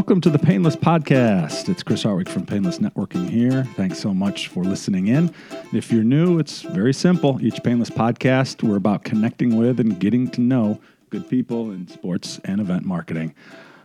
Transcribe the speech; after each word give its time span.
Welcome 0.00 0.22
to 0.22 0.30
the 0.30 0.38
Painless 0.38 0.76
Podcast. 0.76 1.68
It's 1.68 1.82
Chris 1.82 2.04
Harwick 2.04 2.30
from 2.30 2.46
Painless 2.46 2.78
Networking 2.78 3.28
here. 3.28 3.64
Thanks 3.76 3.98
so 3.98 4.14
much 4.14 4.48
for 4.48 4.64
listening 4.64 5.08
in. 5.08 5.30
If 5.74 5.92
you're 5.92 6.02
new, 6.02 6.38
it's 6.38 6.62
very 6.62 6.94
simple. 6.94 7.38
Each 7.44 7.62
Painless 7.62 7.90
Podcast, 7.90 8.66
we're 8.66 8.76
about 8.76 9.04
connecting 9.04 9.58
with 9.58 9.78
and 9.78 10.00
getting 10.00 10.30
to 10.30 10.40
know 10.40 10.80
good 11.10 11.28
people 11.28 11.70
in 11.70 11.86
sports 11.86 12.40
and 12.44 12.62
event 12.62 12.86
marketing. 12.86 13.34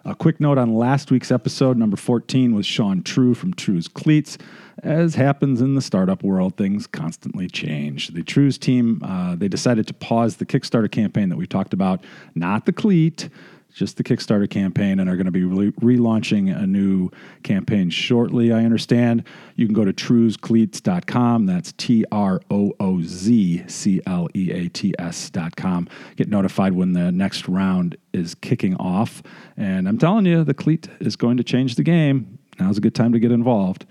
A 0.05 0.15
quick 0.15 0.39
note 0.39 0.57
on 0.57 0.73
last 0.73 1.11
week's 1.11 1.31
episode, 1.31 1.75
number 1.75 1.97
14, 1.97 2.55
was 2.55 2.65
Sean 2.65 3.03
True 3.03 3.33
from 3.33 3.53
Trooz 3.53 3.93
Cleats. 3.93 4.37
As 4.83 5.15
happens 5.15 5.59
in 5.59 5.75
the 5.75 5.81
startup 5.81 6.23
world, 6.23 6.55
things 6.55 6.87
constantly 6.87 7.49
change. 7.49 8.09
The 8.09 8.23
Trooz 8.23 8.57
team, 8.57 9.01
uh, 9.03 9.35
they 9.35 9.49
decided 9.49 9.85
to 9.87 9.93
pause 9.93 10.37
the 10.37 10.45
Kickstarter 10.45 10.89
campaign 10.89 11.27
that 11.27 11.37
we 11.37 11.45
talked 11.45 11.73
about, 11.73 12.05
not 12.35 12.65
the 12.65 12.71
cleat 12.71 13.27
just 13.75 13.97
the 13.97 14.03
Kickstarter 14.03 14.49
campaign, 14.49 14.99
and 14.99 15.09
are 15.09 15.17
going 15.17 15.25
to 15.25 15.31
be 15.31 15.43
re- 15.43 15.71
relaunching 15.73 16.55
a 16.55 16.65
new 16.65 17.11
campaign 17.43 17.89
shortly. 17.89 18.51
I 18.51 18.63
understand. 18.63 19.23
You 19.55 19.67
can 19.67 19.75
go 19.75 19.83
to 19.83 19.91
troozcleats.com. 19.91 21.45
That's 21.45 21.73
T 21.73 22.05
R 22.11 22.41
O 22.49 22.73
O 22.79 23.01
Z 23.01 23.65
C 23.67 24.01
L 24.07 24.29
E 24.33 24.51
A 24.51 24.69
T 24.69 24.95
S.com. 24.97 25.89
Get 26.15 26.29
notified 26.29 26.73
when 26.73 26.93
the 26.93 27.11
next 27.11 27.49
round 27.49 27.97
is 28.13 28.33
kicking 28.35 28.75
off. 28.77 29.21
And 29.57 29.89
I'm 29.89 29.97
telling 29.97 30.25
you, 30.25 30.45
the 30.45 30.53
cleat 30.53 30.87
is 31.01 31.17
going 31.17 31.35
to 31.37 31.43
change 31.43 31.75
the 31.75 31.83
game. 31.83 32.39
Now's 32.57 32.77
a 32.77 32.81
good 32.81 32.95
time 32.95 33.11
to 33.11 33.19
get 33.19 33.33
involved. 33.33 33.85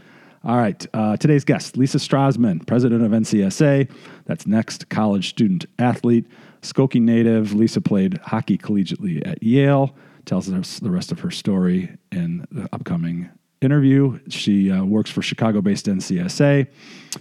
All 0.46 0.58
right, 0.58 0.86
uh, 0.92 1.16
today's 1.16 1.42
guest, 1.42 1.78
Lisa 1.78 1.96
Strassman, 1.96 2.66
president 2.66 3.02
of 3.02 3.12
NCSA. 3.12 3.90
That's 4.26 4.46
Next 4.46 4.90
College 4.90 5.30
Student 5.30 5.64
Athlete. 5.78 6.26
Skokie 6.60 7.00
native, 7.00 7.54
Lisa 7.54 7.80
played 7.80 8.18
hockey 8.18 8.58
collegiately 8.58 9.26
at 9.26 9.42
Yale. 9.42 9.96
Tells 10.26 10.50
us 10.50 10.80
the 10.80 10.90
rest 10.90 11.10
of 11.10 11.20
her 11.20 11.30
story 11.30 11.96
in 12.12 12.46
the 12.52 12.68
upcoming 12.74 13.30
interview. 13.62 14.20
She 14.28 14.70
uh, 14.70 14.84
works 14.84 15.10
for 15.10 15.22
Chicago 15.22 15.62
based 15.62 15.86
NCSA. 15.86 16.66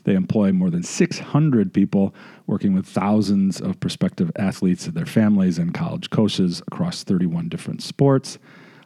They 0.03 0.15
employ 0.15 0.51
more 0.51 0.69
than 0.69 0.83
600 0.83 1.73
people, 1.73 2.13
working 2.45 2.73
with 2.73 2.85
thousands 2.85 3.61
of 3.61 3.79
prospective 3.79 4.33
athletes, 4.35 4.87
their 4.87 5.05
families, 5.05 5.57
and 5.57 5.73
college 5.73 6.09
coaches 6.09 6.61
across 6.67 7.05
31 7.05 7.47
different 7.47 7.83
sports. 7.83 8.37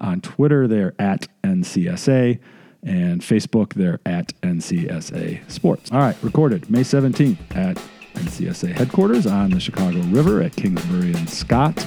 On 0.00 0.20
Twitter, 0.20 0.66
they're 0.66 0.94
at 0.98 1.28
NCSA 1.44 2.38
and 2.82 3.20
Facebook, 3.20 3.74
they're 3.74 4.00
at 4.06 4.32
NCSA 4.40 5.50
Sports. 5.50 5.92
All 5.92 5.98
right, 5.98 6.16
recorded 6.22 6.70
May 6.70 6.80
17th 6.80 7.36
at 7.54 7.76
NCSA 8.14 8.72
headquarters 8.72 9.26
on 9.26 9.50
the 9.50 9.60
Chicago 9.60 9.98
River 10.04 10.42
at 10.42 10.56
Kingsbury 10.56 11.12
and 11.12 11.28
Scott. 11.28 11.86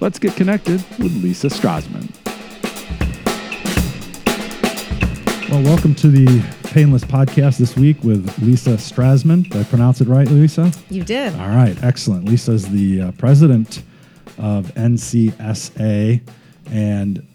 Let's 0.00 0.18
get 0.18 0.36
connected 0.36 0.84
with 0.98 1.12
Lisa 1.22 1.48
Strassman. 1.48 2.08
Well, 5.50 5.64
welcome 5.64 5.96
to 5.96 6.08
the 6.08 6.26
Painless 6.68 7.02
Podcast 7.02 7.58
this 7.58 7.74
week 7.74 8.02
with 8.04 8.32
Lisa 8.40 8.70
Strassman. 8.70 9.42
Did 9.50 9.56
I 9.56 9.64
pronounce 9.64 10.00
it 10.00 10.06
right, 10.06 10.28
Lisa? 10.28 10.70
You 10.88 11.02
did. 11.02 11.34
All 11.34 11.48
right, 11.48 11.76
excellent. 11.82 12.26
Lisa 12.26 12.52
is 12.52 12.70
the 12.70 13.02
uh, 13.02 13.12
president 13.12 13.82
of 14.38 14.72
NCSA. 14.74 16.20
And 16.70 17.26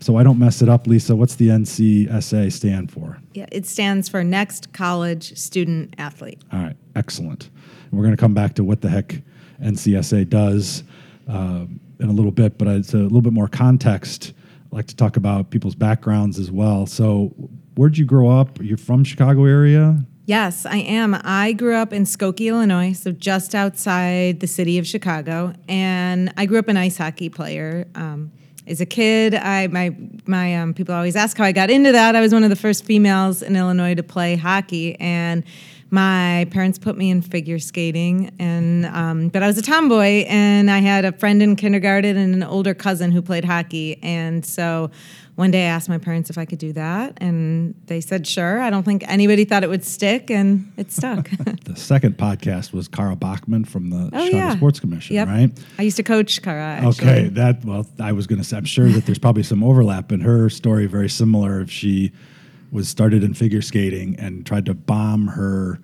so 0.00 0.16
I 0.16 0.22
don't 0.22 0.38
mess 0.38 0.62
it 0.62 0.68
up, 0.68 0.86
Lisa, 0.86 1.16
what's 1.16 1.36
the 1.36 1.48
NCSA 1.48 2.52
stand 2.52 2.90
for? 2.90 3.18
Yeah, 3.32 3.46
it 3.50 3.66
stands 3.66 4.08
for 4.08 4.22
Next 4.22 4.72
College 4.72 5.36
Student 5.36 5.94
Athlete. 5.98 6.40
All 6.52 6.60
right, 6.60 6.76
excellent. 6.94 7.50
we're 7.90 8.02
going 8.02 8.16
to 8.16 8.20
come 8.20 8.34
back 8.34 8.54
to 8.54 8.64
what 8.64 8.80
the 8.80 8.88
heck 8.88 9.22
NCSA 9.62 10.28
does 10.28 10.84
uh, 11.28 11.66
in 12.00 12.08
a 12.08 12.12
little 12.12 12.30
bit, 12.30 12.58
but 12.58 12.68
it's 12.68 12.94
a 12.94 12.98
little 12.98 13.22
bit 13.22 13.32
more 13.32 13.48
context. 13.48 14.32
I 14.72 14.76
like 14.76 14.86
to 14.88 14.96
talk 14.96 15.16
about 15.16 15.50
people's 15.50 15.74
backgrounds 15.74 16.38
as 16.38 16.50
well. 16.50 16.86
So, 16.86 17.32
where'd 17.76 17.96
you 17.96 18.04
grow 18.04 18.28
up? 18.28 18.60
You're 18.60 18.76
from 18.76 19.04
Chicago 19.04 19.44
area? 19.44 20.04
Yes, 20.26 20.64
I 20.64 20.78
am. 20.78 21.20
I 21.22 21.52
grew 21.52 21.76
up 21.76 21.92
in 21.92 22.04
Skokie, 22.04 22.48
Illinois, 22.48 22.94
so 22.94 23.12
just 23.12 23.54
outside 23.54 24.40
the 24.40 24.46
city 24.46 24.78
of 24.78 24.86
Chicago, 24.86 25.52
and 25.68 26.32
I 26.36 26.46
grew 26.46 26.58
up 26.58 26.68
an 26.68 26.78
ice 26.78 26.96
hockey 26.96 27.28
player. 27.28 27.86
Um, 27.94 28.32
as 28.66 28.80
a 28.80 28.86
kid, 28.86 29.34
I 29.34 29.66
my 29.66 29.94
my 30.26 30.56
um, 30.56 30.74
people 30.74 30.94
always 30.94 31.16
ask 31.16 31.36
how 31.36 31.44
I 31.44 31.52
got 31.52 31.70
into 31.70 31.92
that. 31.92 32.16
I 32.16 32.20
was 32.20 32.32
one 32.32 32.44
of 32.44 32.50
the 32.50 32.56
first 32.56 32.84
females 32.84 33.42
in 33.42 33.56
Illinois 33.56 33.94
to 33.94 34.02
play 34.02 34.36
hockey, 34.36 34.98
and 34.98 35.44
my 35.90 36.46
parents 36.50 36.78
put 36.78 36.96
me 36.96 37.10
in 37.10 37.20
figure 37.20 37.58
skating. 37.58 38.32
And 38.38 38.86
um, 38.86 39.28
but 39.28 39.42
I 39.42 39.46
was 39.46 39.58
a 39.58 39.62
tomboy, 39.62 40.24
and 40.28 40.70
I 40.70 40.78
had 40.78 41.04
a 41.04 41.12
friend 41.12 41.42
in 41.42 41.56
kindergarten 41.56 42.16
and 42.16 42.34
an 42.34 42.42
older 42.42 42.74
cousin 42.74 43.12
who 43.12 43.20
played 43.20 43.44
hockey, 43.44 43.98
and 44.02 44.44
so 44.44 44.90
one 45.36 45.50
day 45.50 45.64
I 45.64 45.68
asked 45.68 45.88
my 45.88 45.98
parents 45.98 46.30
if 46.30 46.38
I 46.38 46.44
could 46.44 46.58
do 46.58 46.72
that, 46.74 47.18
and 47.20 47.74
they 47.86 48.00
said 48.00 48.26
sure. 48.26 48.60
I 48.60 48.70
don't 48.70 48.84
think 48.84 49.04
anybody 49.08 49.44
thought 49.44 49.64
it 49.64 49.68
would 49.68 49.84
stick, 49.84 50.30
and 50.30 50.72
it 50.76 50.92
stuck. 50.92 51.28
the 51.64 51.74
second 51.74 52.16
podcast 52.18 52.72
was 52.72 52.86
Kara 52.86 53.16
Bachman 53.16 53.64
from 53.64 53.90
the 53.90 54.10
oh, 54.12 54.24
Chicago 54.24 54.36
yeah. 54.36 54.56
Sports 54.56 54.80
Commission, 54.80 55.16
yep. 55.16 55.26
right? 55.28 55.50
I 55.78 55.82
used 55.82 55.96
to 55.96 56.04
coach 56.04 56.40
Kara. 56.40 56.62
Actually. 56.62 57.08
Okay, 57.08 57.28
that 57.30 57.64
well, 57.64 57.86
I 57.98 58.12
was 58.12 58.26
going 58.26 58.38
to 58.38 58.44
say, 58.44 58.56
I'm 58.56 58.64
sure 58.64 58.88
that 58.88 59.06
there's 59.06 59.18
probably 59.18 59.42
some 59.42 59.64
overlap 59.64 60.12
in 60.12 60.20
her 60.20 60.48
story, 60.50 60.86
very 60.86 61.08
similar. 61.08 61.60
If 61.60 61.70
she 61.70 62.12
was 62.70 62.88
started 62.88 63.24
in 63.24 63.34
figure 63.34 63.62
skating 63.62 64.16
and 64.18 64.46
tried 64.46 64.66
to 64.66 64.74
bomb 64.74 65.28
her 65.28 65.80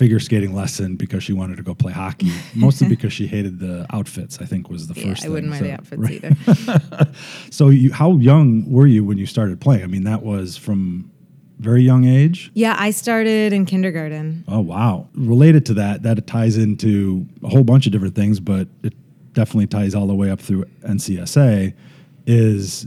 figure 0.00 0.18
skating 0.18 0.54
lesson 0.54 0.96
because 0.96 1.22
she 1.22 1.34
wanted 1.34 1.58
to 1.58 1.62
go 1.62 1.74
play 1.74 1.92
hockey, 1.92 2.32
mostly 2.54 2.88
because 2.94 3.12
she 3.12 3.26
hated 3.26 3.58
the 3.58 3.84
outfits. 3.92 4.38
I 4.40 4.46
think 4.46 4.70
was 4.70 4.86
the 4.86 4.98
yeah, 4.98 5.08
first. 5.08 5.26
I 5.26 5.28
wouldn't 5.28 5.54
so, 5.54 5.60
wear 5.60 5.68
the 5.68 5.74
outfits 5.74 6.00
right. 6.00 6.24
either. 6.24 7.12
so, 7.50 7.68
you, 7.68 7.92
how 7.92 8.12
young 8.12 8.64
were 8.72 8.86
you 8.86 9.04
when 9.04 9.18
you 9.18 9.26
started 9.26 9.60
playing? 9.60 9.82
I 9.84 9.88
mean, 9.88 10.04
that 10.04 10.22
was 10.22 10.56
from 10.56 11.10
very 11.58 11.82
young 11.82 12.06
age. 12.06 12.50
Yeah, 12.54 12.74
I 12.78 12.92
started 12.92 13.52
in 13.52 13.66
kindergarten. 13.66 14.42
Oh 14.48 14.60
wow! 14.60 15.06
Related 15.12 15.66
to 15.66 15.74
that, 15.74 16.02
that 16.04 16.26
ties 16.26 16.56
into 16.56 17.26
a 17.44 17.50
whole 17.50 17.64
bunch 17.64 17.84
of 17.84 17.92
different 17.92 18.14
things, 18.14 18.40
but 18.40 18.68
it 18.82 18.94
definitely 19.34 19.66
ties 19.66 19.94
all 19.94 20.06
the 20.06 20.14
way 20.14 20.30
up 20.30 20.40
through 20.40 20.64
NCSA. 20.80 21.74
Is 22.26 22.86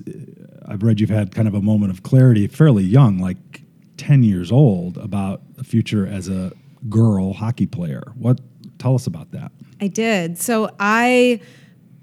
I've 0.65 0.81
read 0.81 0.99
you've 0.99 1.11
had 1.11 1.35
kind 1.35 1.47
of 1.47 1.53
a 1.53 1.61
moment 1.61 1.91
of 1.91 2.01
clarity 2.01 2.47
fairly 2.47 2.83
young, 2.83 3.19
like 3.19 3.61
10 3.97 4.23
years 4.23 4.51
old, 4.51 4.97
about 4.97 5.41
the 5.57 5.63
future 5.63 6.07
as 6.07 6.27
a 6.27 6.51
girl 6.89 7.33
hockey 7.33 7.65
player. 7.65 8.03
What 8.15 8.39
tell 8.79 8.95
us 8.95 9.07
about 9.07 9.31
that? 9.31 9.51
I 9.81 9.87
did. 9.87 10.37
So 10.37 10.69
I 10.79 11.41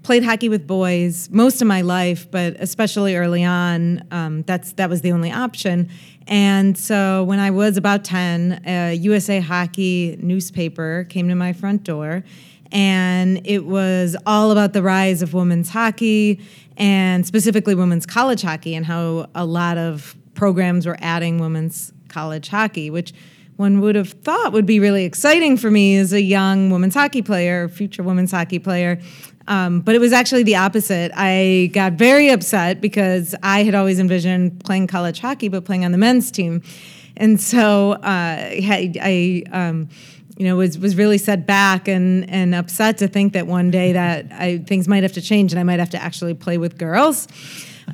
played 0.02 0.24
hockey 0.24 0.48
with 0.48 0.66
boys 0.66 1.28
most 1.30 1.60
of 1.60 1.68
my 1.68 1.82
life, 1.82 2.30
but 2.30 2.56
especially 2.58 3.16
early 3.16 3.44
on, 3.44 4.02
um, 4.10 4.42
that's 4.42 4.72
that 4.72 4.88
was 4.88 5.02
the 5.02 5.12
only 5.12 5.30
option. 5.30 5.88
And 6.26 6.76
so 6.76 7.24
when 7.24 7.38
I 7.38 7.50
was 7.50 7.76
about 7.76 8.04
ten, 8.04 8.62
a 8.66 8.94
USA 8.94 9.40
Hockey 9.40 10.18
newspaper 10.20 11.06
came 11.08 11.28
to 11.28 11.34
my 11.34 11.52
front 11.52 11.84
door, 11.84 12.24
and 12.72 13.40
it 13.44 13.66
was 13.66 14.16
all 14.26 14.50
about 14.50 14.72
the 14.72 14.82
rise 14.82 15.22
of 15.22 15.34
women's 15.34 15.70
hockey 15.70 16.40
and 16.76 17.26
specifically 17.26 17.74
women's 17.74 18.06
college 18.06 18.42
hockey 18.42 18.74
and 18.74 18.86
how 18.86 19.28
a 19.34 19.44
lot 19.44 19.76
of 19.76 20.16
programs 20.34 20.86
were 20.86 20.96
adding 21.00 21.38
women's 21.38 21.92
college 22.08 22.48
hockey, 22.48 22.90
which 22.90 23.12
one 23.60 23.82
would 23.82 23.94
have 23.94 24.08
thought 24.08 24.54
would 24.54 24.64
be 24.64 24.80
really 24.80 25.04
exciting 25.04 25.58
for 25.58 25.70
me 25.70 25.98
as 25.98 26.14
a 26.14 26.22
young 26.22 26.70
women's 26.70 26.94
hockey 26.94 27.20
player, 27.20 27.68
future 27.68 28.02
women's 28.02 28.30
hockey 28.30 28.58
player. 28.58 28.98
Um, 29.48 29.82
but 29.82 29.94
it 29.94 30.00
was 30.00 30.14
actually 30.14 30.44
the 30.44 30.56
opposite. 30.56 31.12
I 31.14 31.70
got 31.74 31.92
very 31.92 32.30
upset 32.30 32.80
because 32.80 33.34
I 33.42 33.62
had 33.62 33.74
always 33.74 34.00
envisioned 34.00 34.64
playing 34.64 34.86
college 34.86 35.20
hockey, 35.20 35.48
but 35.48 35.66
playing 35.66 35.84
on 35.84 35.92
the 35.92 35.98
men's 35.98 36.30
team. 36.30 36.62
And 37.18 37.38
so 37.38 37.92
uh, 37.92 38.00
I, 38.02 39.42
um, 39.52 39.90
you 40.38 40.46
know, 40.46 40.56
was 40.56 40.78
was 40.78 40.96
really 40.96 41.18
set 41.18 41.46
back 41.46 41.86
and 41.86 42.30
and 42.30 42.54
upset 42.54 42.96
to 42.98 43.08
think 43.08 43.34
that 43.34 43.46
one 43.46 43.70
day 43.70 43.92
that 43.92 44.32
I, 44.32 44.58
things 44.66 44.88
might 44.88 45.02
have 45.02 45.12
to 45.12 45.20
change 45.20 45.52
and 45.52 45.60
I 45.60 45.64
might 45.64 45.80
have 45.80 45.90
to 45.90 46.02
actually 46.02 46.32
play 46.32 46.56
with 46.56 46.78
girls. 46.78 47.28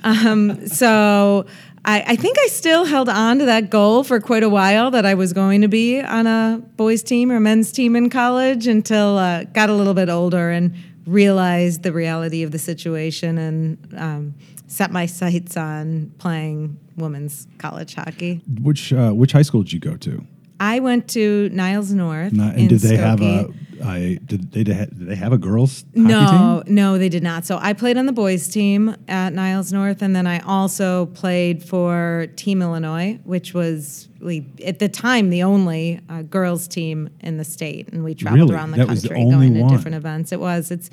Um, 0.05 0.69
so 0.69 1.47
I, 1.87 2.05
I, 2.09 2.17
think 2.17 2.37
I 2.39 2.49
still 2.49 2.85
held 2.85 3.09
on 3.09 3.39
to 3.39 3.47
that 3.47 3.71
goal 3.71 4.03
for 4.03 4.21
quite 4.21 4.43
a 4.43 4.49
while 4.49 4.91
that 4.91 5.07
I 5.07 5.15
was 5.15 5.33
going 5.33 5.61
to 5.61 5.69
be 5.69 6.01
on 6.01 6.27
a 6.27 6.61
boys 6.77 7.03
team 7.03 7.31
or 7.31 7.39
men's 7.39 7.71
team 7.71 7.95
in 7.95 8.11
college 8.11 8.67
until 8.67 9.17
uh, 9.19 9.45
got 9.45 9.71
a 9.71 9.73
little 9.73 9.95
bit 9.95 10.09
older 10.09 10.51
and 10.51 10.75
realized 11.07 11.85
the 11.85 11.93
reality 11.93 12.43
of 12.43 12.51
the 12.51 12.59
situation 12.59 13.39
and 13.39 13.95
um, 13.97 14.35
set 14.67 14.91
my 14.91 15.07
sights 15.07 15.57
on 15.57 16.13
playing 16.19 16.77
women's 16.97 17.47
college 17.59 17.95
hockey. 17.95 18.43
Which 18.61 18.93
uh, 18.93 19.13
which 19.13 19.31
high 19.31 19.43
school 19.43 19.63
did 19.63 19.73
you 19.73 19.81
go 19.81 19.97
to? 19.97 20.27
I 20.61 20.81
went 20.81 21.09
to 21.11 21.49
Niles 21.53 21.93
North. 21.93 22.33
Not, 22.33 22.55
and 22.57 22.69
did 22.69 22.81
they 22.81 22.97
have 22.97 23.21
a? 23.21 23.49
I 23.85 24.19
did 24.25 24.53
they 24.53 24.65
did 24.65 24.89
they 24.93 25.15
have 25.17 25.35
a 25.35 25.39
girls 25.39 25.85
No, 25.95 26.63
team? 26.65 26.75
no, 26.75 26.97
they 26.97 27.11
did 27.11 27.23
not. 27.23 27.45
So 27.45 27.59
I 27.61 27.75
played 27.75 27.99
on 27.99 28.07
the 28.07 28.13
boys' 28.13 28.49
team 28.49 28.97
at 29.07 29.35
Niles 29.35 29.71
North, 29.71 30.01
and 30.01 30.17
then 30.17 30.27
I 30.27 30.39
also 30.41 31.07
played 31.07 31.63
for 31.63 32.27
Team 32.37 32.63
Illinois, 32.63 33.19
which 33.25 33.53
was 33.53 34.09
like, 34.21 34.45
at 34.65 34.79
the 34.79 34.89
time 34.89 35.29
the 35.29 35.43
only 35.43 36.01
uh, 36.09 36.23
girls' 36.23 36.67
team 36.67 37.11
in 37.21 37.37
the 37.37 37.45
state, 37.45 37.89
and 37.93 38.03
we 38.03 38.15
traveled 38.15 38.49
Really? 38.49 38.55
around 38.55 38.71
the 38.71 38.79
That 38.79 38.89
the 38.89 39.09
country 39.09 39.17
only 39.23 39.51
going 39.51 39.69
to 39.69 39.77
different 39.77 39.95
events. 39.95 40.33
It 40.33 40.41
was. 40.41 40.71
It's 40.71 40.89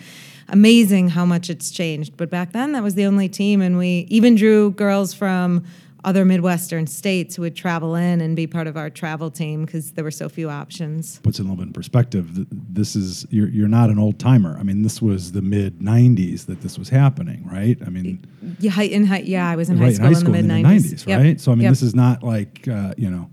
amazing 0.49 1.09
how 1.09 1.25
much 1.25 1.49
it's 1.49 1.71
changed. 1.71 2.17
But 2.17 2.29
back 2.29 2.51
then, 2.51 2.73
that 2.73 2.83
was 2.83 2.95
the 2.95 3.05
only 3.05 3.29
team, 3.29 3.61
and 3.61 3.77
we 3.77 4.05
even 4.09 4.35
drew 4.35 4.71
girls 4.71 5.13
from 5.13 5.63
other 6.03 6.25
Midwestern 6.25 6.87
states 6.87 7.35
who 7.35 7.43
would 7.43 7.55
travel 7.55 7.95
in 7.95 8.21
and 8.21 8.35
be 8.35 8.45
part 8.47 8.67
of 8.67 8.75
our 8.75 8.89
travel 8.89 9.31
team 9.31 9.65
because 9.65 9.91
there 9.93 10.03
were 10.03 10.11
so 10.11 10.27
few 10.29 10.49
options. 10.49 11.19
Puts 11.19 11.39
it 11.39 11.43
a 11.43 11.45
little 11.45 11.57
bit 11.57 11.67
in 11.67 11.73
perspective. 11.73 12.45
This 12.51 12.95
is 12.95 13.25
you're 13.29 13.47
you're 13.49 13.67
not 13.67 13.89
an 13.89 13.99
old 13.99 14.19
timer. 14.19 14.57
I 14.59 14.63
mean, 14.63 14.81
this 14.83 15.01
was 15.01 15.31
the 15.31 15.41
mid 15.41 15.79
'90s 15.79 16.45
that 16.47 16.61
this 16.61 16.77
was 16.77 16.89
happening, 16.89 17.47
right? 17.49 17.77
I 17.85 17.89
mean, 17.89 18.25
Yeah, 18.59 18.79
in 18.81 19.05
high, 19.05 19.19
yeah, 19.19 19.49
I 19.49 19.55
was 19.55 19.69
in 19.69 19.77
high 19.77 19.85
right 19.85 19.95
school 19.95 20.35
in 20.35 20.47
the 20.47 20.53
mid 20.53 20.63
nineties. 20.63 21.07
right? 21.07 21.39
So 21.39 21.51
I 21.51 21.55
mean, 21.55 21.69
this 21.69 21.81
is 21.81 21.95
not 21.95 22.23
like 22.23 22.67
uh, 22.67 22.93
you 22.97 23.09
know, 23.09 23.29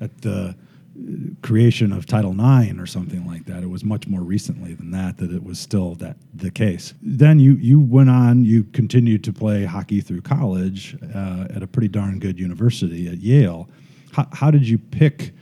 at 0.00 0.20
the 0.22 0.54
creation 1.42 1.92
of 1.92 2.06
Title 2.06 2.32
IX 2.32 2.78
or 2.80 2.86
something 2.86 3.26
like 3.26 3.44
that. 3.46 3.62
It 3.62 3.70
was 3.70 3.84
much 3.84 4.06
more 4.06 4.20
recently 4.22 4.74
than 4.74 4.90
that 4.90 5.18
that 5.18 5.32
it 5.32 5.42
was 5.44 5.58
still 5.58 5.94
that 5.96 6.16
the 6.34 6.50
case. 6.50 6.94
Then 7.02 7.38
you 7.38 7.54
you 7.54 7.80
went 7.80 8.10
on, 8.10 8.44
you 8.44 8.64
continued 8.64 9.22
to 9.24 9.32
play 9.32 9.64
hockey 9.64 10.00
through 10.00 10.22
college 10.22 10.96
uh, 11.14 11.46
at 11.54 11.62
a 11.62 11.66
pretty 11.66 11.88
darn 11.88 12.18
good 12.18 12.38
university 12.38 13.08
at 13.08 13.18
Yale. 13.18 13.68
How, 14.12 14.26
how 14.32 14.50
did 14.50 14.68
you 14.68 14.78
pick? 14.78 15.32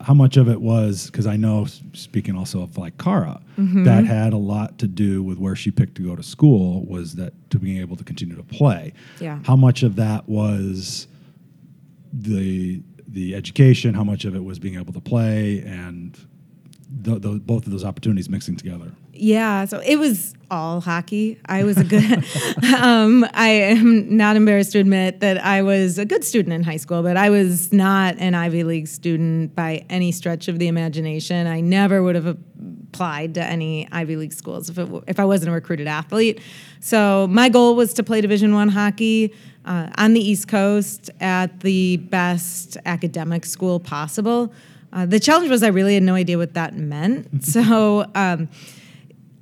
How 0.00 0.14
much 0.14 0.36
of 0.36 0.48
it 0.48 0.60
was 0.60 1.06
because 1.06 1.28
I 1.28 1.36
know, 1.36 1.64
speaking 1.92 2.36
also 2.36 2.62
of 2.62 2.76
like 2.76 2.98
Kara, 2.98 3.40
Mm-hmm. 3.58 3.84
that 3.84 4.06
had 4.06 4.32
a 4.32 4.38
lot 4.38 4.78
to 4.78 4.88
do 4.88 5.22
with 5.22 5.36
where 5.38 5.54
she 5.54 5.70
picked 5.70 5.94
to 5.96 6.02
go 6.02 6.16
to 6.16 6.22
school. 6.22 6.84
Was 6.86 7.14
that 7.16 7.34
to 7.50 7.58
being 7.58 7.76
able 7.78 7.96
to 7.96 8.02
continue 8.02 8.34
to 8.34 8.42
play? 8.42 8.94
Yeah. 9.20 9.38
How 9.44 9.54
much 9.56 9.82
of 9.82 9.94
that 9.96 10.26
was 10.28 11.06
the 12.12 12.82
the 13.12 13.34
education? 13.34 13.94
How 13.94 14.04
much 14.04 14.24
of 14.24 14.34
it 14.34 14.44
was 14.44 14.58
being 14.58 14.76
able 14.76 14.92
to 14.92 15.00
play 15.00 15.60
and 15.60 16.16
the, 16.88 17.18
the, 17.18 17.30
both 17.38 17.66
of 17.66 17.72
those 17.72 17.84
opportunities 17.84 18.28
mixing 18.28 18.56
together? 18.56 18.92
Yeah, 19.12 19.66
so 19.66 19.80
it 19.84 19.96
was 19.96 20.34
all 20.50 20.80
hockey. 20.80 21.38
I 21.46 21.64
was 21.64 21.76
a 21.78 21.84
good. 21.84 22.02
um, 22.80 23.26
I 23.34 23.48
am 23.48 24.16
not 24.16 24.36
embarrassed 24.36 24.72
to 24.72 24.78
admit 24.78 25.20
that 25.20 25.42
I 25.44 25.62
was 25.62 25.98
a 25.98 26.04
good 26.04 26.24
student 26.24 26.52
in 26.52 26.62
high 26.62 26.76
school, 26.76 27.02
but 27.02 27.16
I 27.16 27.30
was 27.30 27.72
not 27.72 28.16
an 28.18 28.34
Ivy 28.34 28.64
League 28.64 28.88
student 28.88 29.54
by 29.54 29.84
any 29.90 30.12
stretch 30.12 30.48
of 30.48 30.58
the 30.58 30.68
imagination. 30.68 31.46
I 31.46 31.60
never 31.60 32.02
would 32.02 32.14
have 32.14 32.26
applied 32.26 33.34
to 33.34 33.44
any 33.44 33.88
Ivy 33.92 34.16
League 34.16 34.32
schools 34.32 34.68
if 34.68 34.78
it, 34.78 34.88
if 35.06 35.20
I 35.20 35.24
wasn't 35.24 35.50
a 35.50 35.52
recruited 35.52 35.88
athlete. 35.88 36.40
So 36.80 37.26
my 37.28 37.48
goal 37.48 37.74
was 37.76 37.94
to 37.94 38.02
play 38.02 38.20
Division 38.20 38.54
One 38.54 38.68
hockey 38.68 39.34
uh, 39.64 39.88
on 39.96 40.14
the 40.14 40.20
East 40.20 40.48
Coast 40.48 41.10
at 41.20 41.60
the 41.60 41.96
best 41.98 42.76
academic 42.84 43.44
school 43.44 43.80
possible. 43.80 44.52
Uh, 44.92 45.06
the 45.06 45.20
challenge 45.20 45.50
was 45.50 45.62
I 45.62 45.68
really 45.68 45.94
had 45.94 46.02
no 46.02 46.14
idea 46.14 46.38
what 46.38 46.54
that 46.54 46.74
meant. 46.74 47.44
so. 47.44 48.06
Um, 48.14 48.48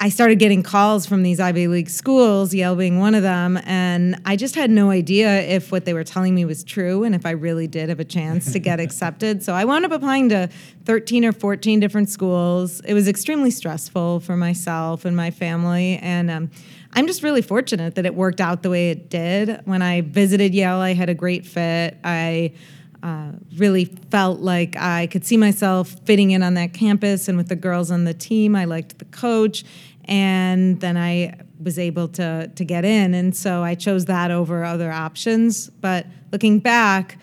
I 0.03 0.09
started 0.09 0.39
getting 0.39 0.63
calls 0.63 1.05
from 1.05 1.23
these 1.23 1.41
Ivy 1.41 1.69
League 1.69 1.91
schools, 1.91 2.55
Yale 2.55 2.75
being 2.75 2.99
one 2.99 3.15
of 3.15 3.23
them, 3.23 3.61
and 3.67 4.19
I 4.25 4.35
just 4.35 4.55
had 4.55 4.71
no 4.71 4.89
idea 4.89 5.43
if 5.43 5.71
what 5.71 5.85
they 5.85 5.93
were 5.93 6.05
telling 6.05 6.35
me 6.35 6.47
was 6.47 6.65
true 6.65 7.05
and 7.05 7.15
if 7.15 7.27
I 7.27 7.33
really 7.33 7.67
did 7.67 7.91
have 7.91 8.01
a 8.01 8.05
chance 8.05 8.51
to 8.55 8.59
get 8.59 8.81
accepted. 8.81 9.43
So 9.43 9.53
I 9.53 9.67
wound 9.67 9.85
up 9.85 9.93
applying 9.93 10.31
to 10.31 10.49
13 10.87 11.27
or 11.27 11.33
14 11.33 11.81
different 11.81 12.09
schools. 12.09 12.81
It 12.81 12.95
was 12.95 13.09
extremely 13.09 13.51
stressful 13.51 14.21
for 14.21 14.39
myself 14.39 15.05
and 15.05 15.15
my 15.15 15.31
family, 15.31 15.99
and 15.99 16.31
um, 16.31 16.51
I'm 16.93 17.07
just 17.07 17.23
really 17.23 17.43
fortunate 17.43 17.95
that 17.95 18.07
it 18.07 18.15
worked 18.15 18.41
out 18.41 18.63
the 18.63 18.71
way 18.71 18.91
it 18.91 19.11
did. 19.11 19.61
When 19.65 19.81
I 19.81 20.01
visited 20.01 20.55
Yale, 20.55 20.79
I 20.79 20.95
had 20.95 21.09
a 21.09 21.15
great 21.15 21.47
fit. 21.47 21.97
I 22.03 22.53
uh, 23.03 23.33
really 23.57 23.85
felt 23.85 24.41
like 24.41 24.77
I 24.77 25.07
could 25.07 25.25
see 25.25 25.37
myself 25.37 25.89
fitting 26.05 26.33
in 26.33 26.43
on 26.43 26.55
that 26.55 26.75
campus 26.75 27.29
and 27.29 27.39
with 27.39 27.49
the 27.49 27.57
girls 27.57 27.91
on 27.91 28.05
the 28.05 28.15
team. 28.15 28.57
I 28.57 28.65
liked 28.65 28.99
the 28.99 29.05
coach, 29.07 29.65
and 30.05 30.81
then 30.81 30.97
I 30.97 31.41
was 31.63 31.79
able 31.79 32.09
to 32.09 32.49
to 32.49 32.65
get 32.65 32.85
in, 32.85 33.15
and 33.15 33.35
so 33.35 33.63
I 33.63 33.75
chose 33.75 34.07
that 34.07 34.31
over 34.31 34.65
other 34.65 34.91
options. 34.91 35.71
But 35.71 36.07
looking 36.33 36.59
back, 36.59 37.19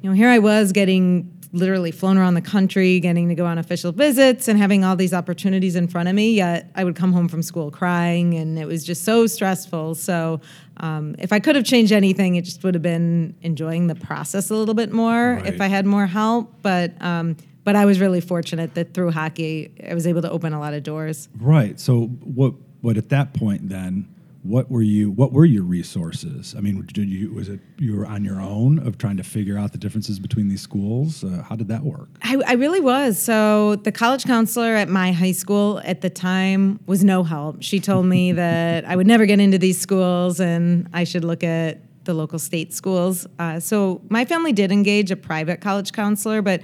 you 0.00 0.08
know, 0.08 0.14
here 0.14 0.28
I 0.28 0.38
was 0.38 0.72
getting 0.72 1.39
literally 1.52 1.90
flown 1.90 2.16
around 2.16 2.34
the 2.34 2.40
country, 2.40 3.00
getting 3.00 3.28
to 3.28 3.34
go 3.34 3.44
on 3.44 3.58
official 3.58 3.90
visits 3.92 4.46
and 4.46 4.58
having 4.58 4.84
all 4.84 4.94
these 4.96 5.12
opportunities 5.12 5.74
in 5.76 5.88
front 5.88 6.08
of 6.08 6.14
me. 6.14 6.32
Yet 6.32 6.70
I 6.76 6.84
would 6.84 6.94
come 6.96 7.12
home 7.12 7.28
from 7.28 7.42
school 7.42 7.70
crying, 7.70 8.34
and 8.34 8.58
it 8.58 8.66
was 8.66 8.84
just 8.84 9.04
so 9.04 9.26
stressful. 9.26 9.96
So, 9.96 10.40
um, 10.76 11.16
if 11.18 11.32
I 11.32 11.40
could 11.40 11.56
have 11.56 11.64
changed 11.64 11.92
anything, 11.92 12.36
it 12.36 12.42
just 12.44 12.62
would 12.62 12.74
have 12.74 12.82
been 12.82 13.34
enjoying 13.42 13.86
the 13.88 13.94
process 13.96 14.50
a 14.50 14.54
little 14.54 14.74
bit 14.74 14.92
more 14.92 15.34
Right. 15.34 15.46
if 15.46 15.60
I 15.60 15.66
had 15.66 15.86
more 15.86 16.06
help. 16.06 16.52
But 16.62 16.92
um, 17.02 17.36
but 17.64 17.76
I 17.76 17.84
was 17.84 18.00
really 18.00 18.20
fortunate 18.20 18.74
that 18.74 18.94
through 18.94 19.10
hockey, 19.10 19.70
I 19.88 19.94
was 19.94 20.06
able 20.06 20.22
to 20.22 20.30
open 20.30 20.52
a 20.54 20.60
lot 20.60 20.72
of 20.74 20.82
doors. 20.82 21.28
Right. 21.38 21.78
So 21.80 22.02
what? 22.06 22.54
What 22.82 22.96
at 22.96 23.10
that 23.10 23.34
point 23.34 23.68
then? 23.68 24.08
What 24.42 24.70
were 24.70 24.82
you? 24.82 25.10
What 25.10 25.32
were 25.32 25.44
your 25.44 25.64
resources? 25.64 26.54
I 26.56 26.60
mean, 26.60 26.82
did 26.92 27.10
you? 27.10 27.32
Was 27.32 27.48
it 27.48 27.60
you 27.78 27.96
were 27.96 28.06
on 28.06 28.24
your 28.24 28.40
own 28.40 28.78
of 28.78 28.96
trying 28.96 29.18
to 29.18 29.22
figure 29.22 29.58
out 29.58 29.72
the 29.72 29.78
differences 29.78 30.18
between 30.18 30.48
these 30.48 30.62
schools? 30.62 31.22
Uh, 31.22 31.42
how 31.46 31.56
did 31.56 31.68
that 31.68 31.82
work? 31.82 32.08
I, 32.22 32.40
I 32.46 32.52
really 32.54 32.80
was. 32.80 33.20
So 33.20 33.76
the 33.76 33.92
college 33.92 34.24
counselor 34.24 34.74
at 34.76 34.88
my 34.88 35.12
high 35.12 35.32
school 35.32 35.80
at 35.84 36.00
the 36.00 36.10
time 36.10 36.80
was 36.86 37.04
no 37.04 37.22
help. 37.22 37.62
She 37.62 37.80
told 37.80 38.06
me 38.06 38.32
that 38.44 38.86
I 38.86 38.96
would 38.96 39.06
never 39.06 39.26
get 39.26 39.40
into 39.40 39.58
these 39.58 39.78
schools 39.78 40.40
and 40.40 40.88
I 40.94 41.04
should 41.04 41.24
look 41.24 41.44
at 41.44 41.82
the 42.04 42.14
local 42.14 42.38
state 42.38 42.72
schools. 42.72 43.26
Uh, 43.38 43.60
so 43.60 44.00
my 44.08 44.24
family 44.24 44.52
did 44.52 44.72
engage 44.72 45.10
a 45.10 45.16
private 45.16 45.60
college 45.60 45.92
counselor, 45.92 46.40
but 46.40 46.62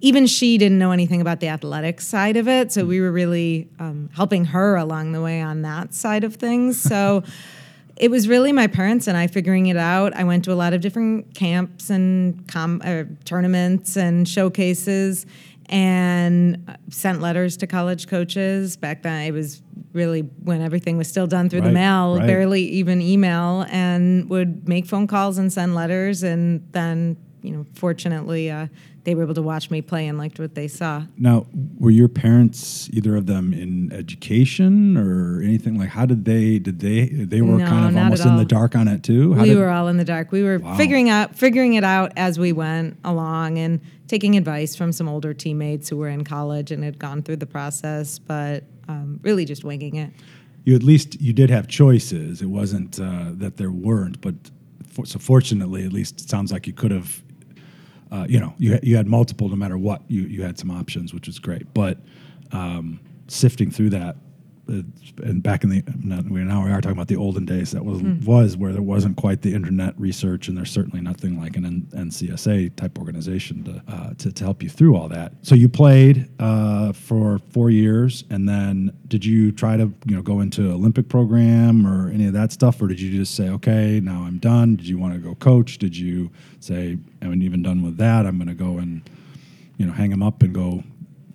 even 0.00 0.26
she 0.26 0.56
didn't 0.58 0.78
know 0.78 0.92
anything 0.92 1.20
about 1.20 1.40
the 1.40 1.48
athletic 1.48 2.00
side 2.00 2.36
of 2.36 2.48
it. 2.48 2.72
So 2.72 2.84
we 2.84 3.00
were 3.00 3.12
really 3.12 3.68
um, 3.78 4.08
helping 4.14 4.46
her 4.46 4.76
along 4.76 5.12
the 5.12 5.20
way 5.20 5.40
on 5.40 5.62
that 5.62 5.94
side 5.94 6.24
of 6.24 6.36
things. 6.36 6.80
So 6.80 7.22
it 7.96 8.10
was 8.10 8.26
really 8.26 8.50
my 8.50 8.66
parents 8.66 9.06
and 9.06 9.16
I 9.16 9.26
figuring 9.26 9.66
it 9.66 9.76
out. 9.76 10.14
I 10.14 10.24
went 10.24 10.44
to 10.46 10.52
a 10.52 10.54
lot 10.54 10.72
of 10.72 10.80
different 10.80 11.34
camps 11.34 11.90
and 11.90 12.48
com- 12.48 12.80
uh, 12.82 13.04
tournaments 13.24 13.96
and 13.96 14.26
showcases 14.26 15.26
and 15.66 16.64
uh, 16.66 16.74
sent 16.88 17.20
letters 17.20 17.58
to 17.58 17.66
college 17.66 18.08
coaches. 18.08 18.76
Back 18.76 19.02
then, 19.02 19.26
it 19.26 19.32
was 19.32 19.62
really 19.92 20.22
when 20.22 20.62
everything 20.62 20.96
was 20.96 21.08
still 21.08 21.26
done 21.26 21.48
through 21.48 21.60
the 21.60 21.72
mail, 21.72 22.16
right. 22.16 22.26
barely 22.26 22.62
even 22.62 23.00
email, 23.00 23.66
and 23.70 24.28
would 24.30 24.68
make 24.68 24.86
phone 24.86 25.06
calls 25.06 25.38
and 25.38 25.52
send 25.52 25.74
letters. 25.74 26.22
And 26.22 26.66
then, 26.72 27.16
you 27.42 27.52
know, 27.52 27.66
fortunately, 27.74 28.50
uh, 28.50 28.66
they 29.04 29.14
were 29.14 29.22
able 29.22 29.34
to 29.34 29.42
watch 29.42 29.70
me 29.70 29.80
play 29.82 30.06
and 30.06 30.18
liked 30.18 30.38
what 30.38 30.54
they 30.54 30.68
saw. 30.68 31.02
Now, 31.16 31.46
were 31.78 31.90
your 31.90 32.08
parents 32.08 32.88
either 32.92 33.16
of 33.16 33.26
them 33.26 33.52
in 33.54 33.90
education 33.92 34.96
or 34.96 35.40
anything 35.42 35.78
like? 35.78 35.88
How 35.90 36.06
did 36.06 36.24
they? 36.24 36.58
Did 36.58 36.80
they? 36.80 37.06
They 37.06 37.40
were 37.40 37.58
No, 37.58 37.66
kind 37.66 37.86
of 37.88 37.96
almost 37.96 38.24
in 38.26 38.36
the 38.36 38.44
dark 38.44 38.76
on 38.76 38.88
it 38.88 39.02
too. 39.02 39.34
How 39.34 39.42
we 39.42 39.50
did- 39.50 39.58
were 39.58 39.68
all 39.70 39.88
in 39.88 39.96
the 39.96 40.04
dark. 40.04 40.32
We 40.32 40.42
were 40.42 40.58
Wow. 40.58 40.76
figuring 40.76 41.08
out 41.08 41.34
figuring 41.36 41.74
it 41.74 41.84
out 41.84 42.12
as 42.16 42.38
we 42.38 42.52
went 42.52 42.96
along 43.04 43.58
and 43.58 43.80
taking 44.06 44.36
advice 44.36 44.74
from 44.76 44.92
some 44.92 45.08
older 45.08 45.32
teammates 45.32 45.88
who 45.88 45.96
were 45.96 46.08
in 46.08 46.24
college 46.24 46.70
and 46.70 46.82
had 46.84 46.98
gone 46.98 47.22
through 47.22 47.36
the 47.36 47.46
process, 47.46 48.18
but 48.18 48.64
um, 48.88 49.20
really 49.22 49.44
just 49.44 49.62
winging 49.64 49.94
it. 49.96 50.10
you 50.64 50.74
at 50.74 50.82
least 50.82 51.18
you 51.20 51.32
did 51.32 51.48
have 51.48 51.68
choices. 51.68 52.42
It 52.42 52.46
wasn't 52.48 53.00
uh, 53.00 53.30
that 53.34 53.56
there 53.56 53.70
weren't, 53.70 54.20
but 54.20 54.34
so 55.04 55.18
fortunately, 55.18 55.84
at 55.84 55.92
least 55.92 56.20
it 56.20 56.28
sounds 56.28 56.52
like 56.52 56.66
you 56.66 56.72
could 56.74 56.90
have. 56.90 57.22
Uh, 58.12 58.26
you 58.28 58.40
know, 58.40 58.52
you 58.58 58.72
had- 58.72 58.84
you 58.84 58.96
had 58.96 59.06
multiple. 59.06 59.48
No 59.48 59.56
matter 59.56 59.78
what, 59.78 60.02
you 60.08 60.22
you 60.22 60.42
had 60.42 60.58
some 60.58 60.70
options, 60.70 61.14
which 61.14 61.26
was 61.26 61.38
great. 61.38 61.72
But 61.74 61.98
um, 62.52 63.00
sifting 63.28 63.70
through 63.70 63.90
that, 63.90 64.16
and 64.70 65.42
back 65.42 65.64
in 65.64 65.70
the 65.70 65.82
not, 66.02 66.24
we 66.30 66.40
now 66.42 66.64
we 66.64 66.70
are 66.70 66.80
talking 66.80 66.96
about 66.96 67.08
the 67.08 67.16
olden 67.16 67.44
days. 67.44 67.72
That 67.72 67.84
was 67.84 68.02
was 68.24 68.56
where 68.56 68.72
there 68.72 68.82
wasn't 68.82 69.16
quite 69.16 69.42
the 69.42 69.54
internet 69.54 69.98
research, 69.98 70.48
and 70.48 70.56
there's 70.56 70.70
certainly 70.70 71.00
nothing 71.00 71.40
like 71.40 71.56
an 71.56 71.64
N- 71.64 71.88
NCSA 72.06 72.76
type 72.76 72.98
organization 72.98 73.64
to, 73.64 73.82
uh, 73.88 74.14
to 74.18 74.32
to 74.32 74.44
help 74.44 74.62
you 74.62 74.68
through 74.68 74.96
all 74.96 75.08
that. 75.08 75.32
So 75.42 75.54
you 75.54 75.68
played 75.68 76.30
uh, 76.38 76.92
for 76.92 77.38
four 77.50 77.70
years, 77.70 78.24
and 78.30 78.48
then 78.48 78.96
did 79.08 79.24
you 79.24 79.52
try 79.52 79.76
to 79.76 79.92
you 80.06 80.16
know 80.16 80.22
go 80.22 80.40
into 80.40 80.70
Olympic 80.70 81.08
program 81.08 81.86
or 81.86 82.10
any 82.10 82.26
of 82.26 82.32
that 82.34 82.52
stuff, 82.52 82.80
or 82.80 82.86
did 82.86 83.00
you 83.00 83.10
just 83.16 83.34
say, 83.34 83.48
okay, 83.48 84.00
now 84.00 84.22
I'm 84.22 84.38
done? 84.38 84.76
Did 84.76 84.86
you 84.88 84.98
want 84.98 85.14
to 85.14 85.20
go 85.20 85.34
coach? 85.34 85.78
Did 85.78 85.96
you 85.96 86.30
say, 86.60 86.98
I 87.20 87.24
haven't 87.24 87.42
even 87.42 87.62
done 87.62 87.82
with 87.82 87.96
that. 87.96 88.26
I'm 88.26 88.36
going 88.36 88.48
to 88.48 88.54
go 88.54 88.78
and 88.78 89.08
you 89.78 89.86
know 89.86 89.92
hang 89.92 90.10
them 90.10 90.22
up 90.22 90.42
and 90.42 90.54
go 90.54 90.84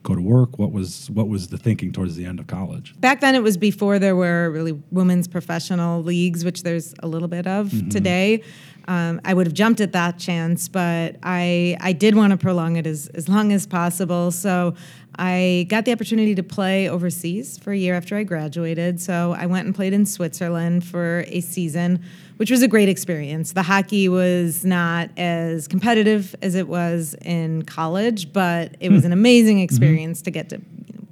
go 0.06 0.16
to 0.16 0.22
work? 0.22 0.58
What 0.58 0.72
was 0.72 1.10
what 1.12 1.28
was 1.28 1.50
the 1.50 1.58
thinking 1.58 1.92
towards 1.92 2.16
the 2.16 2.26
end 2.26 2.40
of 2.40 2.48
college? 2.48 2.94
Back 3.00 3.20
then, 3.20 3.36
it 3.36 3.44
was 3.44 3.58
before 3.58 4.00
there 4.00 4.16
were 4.16 4.50
really 4.52 4.72
women's 4.92 5.28
professional 5.28 6.02
leagues, 6.02 6.46
which 6.46 6.64
there's 6.64 6.94
a 7.00 7.08
little 7.08 7.28
bit 7.28 7.48
of 7.48 7.68
mm-hmm. 7.68 7.90
today. 7.90 8.44
Um, 8.88 9.20
I 9.26 9.34
would 9.34 9.48
have 9.48 9.56
jumped 9.56 9.82
at 9.82 9.94
that 9.94 10.20
chance, 10.20 10.70
but 10.70 11.18
I 11.24 11.76
I 11.82 11.92
did 11.92 12.16
want 12.16 12.32
to 12.32 12.38
prolong 12.38 12.78
it 12.78 12.88
as 12.88 13.08
as 13.10 13.28
long 13.28 13.52
as 13.52 13.66
possible. 13.68 14.32
So 14.32 14.76
I 15.18 15.66
got 15.70 15.86
the 15.86 15.92
opportunity 15.92 16.36
to 16.36 16.44
play 16.44 16.88
overseas 16.90 17.58
for 17.58 17.72
a 17.72 17.78
year 17.78 17.96
after 17.96 18.16
I 18.16 18.24
graduated. 18.24 19.02
So 19.02 19.36
I 19.38 19.46
went 19.46 19.66
and 19.66 19.74
played 19.74 19.94
in 19.94 20.06
Switzerland 20.06 20.86
for 20.86 21.24
a 21.28 21.42
season, 21.42 22.04
which 22.38 22.52
was 22.52 22.62
a 22.62 22.68
great 22.68 22.90
experience. 22.90 23.54
The 23.54 23.64
hockey 23.64 24.10
was 24.10 24.66
not 24.66 25.10
as 25.18 25.68
competitive 25.68 26.36
as 26.42 26.56
it 26.56 26.68
was 26.68 27.16
in 27.22 27.64
college, 27.64 28.34
but 28.34 28.76
it 28.80 28.92
was 28.92 29.02
hmm. 29.02 29.08
an 29.08 29.14
amazing 29.14 29.58
mm-hmm. 29.58 29.64
experience 29.64 30.20
mm-hmm. 30.20 30.26
to 30.26 30.32
get 30.32 30.50
to 30.50 30.62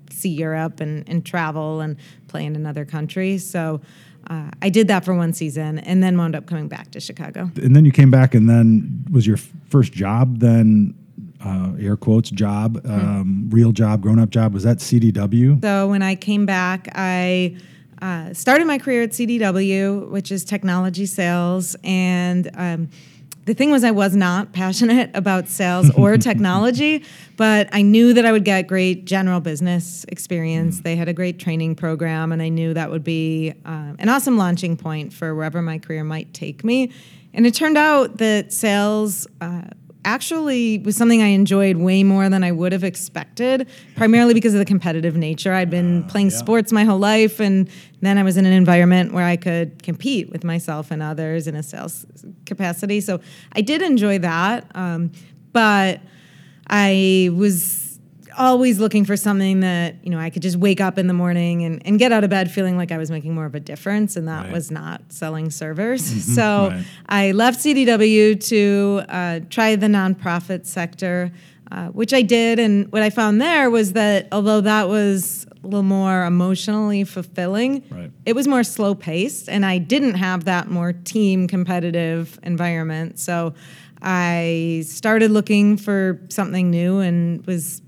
see 0.09 0.29
Europe 0.29 0.79
and, 0.79 1.07
and 1.07 1.25
travel 1.25 1.81
and 1.81 1.97
play 2.27 2.45
in 2.45 2.55
another 2.55 2.85
country. 2.85 3.37
So 3.37 3.81
uh, 4.27 4.49
I 4.61 4.69
did 4.69 4.87
that 4.87 5.03
for 5.03 5.13
one 5.13 5.33
season 5.33 5.79
and 5.79 6.01
then 6.01 6.17
wound 6.17 6.35
up 6.35 6.45
coming 6.45 6.67
back 6.67 6.91
to 6.91 6.99
Chicago. 6.99 7.51
And 7.55 7.75
then 7.75 7.85
you 7.85 7.91
came 7.91 8.09
back, 8.09 8.33
and 8.33 8.49
then 8.49 9.05
was 9.11 9.27
your 9.27 9.37
first 9.37 9.91
job 9.91 10.39
then 10.39 10.95
uh, 11.43 11.73
air 11.79 11.97
quotes 11.97 12.29
job, 12.29 12.81
hmm. 12.81 12.91
um, 12.91 13.49
real 13.49 13.71
job, 13.71 14.01
grown 14.01 14.19
up 14.19 14.29
job? 14.29 14.53
Was 14.53 14.63
that 14.63 14.77
CDW? 14.77 15.61
So 15.61 15.87
when 15.89 16.01
I 16.01 16.15
came 16.15 16.45
back, 16.45 16.89
I 16.95 17.57
uh, 18.03 18.33
started 18.33 18.67
my 18.67 18.77
career 18.77 19.03
at 19.03 19.11
CDW, 19.11 20.09
which 20.09 20.29
is 20.29 20.43
technology 20.43 21.05
sales, 21.05 21.77
and 21.85 22.51
um, 22.55 22.89
the 23.45 23.53
thing 23.53 23.71
was, 23.71 23.85
I 23.85 23.91
was 23.91 24.13
not 24.13 24.51
passionate 24.51 25.09
about 25.15 25.47
sales 25.47 25.89
or 25.91 26.17
technology, 26.29 27.05
but 27.37 27.69
I 27.71 27.81
knew 27.81 28.13
that 28.13 28.25
I 28.25 28.33
would 28.33 28.43
get 28.43 28.67
great 28.67 29.05
general 29.05 29.39
business 29.39 30.05
experience. 30.09 30.79
Mm. 30.79 30.83
They 30.83 30.95
had 30.97 31.07
a 31.07 31.13
great 31.13 31.39
training 31.39 31.75
program, 31.75 32.33
and 32.33 32.41
I 32.41 32.49
knew 32.49 32.73
that 32.73 32.91
would 32.91 33.05
be 33.05 33.53
uh, 33.63 33.93
an 33.97 34.09
awesome 34.09 34.37
launching 34.37 34.75
point 34.75 35.13
for 35.13 35.33
wherever 35.33 35.61
my 35.61 35.79
career 35.79 36.03
might 36.03 36.33
take 36.33 36.65
me. 36.65 36.91
And 37.33 37.47
it 37.47 37.53
turned 37.53 37.77
out 37.77 38.17
that 38.17 38.51
sales 38.51 39.27
uh, 39.39 39.63
actually 40.05 40.79
was 40.79 40.95
something 40.95 41.21
I 41.21 41.27
enjoyed 41.27 41.77
way 41.77 42.03
more 42.03 42.29
than 42.29 42.43
I 42.43 42.51
would 42.51 42.71
have 42.71 42.83
expected, 42.83 43.67
primarily 43.95 44.33
because 44.33 44.53
of 44.53 44.59
the 44.59 44.65
competitive 44.65 45.15
nature. 45.15 45.53
I'd 45.53 45.69
been 45.69 46.03
uh, 46.03 46.07
playing 46.07 46.29
yeah. 46.29 46.37
sports 46.37 46.71
my 46.71 46.83
whole 46.83 46.99
life, 46.99 47.39
and 47.39 47.69
then 48.01 48.17
I 48.17 48.23
was 48.23 48.37
in 48.37 48.45
an 48.45 48.53
environment 48.53 49.13
where 49.13 49.25
I 49.25 49.35
could 49.35 49.83
compete 49.83 50.29
with 50.29 50.43
myself 50.43 50.91
and 50.91 51.01
others 51.01 51.47
in 51.47 51.55
a 51.55 51.63
sales 51.63 52.05
capacity. 52.45 53.01
So 53.01 53.19
I 53.53 53.61
did 53.61 53.81
enjoy 53.81 54.19
that, 54.19 54.65
um, 54.75 55.11
but 55.51 56.01
I 56.67 57.29
was 57.33 57.82
always 58.37 58.79
looking 58.79 59.05
for 59.05 59.17
something 59.17 59.61
that 59.61 59.95
you 60.03 60.09
know 60.09 60.19
I 60.19 60.29
could 60.29 60.41
just 60.41 60.57
wake 60.57 60.81
up 60.81 60.97
in 60.97 61.07
the 61.07 61.13
morning 61.13 61.63
and, 61.63 61.81
and 61.85 61.99
get 61.99 62.11
out 62.11 62.23
of 62.23 62.29
bed 62.29 62.51
feeling 62.51 62.77
like 62.77 62.91
I 62.91 62.97
was 62.97 63.11
making 63.11 63.33
more 63.33 63.45
of 63.45 63.55
a 63.55 63.59
difference, 63.59 64.15
and 64.15 64.27
that 64.27 64.45
right. 64.45 64.53
was 64.53 64.71
not 64.71 65.01
selling 65.09 65.49
servers. 65.49 66.09
Mm-hmm. 66.09 66.19
So 66.33 66.69
right. 66.69 66.85
I 67.07 67.31
left 67.31 67.59
CDW 67.59 68.43
to 68.49 69.01
uh, 69.09 69.39
try 69.49 69.75
the 69.75 69.87
nonprofit 69.87 70.65
sector, 70.65 71.31
uh, 71.71 71.87
which 71.87 72.13
I 72.13 72.21
did, 72.21 72.59
and 72.59 72.91
what 72.91 73.01
I 73.01 73.09
found 73.09 73.41
there 73.41 73.69
was 73.69 73.93
that 73.93 74.27
although 74.31 74.61
that 74.61 74.87
was 74.87 75.45
a 75.63 75.67
little 75.67 75.83
more 75.83 76.25
emotionally 76.25 77.03
fulfilling, 77.03 77.83
right. 77.89 78.11
it 78.25 78.33
was 78.33 78.47
more 78.47 78.63
slow 78.63 78.95
paced, 78.95 79.49
and 79.49 79.65
I 79.65 79.77
didn't 79.77 80.15
have 80.15 80.45
that 80.45 80.69
more 80.69 80.93
team 80.93 81.47
competitive 81.47 82.39
environment. 82.43 83.19
So. 83.19 83.53
I 84.05 84.83
started 84.85 85.31
looking 85.31 85.77
for 85.77 86.19
something 86.27 86.69
new 86.69 86.99
and 86.99 87.45
was 87.47 87.81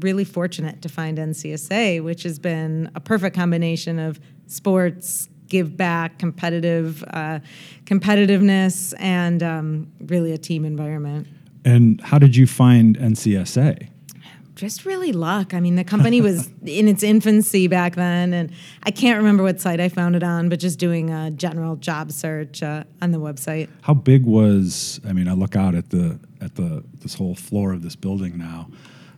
really 0.00 0.24
fortunate 0.24 0.82
to 0.82 0.88
find 0.88 1.18
NCSA, 1.18 2.02
which 2.02 2.22
has 2.22 2.38
been 2.38 2.90
a 2.94 3.00
perfect 3.00 3.36
combination 3.36 3.98
of 3.98 4.20
sports, 4.46 5.28
give 5.48 5.76
back, 5.76 6.18
competitive 6.18 7.04
uh, 7.08 7.40
competitiveness, 7.84 8.94
and 8.98 9.42
um, 9.42 9.92
really 10.00 10.32
a 10.32 10.38
team 10.38 10.64
environment. 10.64 11.26
And 11.64 12.00
how 12.00 12.18
did 12.18 12.36
you 12.36 12.46
find 12.46 12.96
NCSA? 12.96 13.88
Just 14.54 14.86
really 14.86 15.12
luck. 15.12 15.52
I 15.52 15.60
mean, 15.60 15.76
the 15.76 15.84
company 15.84 16.22
was 16.22 16.48
in 16.64 16.88
its 16.88 17.02
infancy 17.02 17.66
back 17.68 17.94
then, 17.94 18.32
and 18.32 18.52
I 18.84 18.90
can't 18.90 19.18
remember 19.18 19.42
what 19.42 19.60
site 19.60 19.80
I 19.80 19.88
found 19.90 20.16
it 20.16 20.22
on, 20.22 20.48
but 20.48 20.60
just 20.60 20.78
doing 20.78 21.10
a 21.10 21.30
general 21.30 21.76
job 21.76 22.10
search 22.10 22.62
uh, 22.62 22.84
on 23.02 23.10
the 23.10 23.18
website. 23.18 23.68
How 23.82 23.92
big 23.92 24.24
was? 24.24 24.98
I 25.06 25.12
mean, 25.12 25.28
I 25.28 25.32
look 25.32 25.56
out 25.56 25.74
at 25.74 25.90
the 25.90 26.18
at 26.40 26.54
the 26.54 26.84
this 27.00 27.14
whole 27.14 27.34
floor 27.34 27.72
of 27.72 27.82
this 27.82 27.96
building 27.96 28.38
now 28.38 28.68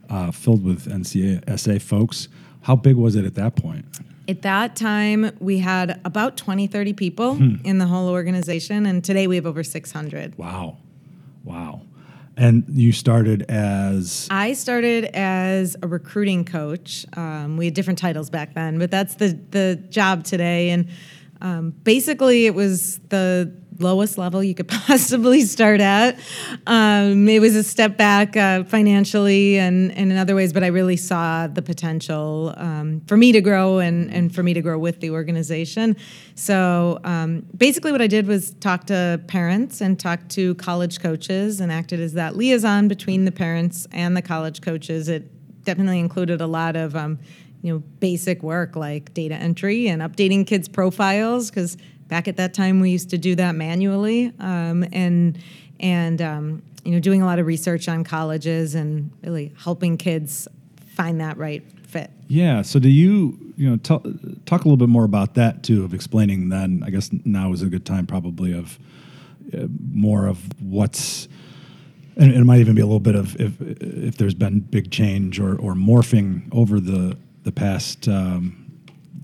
uh, 0.09 0.31
filled 0.31 0.65
with 0.65 0.87
NCSA 0.87 1.81
folks. 1.83 2.29
How 2.63 2.77
big 2.77 2.97
was 2.97 3.17
it 3.17 3.25
at 3.25 3.35
that 3.35 3.57
point? 3.57 3.85
At 4.29 4.43
that 4.43 4.77
time, 4.77 5.31
we 5.41 5.59
had 5.59 6.01
about 6.05 6.37
20, 6.37 6.67
30 6.67 6.93
people 6.93 7.37
hmm. 7.37 7.57
in 7.65 7.79
the 7.79 7.87
whole 7.87 8.09
organization, 8.09 8.85
and 8.85 9.03
today 9.03 9.27
we 9.27 9.37
have 9.37 9.47
over 9.47 9.63
600. 9.63 10.37
Wow. 10.37 10.77
Wow. 11.45 11.83
And 12.37 12.65
you 12.69 12.93
started 12.93 13.43
as? 13.51 14.29
I 14.31 14.53
started 14.53 15.07
as 15.07 15.77
a 15.83 15.89
recruiting 15.89 16.45
coach. 16.45 17.05
Um, 17.17 17.57
we 17.57 17.65
had 17.65 17.75
different 17.75 17.99
titles 17.99 18.31
back 18.31 18.55
then, 18.55 18.79
but 18.79 18.91
that's 18.91 19.15
the, 19.15 19.39
the 19.51 19.83
job 19.89 20.25
today. 20.25 20.71
And 20.71 20.89
um, 21.41 21.71
basically, 21.83 22.47
it 22.47 22.55
was 22.55 22.99
the 23.09 23.53
lowest 23.79 24.19
level 24.19 24.43
you 24.43 24.55
could 24.55 24.69
possibly 24.87 25.43
start 25.43 25.81
at. 25.81 26.19
Um, 26.67 27.29
it 27.29 27.41
was 27.41 27.55
a 27.57 27.63
step 27.63 27.97
back 27.97 28.37
uh, 28.37 28.65
financially 28.65 29.59
and, 29.59 29.93
and, 29.93 30.11
in 30.11 30.19
other 30.19 30.35
ways, 30.35 30.53
but 30.53 30.65
I 30.65 30.69
really 30.69 30.97
saw 30.97 31.47
the 31.47 31.63
potential 31.63 32.55
um, 32.57 33.01
for 33.07 33.17
me 33.17 33.33
to 33.33 33.41
grow 33.41 33.79
and, 33.79 34.13
and 34.13 34.35
for 34.35 34.43
me 34.43 34.55
to 34.55 34.61
grow 34.61 34.79
with 34.79 35.01
the 35.01 35.11
organization. 35.11 35.97
So 36.35 37.01
um, 37.05 37.47
basically, 37.57 37.93
what 37.93 38.03
I 38.03 38.07
did 38.07 38.27
was 38.27 38.53
talk 38.61 38.87
to 38.87 39.21
parents 39.27 39.81
and 39.81 39.99
talk 39.99 40.29
to 40.31 40.55
college 40.57 41.01
coaches 41.01 41.61
and 41.61 41.71
acted 41.73 42.01
as 42.01 42.15
that 42.15 42.37
liaison 42.37 42.89
between 42.89 43.25
the 43.25 43.33
parents 43.33 43.87
and 43.93 44.17
the 44.17 44.23
college 44.23 44.61
coaches. 44.61 45.09
It 45.09 45.31
definitely 45.65 46.01
included 46.01 46.41
a 46.41 46.47
lot 46.47 46.77
of 46.77 46.97
um, 46.97 47.19
you 47.63 47.73
know 47.73 47.79
basic 48.01 48.43
work 48.43 48.77
like 48.77 49.13
data 49.15 49.35
entry 49.35 49.89
and 49.89 50.03
updating 50.03 50.47
kids 50.47 50.69
profiles 50.69 51.51
because 51.51 51.77
back 52.09 52.29
at 52.29 52.37
that 52.37 52.55
time 52.55 52.81
we 52.81 52.91
used 52.91 53.11
to 53.11 53.19
do 53.19 53.35
that 53.35 53.55
manually 53.55 54.33
um, 54.39 54.85
and 54.93 55.39
and 55.81 56.21
um, 56.21 56.63
you 56.85 56.93
know 56.93 57.01
doing 57.01 57.23
a 57.23 57.27
lot 57.27 57.39
of 57.39 57.47
research 57.47 57.89
on 57.89 58.05
colleges 58.05 58.75
and 58.75 59.11
really 59.23 59.53
helping 59.59 59.97
kids 59.97 60.49
find 60.87 61.21
that 61.21 61.37
right 61.37 61.65
fit. 61.87 62.11
Yeah 62.29 62.63
so 62.63 62.79
do 62.79 62.89
you 62.89 63.49
you 63.57 63.69
know 63.69 63.77
talk 63.77 64.05
a 64.05 64.69
little 64.69 64.77
bit 64.77 64.89
more 64.89 65.05
about 65.05 65.35
that 65.35 65.63
too 65.63 65.85
of 65.85 65.93
explaining 65.93 66.49
then 66.49 66.83
i 66.87 66.91
guess 66.91 67.11
now 67.25 67.53
is 67.53 67.61
a 67.61 67.67
good 67.67 67.85
time 67.85 68.07
probably 68.07 68.53
of 68.53 68.79
uh, 69.53 69.67
more 69.93 70.27
of 70.27 70.41
what's 70.61 71.27
and 72.17 72.33
it 72.33 72.45
might 72.45 72.59
even 72.61 72.75
be 72.75 72.81
a 72.81 72.87
little 72.87 73.01
bit 73.01 73.15
of 73.15 73.41
if 73.41 73.61
if 73.61 74.17
there's 74.17 74.35
been 74.35 74.61
big 74.61 74.91
change 74.91 75.41
or, 75.41 75.57
or 75.57 75.75
morphing 75.75 76.43
over 76.53 76.81
the 76.81 77.17
the 77.45 77.53
past 77.53 78.09
um, 78.09 78.71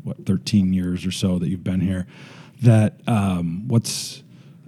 what 0.02 0.24
13 0.26 0.72
years 0.72 1.04
or 1.04 1.10
so 1.10 1.38
that 1.38 1.48
you've 1.48 1.64
been 1.64 1.80
here 1.80 2.06
that 2.62 3.00
um, 3.06 3.68
what's 3.68 4.22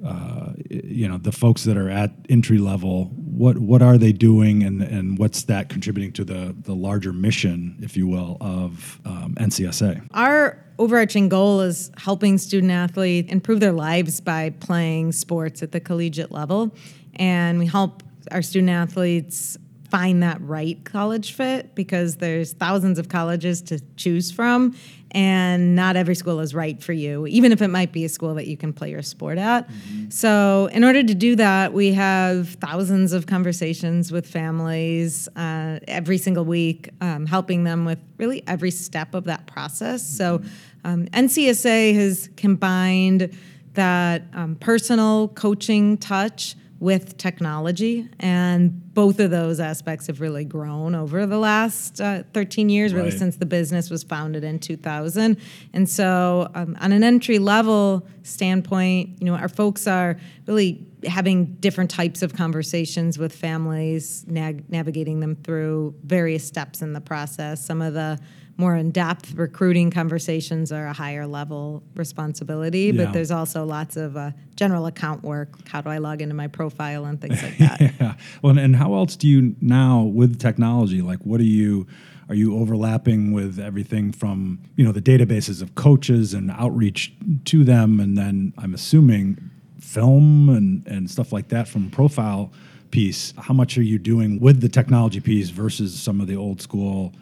uh, 0.04 0.52
you 0.70 1.08
know 1.08 1.18
the 1.18 1.32
folks 1.32 1.64
that 1.64 1.76
are 1.76 1.88
at 1.90 2.12
entry 2.28 2.58
level 2.58 3.06
what 3.14 3.58
what 3.58 3.82
are 3.82 3.98
they 3.98 4.12
doing 4.12 4.62
and 4.62 4.82
and 4.82 5.18
what's 5.18 5.44
that 5.44 5.68
contributing 5.68 6.12
to 6.12 6.24
the 6.24 6.54
the 6.62 6.74
larger 6.74 7.12
mission 7.12 7.76
if 7.82 7.96
you 7.96 8.06
will 8.06 8.36
of 8.40 9.00
um, 9.04 9.34
NCSA 9.38 10.06
our 10.12 10.62
overarching 10.78 11.28
goal 11.28 11.60
is 11.60 11.90
helping 11.96 12.38
student 12.38 12.72
athletes 12.72 13.32
improve 13.32 13.60
their 13.60 13.72
lives 13.72 14.20
by 14.20 14.50
playing 14.50 15.12
sports 15.12 15.62
at 15.62 15.72
the 15.72 15.80
collegiate 15.80 16.32
level. 16.32 16.74
And 17.14 17.58
we 17.58 17.66
help 17.66 18.02
our 18.30 18.42
student 18.42 18.70
athletes 18.70 19.56
find 19.96 20.22
that 20.22 20.38
right 20.42 20.84
college 20.84 21.32
fit 21.32 21.74
because 21.74 22.16
there's 22.16 22.52
thousands 22.52 22.98
of 22.98 23.08
colleges 23.08 23.62
to 23.62 23.80
choose 23.96 24.30
from 24.30 24.76
and 25.12 25.74
not 25.74 25.96
every 25.96 26.14
school 26.14 26.38
is 26.40 26.54
right 26.54 26.82
for 26.82 26.92
you 26.92 27.26
even 27.28 27.50
if 27.50 27.62
it 27.62 27.68
might 27.68 27.92
be 27.92 28.04
a 28.04 28.08
school 28.10 28.34
that 28.34 28.46
you 28.46 28.58
can 28.58 28.74
play 28.74 28.90
your 28.90 29.00
sport 29.00 29.38
at 29.38 29.66
mm-hmm. 29.66 30.10
so 30.10 30.68
in 30.72 30.84
order 30.84 31.02
to 31.02 31.14
do 31.14 31.34
that 31.34 31.72
we 31.72 31.94
have 31.94 32.50
thousands 32.56 33.14
of 33.14 33.26
conversations 33.26 34.12
with 34.12 34.26
families 34.26 35.30
uh, 35.34 35.78
every 35.88 36.18
single 36.18 36.44
week 36.44 36.90
um, 37.00 37.24
helping 37.24 37.64
them 37.64 37.86
with 37.86 37.98
really 38.18 38.42
every 38.46 38.70
step 38.70 39.14
of 39.14 39.24
that 39.24 39.46
process 39.46 40.04
mm-hmm. 40.04 40.42
so 40.42 40.50
um, 40.84 41.06
ncsA 41.06 41.94
has 41.94 42.28
combined 42.36 43.34
that 43.72 44.24
um, 44.34 44.56
personal 44.56 45.28
coaching 45.28 45.96
touch 45.96 46.54
with 46.78 47.16
technology. 47.16 48.08
And 48.20 48.92
both 48.92 49.18
of 49.20 49.30
those 49.30 49.60
aspects 49.60 50.06
have 50.08 50.20
really 50.20 50.44
grown 50.44 50.94
over 50.94 51.24
the 51.26 51.38
last 51.38 52.00
uh, 52.00 52.22
13 52.34 52.68
years, 52.68 52.92
really 52.92 53.10
Right. 53.10 53.18
since 53.18 53.36
the 53.36 53.46
business 53.46 53.88
was 53.90 54.02
founded 54.02 54.44
in 54.44 54.58
2000. 54.58 55.38
And 55.72 55.88
so, 55.88 56.50
um, 56.54 56.76
on 56.80 56.92
an 56.92 57.02
entry 57.02 57.38
level 57.38 58.06
standpoint, 58.22 59.10
you 59.20 59.26
know, 59.26 59.34
our 59.34 59.48
folks 59.48 59.86
are 59.86 60.18
really 60.46 60.86
having 61.06 61.46
different 61.60 61.90
types 61.90 62.22
of 62.22 62.34
conversations 62.34 63.18
with 63.18 63.32
families, 63.34 64.24
nag- 64.28 64.68
navigating 64.70 65.20
them 65.20 65.36
through 65.36 65.94
various 66.04 66.46
steps 66.46 66.82
in 66.82 66.92
the 66.92 67.00
process. 67.00 67.64
Some 67.64 67.80
of 67.80 67.94
the 67.94 68.18
more 68.58 68.74
in-depth 68.74 69.34
recruiting 69.34 69.90
conversations 69.90 70.72
are 70.72 70.86
a 70.86 70.92
higher 70.92 71.26
level 71.26 71.82
responsibility, 71.94 72.84
Yeah. 72.94 73.04
but 73.04 73.12
there's 73.12 73.30
also 73.30 73.64
lots 73.64 73.96
of 73.96 74.16
uh, 74.16 74.30
general 74.56 74.86
account 74.86 75.22
work. 75.22 75.68
How 75.68 75.80
do 75.82 75.90
I 75.90 75.98
log 75.98 76.22
into 76.22 76.34
my 76.34 76.46
profile 76.48 77.04
and 77.04 77.20
things 77.20 77.42
like 77.42 77.58
that. 77.58 77.80
Yeah. 78.00 78.14
Well, 78.42 78.50
and- 78.52 78.58
and 78.60 78.76
how 78.76 78.94
else 78.94 79.14
do 79.16 79.28
you 79.28 79.54
now 79.60 80.02
with 80.02 80.38
technology? 80.38 81.02
Like, 81.02 81.20
what 81.20 81.40
are 81.40 81.44
you? 81.44 81.86
Are 82.28 82.34
you 82.34 82.58
overlapping 82.58 83.32
with 83.32 83.60
everything 83.60 84.10
from 84.10 84.58
you 84.74 84.84
know 84.84 84.90
the 84.90 85.00
databases 85.02 85.62
of 85.62 85.76
coaches 85.76 86.34
and 86.34 86.50
outreach 86.50 87.12
to 87.44 87.62
them, 87.62 88.00
and 88.00 88.18
then 88.18 88.52
I'm 88.58 88.74
assuming 88.74 89.38
film 89.78 90.48
and 90.48 90.84
and 90.88 91.08
stuff 91.08 91.32
like 91.32 91.48
that 91.50 91.68
from 91.68 91.88
profile 91.90 92.52
piece. 92.90 93.32
How 93.38 93.54
much 93.54 93.78
are 93.78 93.82
you 93.82 93.98
doing 94.00 94.40
with 94.40 94.60
the 94.60 94.68
technology 94.68 95.20
piece 95.20 95.50
versus 95.50 95.96
some 95.96 96.20
of 96.20 96.26
the 96.26 96.34
old 96.34 96.60
school 96.60 97.12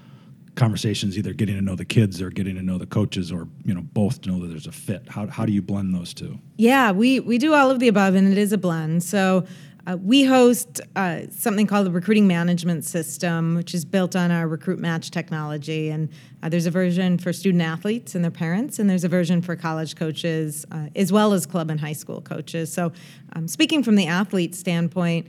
conversations, 0.55 1.19
either 1.19 1.33
getting 1.33 1.57
to 1.57 1.63
know 1.63 1.75
the 1.75 1.85
kids 1.85 2.21
or 2.23 2.31
getting 2.31 2.55
to 2.57 2.63
know 2.63 2.79
the 2.79 2.87
coaches, 2.87 3.33
or 3.33 3.49
you 3.65 3.75
know 3.75 3.83
both 3.83 4.21
to 4.23 4.31
know 4.31 4.41
that 4.41 4.49
there's 4.49 4.67
a 4.67 4.73
fit? 4.73 5.09
How 5.09 5.27
how 5.27 5.47
do 5.47 5.53
you 5.53 5.63
blend 5.63 5.95
those 5.95 6.15
two? 6.15 6.39
Yeah, 6.57 6.93
we, 6.93 7.21
we 7.21 7.39
do 7.39 7.55
all 7.55 7.71
of 7.71 7.81
the 7.81 7.89
above, 7.89 8.15
and 8.15 8.31
it 8.31 8.39
is 8.39 8.53
a 8.53 8.59
blend. 8.59 9.03
So 9.03 9.45
uh, 9.87 9.99
we 10.03 10.25
host 10.25 10.81
uh, 10.97 11.23
something 11.31 11.67
called 11.67 11.87
the 11.87 11.91
Recruiting 11.91 12.27
Management 12.27 12.85
System, 12.85 13.55
which 13.55 13.75
is 13.75 13.85
built 13.85 14.17
on 14.17 14.31
our 14.31 14.49
Recruit 14.49 14.79
Match 14.79 15.11
technology. 15.11 15.91
And 15.91 16.09
uh, 16.43 16.49
there's 16.49 16.65
a 16.65 16.71
version 16.71 17.19
for 17.19 17.35
student 17.35 17.63
athletes 17.63 18.15
and 18.15 18.25
their 18.25 18.31
parents, 18.31 18.79
and 18.79 18.89
there's 18.89 19.05
a 19.05 19.09
version 19.09 19.43
for 19.43 19.57
college 19.57 19.95
coaches, 19.95 20.65
uh, 20.73 20.87
as 20.97 21.13
well 21.13 21.35
as 21.35 21.45
club 21.45 21.71
and 21.71 21.79
high 21.79 21.93
school 21.93 22.23
coaches. 22.23 22.73
So, 22.73 22.93
um, 23.35 23.47
speaking 23.47 23.83
from 23.83 23.97
the 23.97 24.07
athlete 24.07 24.55
standpoint, 24.55 25.27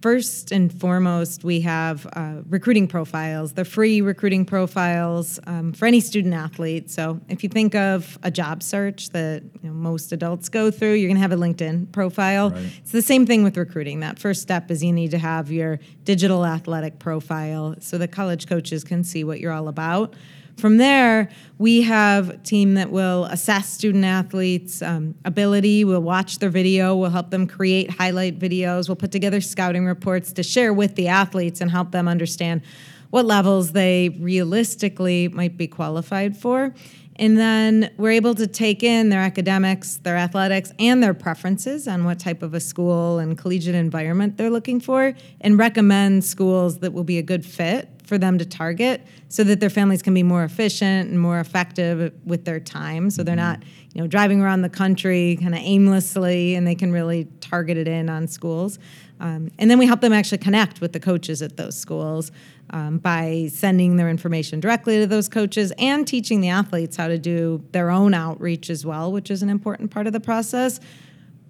First 0.00 0.50
and 0.50 0.72
foremost, 0.72 1.44
we 1.44 1.60
have 1.60 2.06
uh, 2.14 2.42
recruiting 2.48 2.88
profiles. 2.88 3.52
They're 3.52 3.64
free 3.64 4.00
recruiting 4.00 4.44
profiles 4.44 5.38
um, 5.46 5.72
for 5.72 5.86
any 5.86 6.00
student 6.00 6.34
athlete. 6.34 6.90
So 6.90 7.20
if 7.28 7.44
you 7.44 7.48
think 7.48 7.76
of 7.76 8.18
a 8.24 8.30
job 8.30 8.64
search 8.64 9.10
that 9.10 9.42
you 9.62 9.68
know, 9.68 9.72
most 9.72 10.10
adults 10.10 10.48
go 10.48 10.72
through, 10.72 10.94
you're 10.94 11.08
going 11.08 11.16
to 11.16 11.22
have 11.22 11.30
a 11.30 11.36
LinkedIn 11.36 11.92
profile. 11.92 12.50
Right. 12.50 12.72
It's 12.78 12.90
the 12.90 13.02
same 13.02 13.26
thing 13.26 13.44
with 13.44 13.56
recruiting. 13.56 14.00
That 14.00 14.18
first 14.18 14.42
step 14.42 14.70
is 14.72 14.82
you 14.82 14.92
need 14.92 15.12
to 15.12 15.18
have 15.18 15.52
your 15.52 15.78
digital 16.02 16.44
athletic 16.44 16.98
profile 16.98 17.76
so 17.78 17.96
the 17.96 18.08
college 18.08 18.48
coaches 18.48 18.82
can 18.82 19.04
see 19.04 19.22
what 19.22 19.38
you're 19.38 19.52
all 19.52 19.68
about. 19.68 20.14
From 20.56 20.76
there, 20.76 21.28
we 21.58 21.82
have 21.82 22.30
a 22.30 22.36
team 22.38 22.74
that 22.74 22.90
will 22.90 23.24
assess 23.24 23.68
student 23.68 24.04
athletes' 24.04 24.82
um, 24.82 25.14
ability. 25.24 25.84
We'll 25.84 26.02
watch 26.02 26.38
their 26.38 26.50
video. 26.50 26.96
We'll 26.96 27.10
help 27.10 27.30
them 27.30 27.46
create 27.46 27.90
highlight 27.90 28.38
videos. 28.38 28.88
We'll 28.88 28.96
put 28.96 29.12
together 29.12 29.40
scouting 29.40 29.86
reports 29.86 30.32
to 30.34 30.42
share 30.42 30.72
with 30.72 30.94
the 30.94 31.08
athletes 31.08 31.60
and 31.60 31.70
help 31.70 31.90
them 31.90 32.06
understand 32.06 32.62
what 33.10 33.26
levels 33.26 33.72
they 33.72 34.08
realistically 34.20 35.28
might 35.28 35.56
be 35.56 35.66
qualified 35.66 36.36
for. 36.36 36.74
And 37.16 37.36
then 37.36 37.92
we're 37.98 38.12
able 38.12 38.34
to 38.36 38.46
take 38.46 38.82
in 38.82 39.10
their 39.10 39.20
academics, 39.20 39.96
their 39.96 40.16
athletics, 40.16 40.72
and 40.78 41.02
their 41.02 41.12
preferences 41.12 41.86
on 41.86 42.04
what 42.04 42.18
type 42.18 42.42
of 42.42 42.54
a 42.54 42.60
school 42.60 43.18
and 43.18 43.36
collegiate 43.36 43.74
environment 43.74 44.38
they're 44.38 44.50
looking 44.50 44.80
for 44.80 45.14
and 45.40 45.58
recommend 45.58 46.24
schools 46.24 46.78
that 46.78 46.92
will 46.92 47.04
be 47.04 47.18
a 47.18 47.22
good 47.22 47.44
fit 47.44 47.91
for 48.04 48.18
them 48.18 48.38
to 48.38 48.44
target 48.44 49.06
so 49.28 49.44
that 49.44 49.60
their 49.60 49.70
families 49.70 50.02
can 50.02 50.14
be 50.14 50.22
more 50.22 50.44
efficient 50.44 51.10
and 51.10 51.20
more 51.20 51.40
effective 51.40 52.12
with 52.24 52.44
their 52.44 52.60
time. 52.60 53.10
So 53.10 53.22
they're 53.22 53.36
not 53.36 53.62
you 53.94 54.00
know 54.00 54.06
driving 54.06 54.40
around 54.40 54.62
the 54.62 54.70
country 54.70 55.38
kind 55.40 55.54
of 55.54 55.60
aimlessly 55.60 56.54
and 56.54 56.66
they 56.66 56.74
can 56.74 56.92
really 56.92 57.28
target 57.40 57.76
it 57.76 57.88
in 57.88 58.08
on 58.08 58.26
schools. 58.28 58.78
Um, 59.20 59.52
and 59.58 59.70
then 59.70 59.78
we 59.78 59.86
help 59.86 60.00
them 60.00 60.12
actually 60.12 60.38
connect 60.38 60.80
with 60.80 60.92
the 60.92 61.00
coaches 61.00 61.42
at 61.42 61.56
those 61.56 61.78
schools 61.78 62.32
um, 62.70 62.98
by 62.98 63.48
sending 63.52 63.96
their 63.96 64.10
information 64.10 64.58
directly 64.58 64.98
to 64.98 65.06
those 65.06 65.28
coaches 65.28 65.72
and 65.78 66.06
teaching 66.08 66.40
the 66.40 66.48
athletes 66.48 66.96
how 66.96 67.06
to 67.06 67.18
do 67.18 67.62
their 67.70 67.90
own 67.90 68.14
outreach 68.14 68.68
as 68.68 68.84
well, 68.84 69.12
which 69.12 69.30
is 69.30 69.42
an 69.42 69.48
important 69.48 69.92
part 69.92 70.08
of 70.08 70.12
the 70.12 70.20
process. 70.20 70.80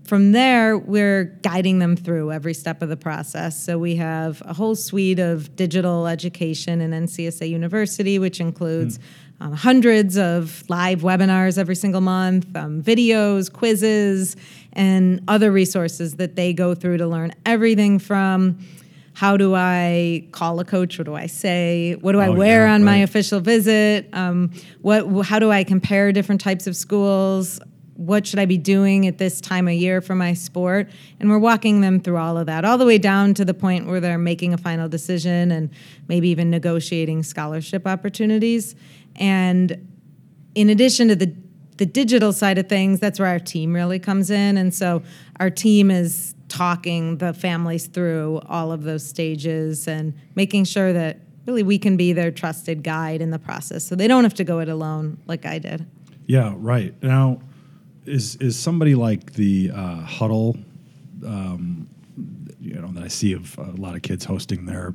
From 0.05 0.33
there, 0.33 0.77
we're 0.77 1.25
guiding 1.43 1.79
them 1.79 1.97
through 1.97 2.33
every 2.33 2.55
step 2.55 2.83
of 2.83 2.89
the 2.89 2.97
process. 2.97 3.63
So 3.63 3.79
we 3.79 3.97
have 3.97 4.43
a 4.45 4.53
whole 4.53 4.75
suite 4.75 5.19
of 5.21 5.55
digital 5.57 6.07
education 6.07 6.81
in 6.81 6.91
NCSA 6.91 7.49
University, 7.49 8.19
which 8.19 8.41
includes 8.41 8.99
um, 9.41 9.53
hundreds 9.53 10.19
of 10.19 10.65
live 10.69 11.01
webinars 11.01 11.57
every 11.57 11.77
single 11.77 12.01
month, 12.01 12.47
um, 12.57 12.83
videos, 12.83 13.53
quizzes, 13.53 14.37
and 14.73 15.23
other 15.29 15.53
resources 15.53 16.17
that 16.17 16.37
they 16.37 16.53
go 16.53 16.75
through 16.75 16.97
to 16.99 17.07
learn 17.07 17.33
everything 17.47 17.99
from 17.99 18.59
how 19.15 19.37
do 19.37 19.55
I 19.55 20.27
call 20.33 20.59
a 20.59 20.65
coach? 20.65 20.99
What 20.99 21.05
do 21.05 21.15
I 21.15 21.27
say? 21.27 21.97
What 22.01 22.13
do 22.13 22.21
I 22.21 22.29
Oh, 22.29 22.33
wear 22.33 22.67
yeah, 22.67 22.75
on 22.75 22.83
my 22.83 22.97
official 22.99 23.41
visit? 23.41 24.09
Um, 24.15 24.51
what? 24.81 25.27
How 25.27 25.39
do 25.39 25.51
I 25.51 25.65
compare 25.65 26.13
different 26.13 26.41
types 26.41 26.67
of 26.67 26.75
schools? 26.75 27.61
What 27.97 28.27
should 28.27 28.39
I 28.39 28.47
be 28.47 28.59
doing 28.59 29.07
at 29.07 29.19
this 29.19 29.41
time 29.41 29.69
of 29.69 29.75
year 29.75 30.01
for 30.01 30.15
my 30.15 30.35
sport? 30.35 30.91
And 31.21 31.29
we're 31.29 31.39
walking 31.39 31.81
them 31.81 32.01
through 32.01 32.17
all 32.17 32.39
of 32.39 32.47
that, 32.47 32.65
all 32.65 32.79
the 32.79 32.87
way 32.87 32.99
down 32.99 33.35
to 33.35 33.45
the 33.45 33.55
point 33.55 33.87
where 33.87 34.01
they're 34.01 34.19
making 34.19 34.55
a 34.55 34.59
final 34.59 34.89
decision 34.89 35.51
and 35.51 35.71
maybe 36.09 36.29
even 36.29 36.51
negotiating 36.51 37.23
scholarship 37.23 37.87
opportunities. 37.87 38.75
And 39.17 39.89
in 40.55 40.71
addition 40.71 41.09
to 41.09 41.17
the 41.17 41.35
the 41.79 41.87
digital 41.87 42.33
side 42.33 42.59
of 42.59 42.69
things, 42.69 43.01
that's 43.01 43.19
where 43.19 43.29
our 43.29 43.41
team 43.41 43.73
really 43.73 43.99
comes 43.99 44.31
in. 44.31 44.57
And 44.57 44.73
so 44.73 45.03
our 45.41 45.51
team 45.51 45.91
is 45.91 46.35
talking 46.49 47.17
the 47.17 47.33
families 47.33 47.87
through 47.87 48.41
all 48.47 48.73
of 48.73 48.85
those 48.85 49.05
stages 49.05 49.89
and 49.89 50.15
making 50.35 50.65
sure 50.65 50.93
that 50.93 51.19
really 51.47 51.63
we 51.63 51.79
can 51.79 51.97
be 51.97 52.13
their 52.13 52.31
trusted 52.31 52.85
guide 52.85 53.21
in 53.21 53.31
the 53.31 53.39
process 53.39 53.85
so 53.85 53.97
they 53.97 54.07
don't 54.07 54.23
have 54.23 54.35
to 54.35 54.45
go 54.45 54.61
it 54.61 54.69
alone 54.69 55.19
like 55.27 55.47
I 55.47 55.59
did. 55.59 55.87
Yeah, 56.27 56.55
right. 56.57 56.95
Now, 57.03 57.41
is 58.07 58.37
is 58.37 58.59
somebody 58.59 58.95
like 58.95 59.35
the 59.35 59.71
uh, 59.75 60.07
Hudl, 60.07 60.63
um, 61.27 61.89
you 62.61 62.75
know, 62.75 62.89
that 62.89 63.03
I 63.03 63.09
see 63.09 63.33
of 63.33 63.57
a 63.59 63.73
lot 63.73 63.95
of 63.95 64.03
kids 64.03 64.25
hosting 64.25 64.67
their 64.67 64.95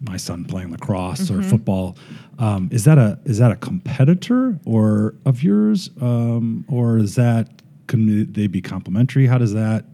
my 0.00 0.16
son 0.16 0.44
playing 0.44 0.70
lacrosse 0.70 1.30
or 1.30 1.42
football. 1.42 1.96
Um, 2.38 2.68
is 2.72 2.84
that 2.84 2.98
a 2.98 3.18
is 3.24 3.38
that 3.38 3.50
a 3.50 3.56
competitor 3.56 4.58
or 4.66 5.14
of 5.24 5.42
yours, 5.42 5.90
um, 6.00 6.64
or 6.68 6.98
is 6.98 7.14
that 7.14 7.48
can 7.86 8.32
they 8.32 8.46
be 8.46 8.60
complementary? 8.60 9.26
How 9.26 9.38
does 9.38 9.52
that 9.54 9.84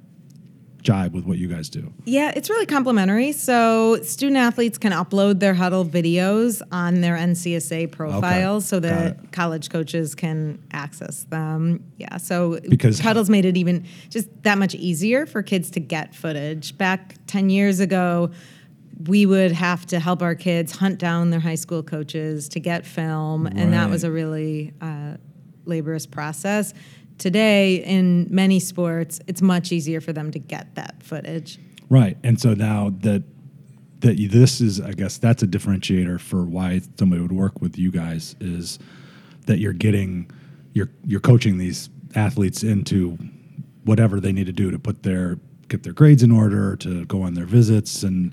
jibe 0.83 1.15
with 1.15 1.25
what 1.25 1.39
you 1.39 1.49
guys 1.49 1.69
do? 1.69 1.93
Yeah, 2.05 2.33
it's 2.35 2.49
really 2.51 2.67
complimentary. 2.67 3.33
So 3.33 4.01
student 4.03 4.37
athletes 4.39 4.79
can 4.79 4.93
upload 4.93 5.41
their 5.41 5.55
Hudl 5.55 5.89
videos 5.89 6.63
on 6.73 7.01
their 7.01 7.17
NCSA 7.17 7.91
profile 7.93 8.61
so 8.61 8.81
got 8.81 8.89
that 8.89 9.33
college 9.33 9.71
coaches 9.71 10.15
can 10.15 10.63
access 10.73 11.25
them. 11.25 11.85
Yeah, 11.99 12.17
so 12.17 12.59
Because- 12.69 13.01
Hudl's 13.01 13.31
made 13.31 13.45
it 13.45 13.57
even 13.57 13.85
just 14.09 14.29
that 14.43 14.59
much 14.59 14.75
easier 14.75 15.27
for 15.27 15.43
kids 15.43 15.71
to 15.73 15.81
get 15.81 16.15
footage. 16.15 16.77
Back 16.79 17.17
10 17.27 17.51
years 17.51 17.81
ago, 17.81 18.31
we 19.07 19.25
would 19.25 19.53
have 19.53 19.87
to 19.87 19.99
help 19.99 20.21
our 20.23 20.35
kids 20.35 20.73
hunt 20.73 20.99
down 20.99 21.31
their 21.31 21.41
high 21.41 21.55
school 21.55 21.83
coaches 21.83 22.49
to 22.51 22.61
get 22.61 22.85
film, 22.85 23.47
and 23.47 23.73
that 23.73 23.89
was 23.89 24.05
a 24.05 24.11
really 24.11 24.75
uh, 24.83 25.15
laborious 25.65 26.05
process. 26.07 26.75
Today, 27.21 27.77
in 27.85 28.29
many 28.31 28.59
sports, 28.59 29.21
it's 29.27 29.43
much 29.43 29.73
easier 29.73 30.01
for 30.01 30.11
them 30.11 30.31
to 30.31 30.39
get 30.39 30.75
that 30.77 31.03
footage. 31.03 31.59
Right, 31.91 32.17
and 32.25 32.41
so 32.41 32.55
now 32.55 32.95
that 33.01 33.25
that 33.99 34.19
you, 34.19 34.27
this 34.27 34.63
is, 34.63 34.81
I 34.81 34.93
guess, 34.93 35.19
that's 35.19 35.43
a 35.43 35.47
differentiator 35.47 36.19
for 36.19 36.45
why 36.45 36.81
somebody 36.99 37.21
would 37.21 37.31
work 37.31 37.61
with 37.61 37.77
you 37.77 37.91
guys 37.91 38.37
is 38.41 38.79
that 39.45 39.59
you're 39.59 39.75
getting, 39.75 40.31
you're 40.73 40.89
you're 41.05 41.21
coaching 41.21 41.59
these 41.59 41.91
athletes 42.15 42.63
into 42.63 43.19
whatever 43.85 44.19
they 44.19 44.33
need 44.33 44.47
to 44.47 44.53
do 44.53 44.71
to 44.71 44.79
put 44.79 45.03
their 45.03 45.39
get 45.69 45.83
their 45.83 45.93
grades 45.93 46.23
in 46.23 46.31
order, 46.33 46.75
to 46.77 47.05
go 47.05 47.21
on 47.21 47.35
their 47.35 47.45
visits, 47.45 48.03
and 48.03 48.33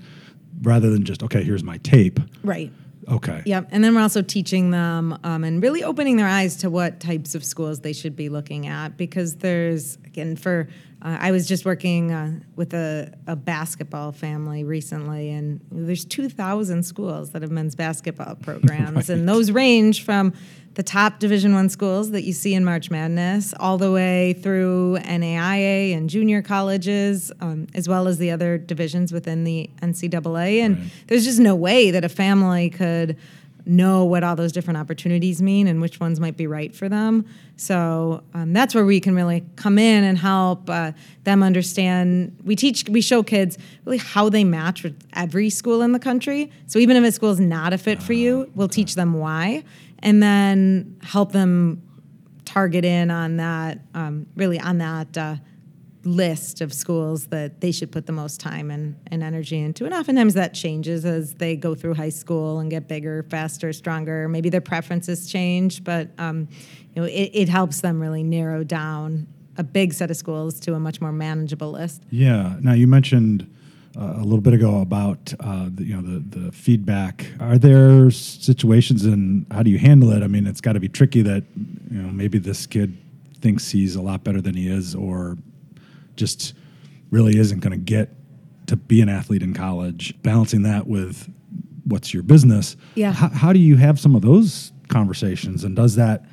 rather 0.62 0.88
than 0.88 1.04
just 1.04 1.22
okay, 1.22 1.44
here's 1.44 1.62
my 1.62 1.76
tape. 1.78 2.18
Right. 2.42 2.72
Okay. 3.10 3.42
Yep. 3.46 3.68
And 3.70 3.82
then 3.82 3.94
we're 3.94 4.00
also 4.00 4.22
teaching 4.22 4.70
them 4.70 5.18
um, 5.24 5.44
and 5.44 5.62
really 5.62 5.82
opening 5.82 6.16
their 6.16 6.28
eyes 6.28 6.56
to 6.56 6.70
what 6.70 7.00
types 7.00 7.34
of 7.34 7.44
schools 7.44 7.80
they 7.80 7.92
should 7.92 8.16
be 8.16 8.28
looking 8.28 8.66
at 8.66 8.96
because 8.96 9.36
there's, 9.36 9.96
again, 10.04 10.36
for, 10.36 10.68
uh, 11.00 11.16
I 11.20 11.30
was 11.30 11.46
just 11.46 11.64
working 11.64 12.12
uh, 12.12 12.40
with 12.56 12.74
a, 12.74 13.12
a 13.26 13.36
basketball 13.36 14.10
family 14.10 14.64
recently, 14.64 15.30
and 15.30 15.60
there's 15.70 16.04
2,000 16.04 16.82
schools 16.82 17.30
that 17.30 17.42
have 17.42 17.52
men's 17.52 17.76
basketball 17.76 18.34
programs. 18.42 19.08
And 19.08 19.28
those 19.28 19.50
range 19.50 20.04
from 20.04 20.32
the 20.74 20.82
top 20.82 21.18
Division 21.18 21.54
One 21.54 21.68
schools 21.68 22.10
that 22.12 22.22
you 22.22 22.32
see 22.32 22.54
in 22.54 22.64
March 22.64 22.90
Madness, 22.90 23.54
all 23.58 23.78
the 23.78 23.92
way 23.92 24.34
through 24.34 24.98
NAIA 24.98 25.96
and 25.96 26.10
junior 26.10 26.42
colleges, 26.42 27.32
um, 27.40 27.66
as 27.74 27.88
well 27.88 28.08
as 28.08 28.18
the 28.18 28.30
other 28.30 28.58
divisions 28.58 29.12
within 29.12 29.44
the 29.44 29.70
NCAA. 29.82 30.60
And 30.60 30.78
right. 30.78 30.90
there's 31.06 31.24
just 31.24 31.40
no 31.40 31.54
way 31.54 31.90
that 31.90 32.04
a 32.04 32.08
family 32.08 32.70
could 32.70 33.16
know 33.68 34.04
what 34.04 34.24
all 34.24 34.34
those 34.34 34.52
different 34.52 34.78
opportunities 34.78 35.42
mean 35.42 35.66
and 35.66 35.80
which 35.80 36.00
ones 36.00 36.18
might 36.18 36.36
be 36.36 36.46
right 36.46 36.74
for 36.74 36.88
them. 36.88 37.24
So 37.56 38.22
um, 38.34 38.52
that's 38.52 38.74
where 38.74 38.84
we 38.84 39.00
can 39.00 39.14
really 39.14 39.44
come 39.56 39.78
in 39.78 40.04
and 40.04 40.16
help 40.16 40.68
uh, 40.70 40.92
them 41.24 41.42
understand. 41.42 42.36
We 42.44 42.56
teach, 42.56 42.88
we 42.88 43.00
show 43.00 43.22
kids 43.22 43.58
really 43.84 43.98
how 43.98 44.28
they 44.28 44.44
match 44.44 44.82
with 44.82 44.98
every 45.12 45.50
school 45.50 45.82
in 45.82 45.92
the 45.92 45.98
country. 45.98 46.50
So 46.66 46.78
even 46.78 46.96
if 46.96 47.04
a 47.04 47.12
school 47.12 47.30
is 47.30 47.40
not 47.40 47.72
a 47.72 47.78
fit 47.78 48.02
for 48.02 48.14
you, 48.14 48.46
ah, 48.48 48.52
we'll 48.54 48.68
teach 48.68 48.94
them 48.94 49.14
why, 49.14 49.64
and 50.00 50.22
then 50.22 50.96
help 51.02 51.32
them 51.32 51.82
target 52.44 52.84
in 52.84 53.10
on 53.10 53.36
that, 53.36 53.78
um, 53.94 54.26
really 54.36 54.58
on 54.58 54.78
that. 54.78 55.16
Uh, 55.16 55.36
list 56.04 56.60
of 56.60 56.72
schools 56.72 57.26
that 57.26 57.60
they 57.60 57.72
should 57.72 57.90
put 57.90 58.06
the 58.06 58.12
most 58.12 58.40
time 58.40 58.70
and, 58.70 58.96
and 59.08 59.22
energy 59.22 59.58
into. 59.58 59.84
And 59.84 59.94
oftentimes 59.94 60.34
that 60.34 60.54
changes 60.54 61.04
as 61.04 61.34
they 61.34 61.56
go 61.56 61.74
through 61.74 61.94
high 61.94 62.08
school 62.08 62.60
and 62.60 62.70
get 62.70 62.88
bigger, 62.88 63.24
faster, 63.24 63.72
stronger. 63.72 64.28
Maybe 64.28 64.48
their 64.48 64.60
preferences 64.60 65.30
change, 65.30 65.84
but 65.84 66.08
um, 66.18 66.48
you 66.94 67.02
know, 67.02 67.08
it, 67.08 67.30
it 67.34 67.48
helps 67.48 67.80
them 67.80 68.00
really 68.00 68.22
narrow 68.22 68.64
down 68.64 69.26
a 69.56 69.64
big 69.64 69.92
set 69.92 70.10
of 70.10 70.16
schools 70.16 70.60
to 70.60 70.74
a 70.74 70.80
much 70.80 71.00
more 71.00 71.12
manageable 71.12 71.72
list. 71.72 72.04
Yeah. 72.10 72.56
Now 72.60 72.74
you 72.74 72.86
mentioned 72.86 73.52
uh, 73.98 74.14
a 74.16 74.22
little 74.22 74.40
bit 74.40 74.54
ago 74.54 74.80
about 74.80 75.34
uh, 75.40 75.68
the, 75.74 75.84
you 75.84 76.00
know 76.00 76.02
the 76.02 76.38
the 76.40 76.52
feedback. 76.52 77.26
Are 77.40 77.58
there 77.58 78.10
situations 78.10 79.04
and 79.04 79.46
how 79.50 79.64
do 79.64 79.70
you 79.70 79.78
handle 79.78 80.12
it? 80.12 80.22
I 80.22 80.28
mean, 80.28 80.46
it's 80.46 80.60
got 80.60 80.74
to 80.74 80.80
be 80.80 80.88
tricky 80.88 81.22
that 81.22 81.44
you 81.90 82.02
know 82.02 82.10
maybe 82.12 82.38
this 82.38 82.66
kid 82.66 82.96
thinks 83.40 83.70
he's 83.70 83.96
a 83.96 84.02
lot 84.02 84.22
better 84.22 84.40
than 84.40 84.54
he 84.54 84.68
is, 84.68 84.94
or 84.94 85.36
just 86.18 86.52
really 87.10 87.38
isn't 87.38 87.60
going 87.60 87.72
to 87.72 87.78
get 87.78 88.10
to 88.66 88.76
be 88.76 89.00
an 89.00 89.08
athlete 89.08 89.42
in 89.42 89.54
college. 89.54 90.14
Balancing 90.22 90.62
that 90.64 90.86
with 90.86 91.32
what's 91.84 92.12
your 92.12 92.22
business. 92.22 92.76
Yeah. 92.94 93.12
How, 93.12 93.28
how 93.28 93.52
do 93.54 93.58
you 93.58 93.76
have 93.76 93.98
some 93.98 94.14
of 94.14 94.20
those 94.22 94.72
conversations, 94.88 95.64
and 95.64 95.74
does 95.74 95.94
that 95.96 96.24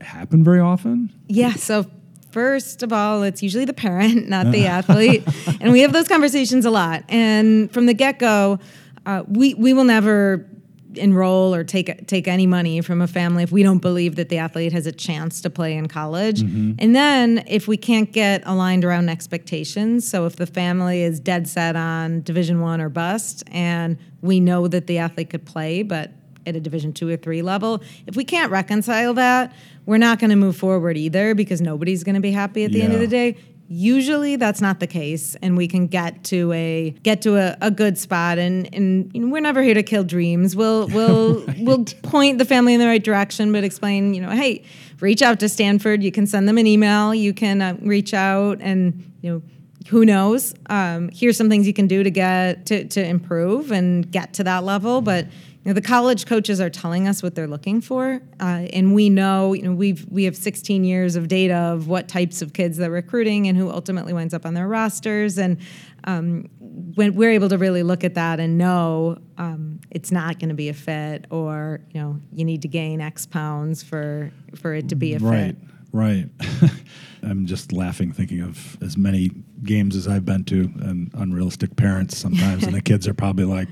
happen 0.00 0.42
very 0.42 0.60
often? 0.60 1.12
Yeah. 1.28 1.52
So 1.54 1.86
first 2.30 2.82
of 2.82 2.92
all, 2.92 3.22
it's 3.22 3.42
usually 3.42 3.64
the 3.64 3.74
parent, 3.74 4.28
not 4.30 4.50
the 4.50 4.66
athlete. 4.66 5.24
And 5.60 5.72
we 5.72 5.80
have 5.80 5.92
those 5.92 6.08
conversations 6.08 6.64
a 6.64 6.70
lot. 6.70 7.04
And 7.08 7.70
from 7.72 7.86
the 7.86 7.94
get 7.94 8.18
go, 8.18 8.58
uh, 9.06 9.22
we, 9.28 9.54
we 9.54 9.72
will 9.72 9.84
never 9.84 10.48
enroll 10.96 11.54
or 11.54 11.64
take 11.64 12.06
take 12.06 12.28
any 12.28 12.46
money 12.46 12.80
from 12.80 13.00
a 13.00 13.06
family 13.06 13.42
if 13.42 13.52
we 13.52 13.62
don't 13.62 13.78
believe 13.78 14.16
that 14.16 14.28
the 14.28 14.38
athlete 14.38 14.72
has 14.72 14.86
a 14.86 14.92
chance 14.92 15.40
to 15.40 15.50
play 15.50 15.76
in 15.76 15.88
college. 15.88 16.42
Mm-hmm. 16.42 16.72
And 16.78 16.94
then 16.94 17.44
if 17.46 17.68
we 17.68 17.76
can't 17.76 18.12
get 18.12 18.42
aligned 18.46 18.84
around 18.84 19.08
expectations, 19.08 20.08
so 20.08 20.26
if 20.26 20.36
the 20.36 20.46
family 20.46 21.02
is 21.02 21.20
dead 21.20 21.48
set 21.48 21.76
on 21.76 22.22
Division 22.22 22.60
1 22.60 22.80
or 22.80 22.88
bust 22.88 23.44
and 23.50 23.96
we 24.20 24.40
know 24.40 24.68
that 24.68 24.86
the 24.86 24.98
athlete 24.98 25.30
could 25.30 25.44
play 25.44 25.82
but 25.82 26.12
at 26.44 26.56
a 26.56 26.60
division 26.60 26.92
2 26.92 27.08
or 27.08 27.16
3 27.16 27.42
level, 27.42 27.82
if 28.06 28.16
we 28.16 28.24
can't 28.24 28.50
reconcile 28.50 29.14
that, 29.14 29.54
we're 29.86 29.98
not 29.98 30.18
going 30.18 30.30
to 30.30 30.36
move 30.36 30.56
forward 30.56 30.96
either 30.96 31.34
because 31.34 31.60
nobody's 31.60 32.04
going 32.04 32.14
to 32.14 32.20
be 32.20 32.32
happy 32.32 32.64
at 32.64 32.72
the 32.72 32.78
yeah. 32.78 32.84
end 32.84 32.94
of 32.94 33.00
the 33.00 33.06
day 33.06 33.36
Usually 33.74 34.36
that's 34.36 34.60
not 34.60 34.80
the 34.80 34.86
case, 34.86 35.34
and 35.36 35.56
we 35.56 35.66
can 35.66 35.86
get 35.86 36.24
to 36.24 36.52
a 36.52 36.90
get 37.02 37.22
to 37.22 37.36
a, 37.36 37.56
a 37.62 37.70
good 37.70 37.96
spot. 37.96 38.38
And 38.38 38.68
and 38.74 39.10
you 39.14 39.22
know, 39.22 39.32
we're 39.32 39.40
never 39.40 39.62
here 39.62 39.72
to 39.72 39.82
kill 39.82 40.04
dreams. 40.04 40.54
We'll 40.54 40.88
we'll 40.94 41.40
right. 41.40 41.56
we'll 41.60 41.84
point 42.02 42.36
the 42.36 42.44
family 42.44 42.74
in 42.74 42.80
the 42.80 42.86
right 42.86 43.02
direction, 43.02 43.50
but 43.50 43.64
explain, 43.64 44.12
you 44.12 44.20
know, 44.20 44.30
hey, 44.30 44.64
reach 45.00 45.22
out 45.22 45.40
to 45.40 45.48
Stanford. 45.48 46.02
You 46.02 46.12
can 46.12 46.26
send 46.26 46.46
them 46.46 46.58
an 46.58 46.66
email. 46.66 47.14
You 47.14 47.32
can 47.32 47.62
uh, 47.62 47.78
reach 47.80 48.12
out, 48.12 48.58
and 48.60 49.10
you 49.22 49.30
know 49.32 49.42
who 49.88 50.04
knows 50.04 50.54
um, 50.66 51.10
here's 51.12 51.36
some 51.36 51.48
things 51.48 51.66
you 51.66 51.72
can 51.72 51.86
do 51.86 52.02
to 52.02 52.10
get 52.10 52.66
to, 52.66 52.84
to 52.84 53.04
improve 53.04 53.72
and 53.72 54.10
get 54.10 54.32
to 54.34 54.44
that 54.44 54.62
level 54.62 55.00
but 55.00 55.26
you 55.64 55.70
know, 55.70 55.74
the 55.74 55.82
college 55.82 56.26
coaches 56.26 56.60
are 56.60 56.70
telling 56.70 57.06
us 57.06 57.22
what 57.22 57.36
they're 57.36 57.46
looking 57.46 57.80
for, 57.80 58.20
uh, 58.40 58.66
and 58.72 58.94
we 58.94 59.08
know, 59.08 59.52
you 59.52 59.62
know, 59.62 59.72
we've 59.72 60.04
we 60.10 60.24
have 60.24 60.36
16 60.36 60.82
years 60.82 61.14
of 61.14 61.28
data 61.28 61.54
of 61.54 61.86
what 61.86 62.08
types 62.08 62.42
of 62.42 62.52
kids 62.52 62.78
they're 62.78 62.90
recruiting 62.90 63.46
and 63.46 63.56
who 63.56 63.70
ultimately 63.70 64.12
winds 64.12 64.34
up 64.34 64.44
on 64.44 64.54
their 64.54 64.66
rosters, 64.66 65.38
and 65.38 65.58
um, 66.04 66.48
when 66.58 67.14
we're 67.14 67.30
able 67.30 67.48
to 67.48 67.58
really 67.58 67.84
look 67.84 68.02
at 68.02 68.14
that 68.14 68.40
and 68.40 68.58
know 68.58 69.18
um, 69.38 69.80
it's 69.92 70.10
not 70.10 70.40
going 70.40 70.48
to 70.48 70.54
be 70.56 70.68
a 70.68 70.74
fit, 70.74 71.26
or 71.30 71.80
you 71.92 72.00
know, 72.00 72.18
you 72.34 72.44
need 72.44 72.62
to 72.62 72.68
gain 72.68 73.00
X 73.00 73.24
pounds 73.24 73.84
for 73.84 74.32
for 74.56 74.74
it 74.74 74.88
to 74.88 74.96
be 74.96 75.14
a 75.14 75.18
right, 75.20 75.56
fit. 75.56 75.56
Right. 75.92 76.28
I'm 77.22 77.46
just 77.46 77.72
laughing 77.72 78.12
thinking 78.12 78.40
of 78.40 78.82
as 78.82 78.96
many 78.96 79.30
games 79.62 79.94
as 79.94 80.08
I've 80.08 80.24
been 80.24 80.42
to 80.44 80.62
and 80.80 81.10
unrealistic 81.14 81.76
parents 81.76 82.16
sometimes, 82.16 82.64
and 82.64 82.74
the 82.74 82.80
kids 82.90 83.06
are 83.06 83.14
probably 83.14 83.44
like, 83.44 83.68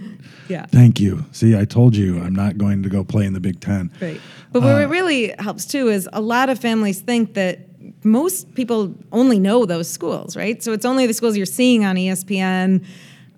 "Yeah, 0.48 0.66
thank 0.66 1.00
you. 1.00 1.24
See, 1.32 1.56
I 1.56 1.64
told 1.64 1.96
you 1.96 2.20
I'm 2.20 2.34
not 2.34 2.58
going 2.58 2.82
to 2.84 2.88
go 2.88 3.02
play 3.02 3.24
in 3.24 3.32
the 3.32 3.40
Big 3.40 3.60
Ten. 3.60 3.90
Right. 4.00 4.20
But 4.52 4.62
what 4.62 4.82
uh, 4.82 4.88
really 4.88 5.34
helps 5.38 5.64
too 5.64 5.88
is 5.88 6.08
a 6.12 6.20
lot 6.20 6.48
of 6.48 6.58
families 6.60 7.00
think 7.00 7.34
that 7.34 7.60
most 8.04 8.54
people 8.54 8.94
only 9.10 9.38
know 9.38 9.66
those 9.66 9.88
schools, 9.90 10.36
right? 10.36 10.62
So 10.62 10.72
it's 10.72 10.84
only 10.84 11.06
the 11.06 11.14
schools 11.14 11.36
you're 11.36 11.46
seeing 11.46 11.84
on 11.84 11.96
ESPN 11.96 12.84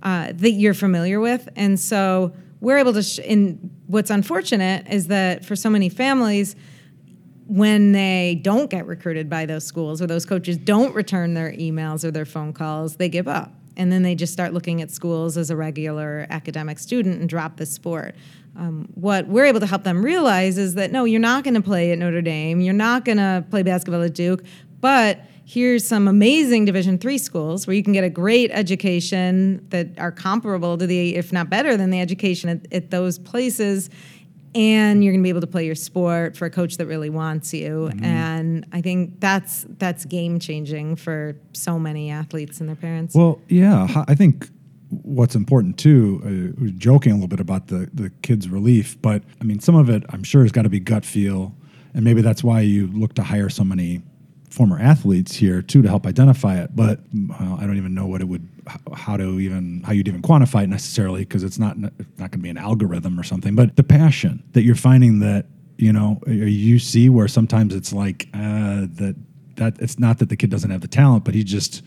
uh, 0.03 0.33
that 0.35 0.51
you're 0.51 0.75
familiar 0.75 1.21
with, 1.21 1.49
and 1.57 1.81
so 1.81 2.35
we're 2.61 2.79
able 2.79 2.93
to. 2.93 3.03
Sh- 3.03 3.21
and 3.27 3.71
what's 3.87 4.11
unfortunate 4.11 4.87
is 4.91 5.07
that 5.07 5.45
for 5.45 5.57
so 5.57 5.71
many 5.71 5.89
families 5.89 6.55
when 7.47 7.93
they 7.93 8.41
don't 8.43 8.71
get 8.71 8.87
recruited 8.87 9.29
by 9.29 9.47
those 9.47 9.65
schools 9.65 10.01
or 10.01 10.07
those 10.07 10.25
coaches 10.25 10.57
don't 10.57 10.95
return 10.95 11.35
their 11.35 11.53
emails 11.53 12.05
or 12.05 12.11
their 12.11 12.25
phone 12.25 12.53
calls, 12.53 12.97
they 12.97 13.09
give 13.09 13.29
up. 13.29 13.53
And 13.77 13.91
then 13.91 14.03
they 14.03 14.15
just 14.15 14.33
start 14.33 14.53
looking 14.53 14.83
at 14.83 14.91
schools 14.91 15.37
as 15.37 15.51
a 15.51 15.57
regular 15.57 16.27
academic 16.31 16.79
student 16.79 17.21
and 17.21 17.29
drop 17.29 17.57
the 17.57 17.67
sport. 17.67 18.15
Um, 18.57 18.89
what 18.95 19.27
we're 19.29 19.47
able 19.47 19.61
to 19.61 19.67
help 19.67 19.83
them 19.83 20.05
realize 20.05 20.59
is 20.59 20.75
that 20.75 20.93
no, 20.93 21.05
you're 21.05 21.21
not 21.21 21.43
going 21.43 21.55
to 21.55 21.63
play 21.63 21.91
at 21.91 21.99
Notre 21.99 22.21
Dame, 22.21 22.61
you're 22.61 22.75
not 22.75 23.05
going 23.05 23.19
to 23.19 23.45
play 23.51 23.63
basketball 23.63 24.03
at 24.03 24.15
Duke, 24.15 24.45
but 24.81 25.21
here's 25.45 25.87
some 25.87 26.07
amazing 26.07 26.65
division 26.65 26.99
three 26.99 27.19
schools 27.19 27.67
where 27.67 27.75
you 27.75 27.83
can 27.83 27.93
get 27.93 28.05
a 28.05 28.11
great 28.11 28.51
education 28.53 29.67
that 29.71 29.89
are 29.99 30.13
comparable 30.13 30.79
to 30.79 30.87
the 30.87 31.17
if 31.17 31.33
not 31.33 31.51
better 31.51 31.77
than 31.77 31.91
the 31.91 32.01
education 32.01 32.49
at, 32.49 32.73
at 32.73 32.91
those 32.91 33.19
places 33.19 33.91
and 34.55 35.03
you're 35.03 35.13
going 35.13 35.23
to 35.23 35.25
be 35.25 35.29
able 35.31 35.41
to 35.41 35.47
play 35.47 35.65
your 35.65 35.75
sport 35.75 36.37
for 36.37 36.47
a 36.47 36.51
coach 36.51 36.77
that 36.77 36.87
really 36.87 37.11
wants 37.11 37.55
you. 37.55 37.91
Mm-hmm. 37.93 38.05
and 38.05 38.67
i 38.73 38.81
think 38.81 39.21
that's 39.21 39.67
that's 39.79 40.05
game 40.05 40.39
changing 40.39 40.97
for 40.97 41.37
so 41.53 41.79
many 41.79 42.11
athletes 42.11 42.61
and 42.61 42.69
their 42.69 42.77
parents. 42.77 43.15
Well 43.15 43.41
yeah 43.49 44.05
i 44.09 44.15
think 44.15 44.49
what's 44.91 45.35
important 45.35 45.79
too 45.79 46.55
uh, 46.61 46.71
joking 46.77 47.13
a 47.13 47.15
little 47.15 47.29
bit 47.29 47.41
about 47.41 47.69
the 47.69 47.89
the 47.95 48.11
kids 48.23 48.49
relief 48.49 49.01
but 49.01 49.23
i 49.41 49.45
mean 49.45 49.59
some 49.59 49.75
of 49.75 49.89
it 49.89 50.03
i'm 50.11 50.23
sure 50.23 50.43
has 50.43 50.53
got 50.53 50.63
to 50.63 50.69
be 50.69 50.81
gut 50.81 51.05
feel. 51.05 51.55
And 51.95 52.05
maybe 52.05 52.23
that's 52.23 52.43
why 52.43 52.61
you 52.61 52.87
look 52.87 53.15
to 53.17 53.23
hire 53.23 53.51
so 53.51 53.65
many 53.65 54.01
former 54.53 54.79
athletes 54.79 55.35
here 55.35 55.63
too 55.63 55.83
to 55.83 55.89
help 55.89 56.07
identify 56.07 56.59
it 56.61 56.75
but 56.77 57.01
well, 57.29 57.59
i 57.61 57.67
don't 57.67 57.77
even 57.77 57.95
know 57.95 58.07
what 58.07 58.21
it 58.21 58.29
would 58.29 58.47
how 58.95 59.17
to 59.17 59.41
even 59.41 59.83
how 59.83 59.93
you'd 59.93 60.09
even 60.09 60.23
quantify 60.23 60.65
it 60.65 60.69
necessarily 60.69 61.21
because 61.21 61.43
it's 61.43 61.59
not 61.59 61.79
not 61.79 61.93
going 62.19 62.31
to 62.31 62.39
be 62.39 62.51
an 62.51 62.59
algorithm 62.59 63.19
or 63.19 63.23
something 63.23 63.55
but 63.55 63.77
the 63.77 63.83
passion 63.83 64.43
that 64.53 64.63
you're 64.63 64.75
finding 64.75 65.21
that 65.21 65.47
you 65.79 65.93
know 65.93 66.21
you 66.27 66.79
see 66.79 67.09
where 67.09 67.27
sometimes 67.27 67.75
it's 67.75 67.93
like 67.93 68.29
uh, 68.35 68.87
that 68.93 69.17
that 69.57 69.81
it's 69.81 69.99
not 69.99 70.19
that 70.19 70.29
the 70.29 70.37
kid 70.37 70.51
doesn't 70.51 70.71
have 70.71 70.81
the 70.81 70.89
talent 70.89 71.25
but 71.25 71.35
he 71.35 71.43
just 71.43 71.83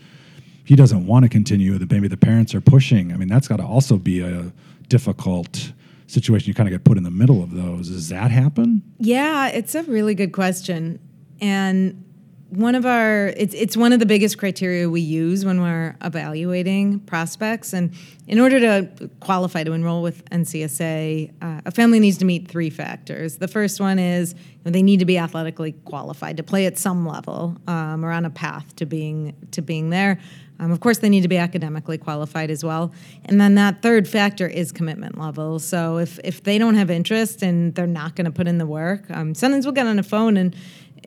he 0.64 0.74
doesn't 0.74 1.06
want 1.06 1.22
to 1.22 1.28
continue 1.28 1.78
that 1.78 1.90
maybe 1.90 2.08
the 2.08 2.16
parents 2.16 2.52
are 2.54 2.60
pushing. 2.60 3.12
I 3.12 3.16
mean 3.16 3.28
that's 3.28 3.48
got 3.48 3.56
to 3.58 3.64
also 3.64 3.96
be 3.96 4.20
a 4.20 4.52
difficult 4.88 5.72
situation. 6.08 6.48
You 6.48 6.54
kind 6.54 6.68
of 6.68 6.72
get 6.72 6.84
put 6.84 6.98
in 6.98 7.04
the 7.04 7.10
middle 7.10 7.42
of 7.42 7.52
those. 7.52 7.88
Does 7.88 8.08
that 8.08 8.30
happen? 8.30 8.82
Yeah 8.98 9.48
it's 9.48 9.74
a 9.74 9.84
really 9.84 10.14
good 10.14 10.32
question. 10.32 10.98
And 11.40 12.04
one 12.50 12.76
of 12.76 12.86
our 12.86 13.28
it's 13.36 13.54
it's 13.54 13.76
one 13.76 13.92
of 13.92 13.98
the 13.98 14.06
biggest 14.06 14.38
criteria 14.38 14.88
we 14.88 15.00
use 15.00 15.44
when 15.44 15.60
we're 15.60 15.96
evaluating 16.02 17.00
prospects. 17.00 17.72
And 17.72 17.92
in 18.28 18.38
order 18.38 18.60
to 18.60 19.10
qualify 19.20 19.64
to 19.64 19.72
enroll 19.72 20.02
with 20.02 20.24
NCSA 20.30 21.32
uh, 21.42 21.60
a 21.64 21.70
family 21.72 21.98
needs 21.98 22.18
to 22.18 22.24
meet 22.24 22.48
three 22.48 22.70
factors. 22.70 23.38
The 23.38 23.48
first 23.48 23.80
one 23.80 23.98
is 23.98 24.34
you 24.34 24.40
know, 24.64 24.70
they 24.70 24.82
need 24.82 25.00
to 25.00 25.04
be 25.04 25.18
athletically 25.18 25.72
qualified 25.84 26.36
to 26.36 26.44
play 26.44 26.66
at 26.66 26.78
some 26.78 27.04
level 27.04 27.56
um, 27.66 28.04
or 28.04 28.12
on 28.12 28.24
a 28.24 28.30
path 28.30 28.76
to 28.76 28.86
being 28.86 29.34
to 29.50 29.60
being 29.60 29.90
there. 29.90 30.20
Um, 30.58 30.70
of 30.70 30.78
course 30.78 30.98
they 30.98 31.08
need 31.08 31.22
to 31.22 31.28
be 31.28 31.38
academically 31.38 31.98
qualified 31.98 32.50
as 32.50 32.62
well. 32.62 32.92
And 33.24 33.40
then 33.40 33.56
that 33.56 33.82
third 33.82 34.06
factor 34.06 34.46
is 34.46 34.70
commitment 34.70 35.18
level. 35.18 35.58
So 35.58 35.98
if 35.98 36.20
if 36.22 36.44
they 36.44 36.58
don't 36.58 36.76
have 36.76 36.90
interest 36.92 37.42
and 37.42 37.74
they're 37.74 37.88
not 37.88 38.14
going 38.14 38.26
to 38.26 38.30
put 38.30 38.46
in 38.46 38.58
the 38.58 38.66
work 38.66 39.10
um, 39.10 39.34
sometimes 39.34 39.66
we'll 39.66 39.72
get 39.72 39.88
on 39.88 39.96
the 39.96 40.04
phone 40.04 40.36
and 40.36 40.54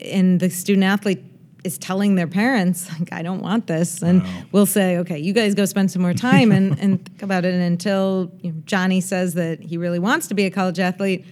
and 0.02 0.40
the 0.40 0.50
student 0.50 0.84
athlete 0.84 1.24
is 1.64 1.78
telling 1.78 2.14
their 2.14 2.26
parents 2.26 2.90
like 2.98 3.12
i 3.12 3.22
don't 3.22 3.40
want 3.40 3.66
this 3.66 4.02
and 4.02 4.22
wow. 4.22 4.42
we'll 4.52 4.66
say 4.66 4.98
okay 4.98 5.18
you 5.18 5.32
guys 5.32 5.54
go 5.54 5.64
spend 5.64 5.90
some 5.90 6.02
more 6.02 6.14
time 6.14 6.52
and, 6.52 6.78
and 6.80 7.04
think 7.06 7.22
about 7.22 7.44
it 7.44 7.54
and 7.54 7.62
until 7.62 8.30
you 8.40 8.52
know, 8.52 8.62
johnny 8.64 9.00
says 9.00 9.34
that 9.34 9.60
he 9.60 9.76
really 9.76 9.98
wants 9.98 10.28
to 10.28 10.34
be 10.34 10.46
a 10.46 10.50
college 10.50 10.78
athlete 10.78 11.24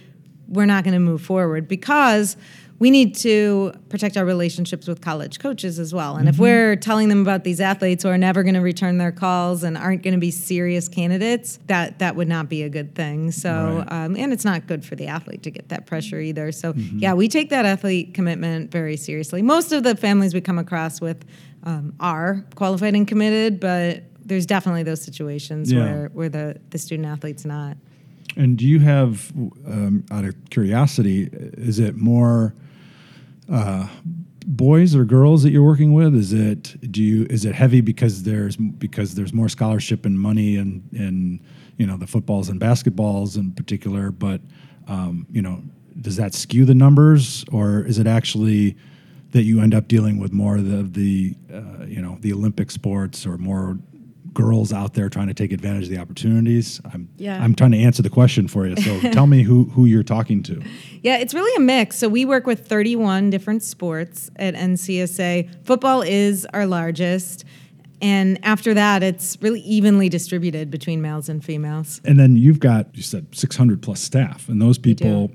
we're 0.47 0.65
not 0.65 0.83
going 0.83 0.93
to 0.93 0.99
move 0.99 1.21
forward 1.21 1.67
because 1.67 2.35
we 2.79 2.89
need 2.89 3.13
to 3.15 3.73
protect 3.89 4.15
our 4.15 4.25
relationships 4.25 4.87
with 4.87 5.01
college 5.01 5.39
coaches 5.39 5.79
as 5.79 5.93
well. 5.93 6.15
And 6.15 6.27
mm-hmm. 6.27 6.33
if 6.33 6.39
we're 6.39 6.75
telling 6.77 7.09
them 7.09 7.21
about 7.21 7.43
these 7.43 7.59
athletes 7.59 8.03
who 8.03 8.09
are 8.09 8.17
never 8.17 8.41
going 8.41 8.55
to 8.55 8.61
return 8.61 8.97
their 8.97 9.11
calls 9.11 9.63
and 9.63 9.77
aren't 9.77 10.01
going 10.01 10.13
to 10.13 10.19
be 10.19 10.31
serious 10.31 10.87
candidates, 10.87 11.59
that 11.67 11.99
that 11.99 12.15
would 12.15 12.29
not 12.29 12.47
be 12.47 12.63
a 12.63 12.69
good 12.69 12.95
thing. 12.95 13.31
So, 13.31 13.83
right. 13.89 14.05
um, 14.05 14.15
and 14.15 14.31
it's 14.31 14.45
not 14.45 14.65
good 14.65 14.85
for 14.85 14.95
the 14.95 15.07
athlete 15.07 15.43
to 15.43 15.51
get 15.51 15.69
that 15.69 15.85
pressure 15.85 16.19
either. 16.21 16.51
So, 16.53 16.73
mm-hmm. 16.73 16.99
yeah, 16.99 17.13
we 17.13 17.27
take 17.27 17.49
that 17.49 17.65
athlete 17.65 18.13
commitment 18.13 18.71
very 18.71 18.95
seriously. 18.95 19.41
Most 19.41 19.73
of 19.73 19.83
the 19.83 19.95
families 19.95 20.33
we 20.33 20.41
come 20.41 20.57
across 20.57 21.01
with 21.01 21.25
um, 21.63 21.93
are 21.99 22.45
qualified 22.55 22.95
and 22.95 23.05
committed, 23.05 23.59
but 23.59 24.03
there's 24.23 24.45
definitely 24.45 24.83
those 24.83 25.01
situations 25.01 25.71
yeah. 25.71 25.79
where 25.79 26.07
where 26.13 26.29
the 26.29 26.59
the 26.69 26.77
student 26.77 27.07
athlete's 27.07 27.45
not. 27.45 27.75
And 28.37 28.57
do 28.57 28.65
you 28.65 28.79
have, 28.79 29.31
um, 29.65 30.05
out 30.11 30.23
of 30.23 30.35
curiosity, 30.49 31.29
is 31.31 31.79
it 31.79 31.97
more 31.97 32.53
uh, 33.51 33.87
boys 34.45 34.95
or 34.95 35.05
girls 35.05 35.43
that 35.43 35.51
you're 35.51 35.63
working 35.63 35.93
with? 35.93 36.15
Is 36.15 36.33
it 36.33 36.91
do 36.91 37.03
you 37.03 37.25
is 37.29 37.45
it 37.45 37.55
heavy 37.55 37.81
because 37.81 38.23
there's 38.23 38.55
because 38.57 39.15
there's 39.15 39.33
more 39.33 39.49
scholarship 39.49 40.05
and 40.05 40.19
money 40.19 40.55
and 40.57 40.83
and 40.93 41.39
you 41.77 41.85
know 41.85 41.97
the 41.97 42.07
footballs 42.07 42.49
and 42.49 42.59
basketballs 42.59 43.37
in 43.37 43.51
particular, 43.51 44.11
but 44.11 44.41
um, 44.87 45.25
you 45.31 45.41
know 45.41 45.63
does 46.01 46.15
that 46.15 46.33
skew 46.33 46.65
the 46.65 46.75
numbers 46.75 47.43
or 47.51 47.83
is 47.83 47.99
it 47.99 48.07
actually 48.07 48.75
that 49.31 49.43
you 49.43 49.61
end 49.61 49.75
up 49.75 49.87
dealing 49.87 50.17
with 50.17 50.31
more 50.31 50.57
of 50.57 50.67
the, 50.67 50.83
the 50.83 51.35
uh, 51.53 51.85
you 51.85 52.01
know 52.01 52.17
the 52.21 52.33
Olympic 52.33 52.71
sports 52.71 53.25
or 53.25 53.37
more 53.37 53.77
girls 54.41 54.73
out 54.73 54.93
there 54.93 55.09
trying 55.09 55.27
to 55.27 55.33
take 55.33 55.51
advantage 55.51 55.83
of 55.83 55.89
the 55.89 55.97
opportunities? 55.97 56.81
I'm 56.93 57.09
yeah. 57.17 57.43
I'm 57.43 57.55
trying 57.55 57.71
to 57.71 57.79
answer 57.79 58.01
the 58.01 58.09
question 58.09 58.47
for 58.47 58.67
you. 58.67 58.75
So 58.77 58.99
tell 59.11 59.27
me 59.27 59.43
who 59.43 59.65
who 59.65 59.85
you're 59.85 60.03
talking 60.03 60.43
to. 60.43 60.61
Yeah, 61.01 61.15
it's 61.15 61.33
really 61.33 61.55
a 61.55 61.61
mix. 61.61 61.97
So 61.97 62.09
we 62.09 62.25
work 62.25 62.45
with 62.45 62.67
31 62.67 63.29
different 63.29 63.63
sports 63.63 64.29
at 64.35 64.53
NCSA. 64.53 65.65
Football 65.65 66.01
is 66.01 66.45
our 66.53 66.65
largest. 66.65 67.45
And 68.01 68.37
after 68.43 68.73
that, 68.73 69.01
it's 69.01 69.37
really 69.41 69.61
evenly 69.61 70.09
distributed 70.09 70.69
between 70.69 71.01
males 71.01 71.29
and 71.29 71.41
females. 71.43 72.01
And 72.03 72.19
then 72.19 72.35
you've 72.35 72.59
got, 72.59 72.93
you 72.93 73.01
said 73.01 73.27
600 73.33 73.81
plus 73.81 74.01
staff, 74.01 74.49
and 74.49 74.61
those 74.61 74.77
people 74.77 75.31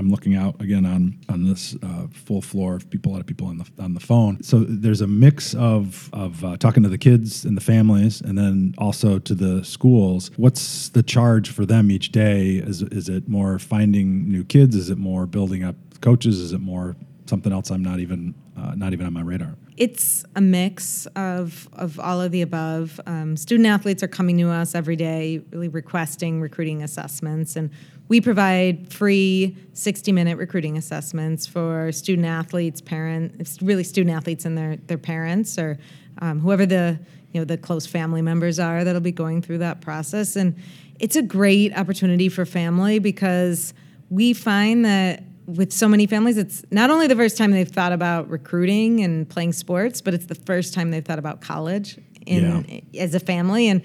I'm 0.00 0.10
looking 0.10 0.34
out 0.34 0.58
again 0.62 0.86
on 0.86 1.18
on 1.28 1.44
this 1.44 1.76
uh, 1.82 2.06
full 2.10 2.40
floor 2.40 2.74
of 2.74 2.88
people, 2.88 3.12
a 3.12 3.14
lot 3.14 3.20
of 3.20 3.26
people 3.26 3.48
on 3.48 3.58
the 3.58 3.66
on 3.78 3.92
the 3.92 4.00
phone. 4.00 4.42
So 4.42 4.60
there's 4.60 5.02
a 5.02 5.06
mix 5.06 5.54
of 5.54 6.08
of 6.14 6.42
uh, 6.42 6.56
talking 6.56 6.82
to 6.84 6.88
the 6.88 6.96
kids 6.96 7.44
and 7.44 7.54
the 7.54 7.60
families, 7.60 8.22
and 8.22 8.38
then 8.38 8.74
also 8.78 9.18
to 9.18 9.34
the 9.34 9.62
schools. 9.62 10.30
What's 10.36 10.88
the 10.88 11.02
charge 11.02 11.50
for 11.50 11.66
them 11.66 11.90
each 11.90 12.12
day? 12.12 12.56
Is 12.56 12.80
is 12.80 13.10
it 13.10 13.28
more 13.28 13.58
finding 13.58 14.26
new 14.26 14.42
kids? 14.42 14.74
Is 14.74 14.88
it 14.88 14.96
more 14.96 15.26
building 15.26 15.62
up 15.64 15.76
coaches? 16.00 16.40
Is 16.40 16.52
it 16.54 16.62
more 16.62 16.96
something 17.26 17.52
else 17.52 17.70
I'm 17.70 17.84
not 17.84 18.00
even 18.00 18.34
uh, 18.56 18.74
not 18.74 18.94
even 18.94 19.04
on 19.04 19.12
my 19.12 19.22
radar? 19.22 19.54
It's 19.76 20.24
a 20.34 20.40
mix 20.40 21.04
of 21.14 21.68
of 21.74 22.00
all 22.00 22.22
of 22.22 22.32
the 22.32 22.40
above. 22.40 22.98
Um, 23.06 23.36
student 23.36 23.66
athletes 23.66 24.02
are 24.02 24.08
coming 24.08 24.38
to 24.38 24.48
us 24.48 24.74
every 24.74 24.96
day, 24.96 25.42
really 25.50 25.68
requesting 25.68 26.40
recruiting 26.40 26.82
assessments, 26.82 27.54
and 27.54 27.70
we 28.10 28.20
provide 28.20 28.92
free 28.92 29.56
60 29.72 30.10
minute 30.10 30.36
recruiting 30.36 30.76
assessments 30.76 31.46
for 31.46 31.92
student 31.92 32.26
athletes, 32.26 32.80
parents, 32.80 33.62
really 33.62 33.84
student 33.84 34.14
athletes 34.14 34.44
and 34.44 34.58
their 34.58 34.76
their 34.76 34.98
parents 34.98 35.56
or 35.56 35.78
um, 36.18 36.40
whoever 36.40 36.66
the 36.66 36.98
you 37.32 37.40
know 37.40 37.44
the 37.44 37.56
close 37.56 37.86
family 37.86 38.20
members 38.20 38.58
are 38.58 38.84
that'll 38.84 39.00
be 39.00 39.12
going 39.12 39.40
through 39.40 39.58
that 39.58 39.80
process 39.80 40.36
and 40.36 40.56
it's 40.98 41.16
a 41.16 41.22
great 41.22 41.72
opportunity 41.78 42.28
for 42.28 42.44
family 42.44 42.98
because 42.98 43.72
we 44.10 44.34
find 44.34 44.84
that 44.84 45.22
with 45.46 45.72
so 45.72 45.88
many 45.88 46.06
families, 46.06 46.36
it's 46.36 46.64
not 46.70 46.90
only 46.90 47.06
the 47.06 47.16
first 47.16 47.38
time 47.38 47.52
they've 47.52 47.68
thought 47.68 47.92
about 47.92 48.28
recruiting 48.28 49.00
and 49.00 49.28
playing 49.28 49.52
sports, 49.52 50.00
but 50.00 50.14
it's 50.14 50.26
the 50.26 50.34
first 50.34 50.74
time 50.74 50.90
they've 50.90 51.04
thought 51.04 51.18
about 51.18 51.40
college 51.40 51.98
in 52.26 52.64
yeah. 52.94 53.02
as 53.02 53.14
a 53.14 53.20
family. 53.20 53.68
And 53.68 53.82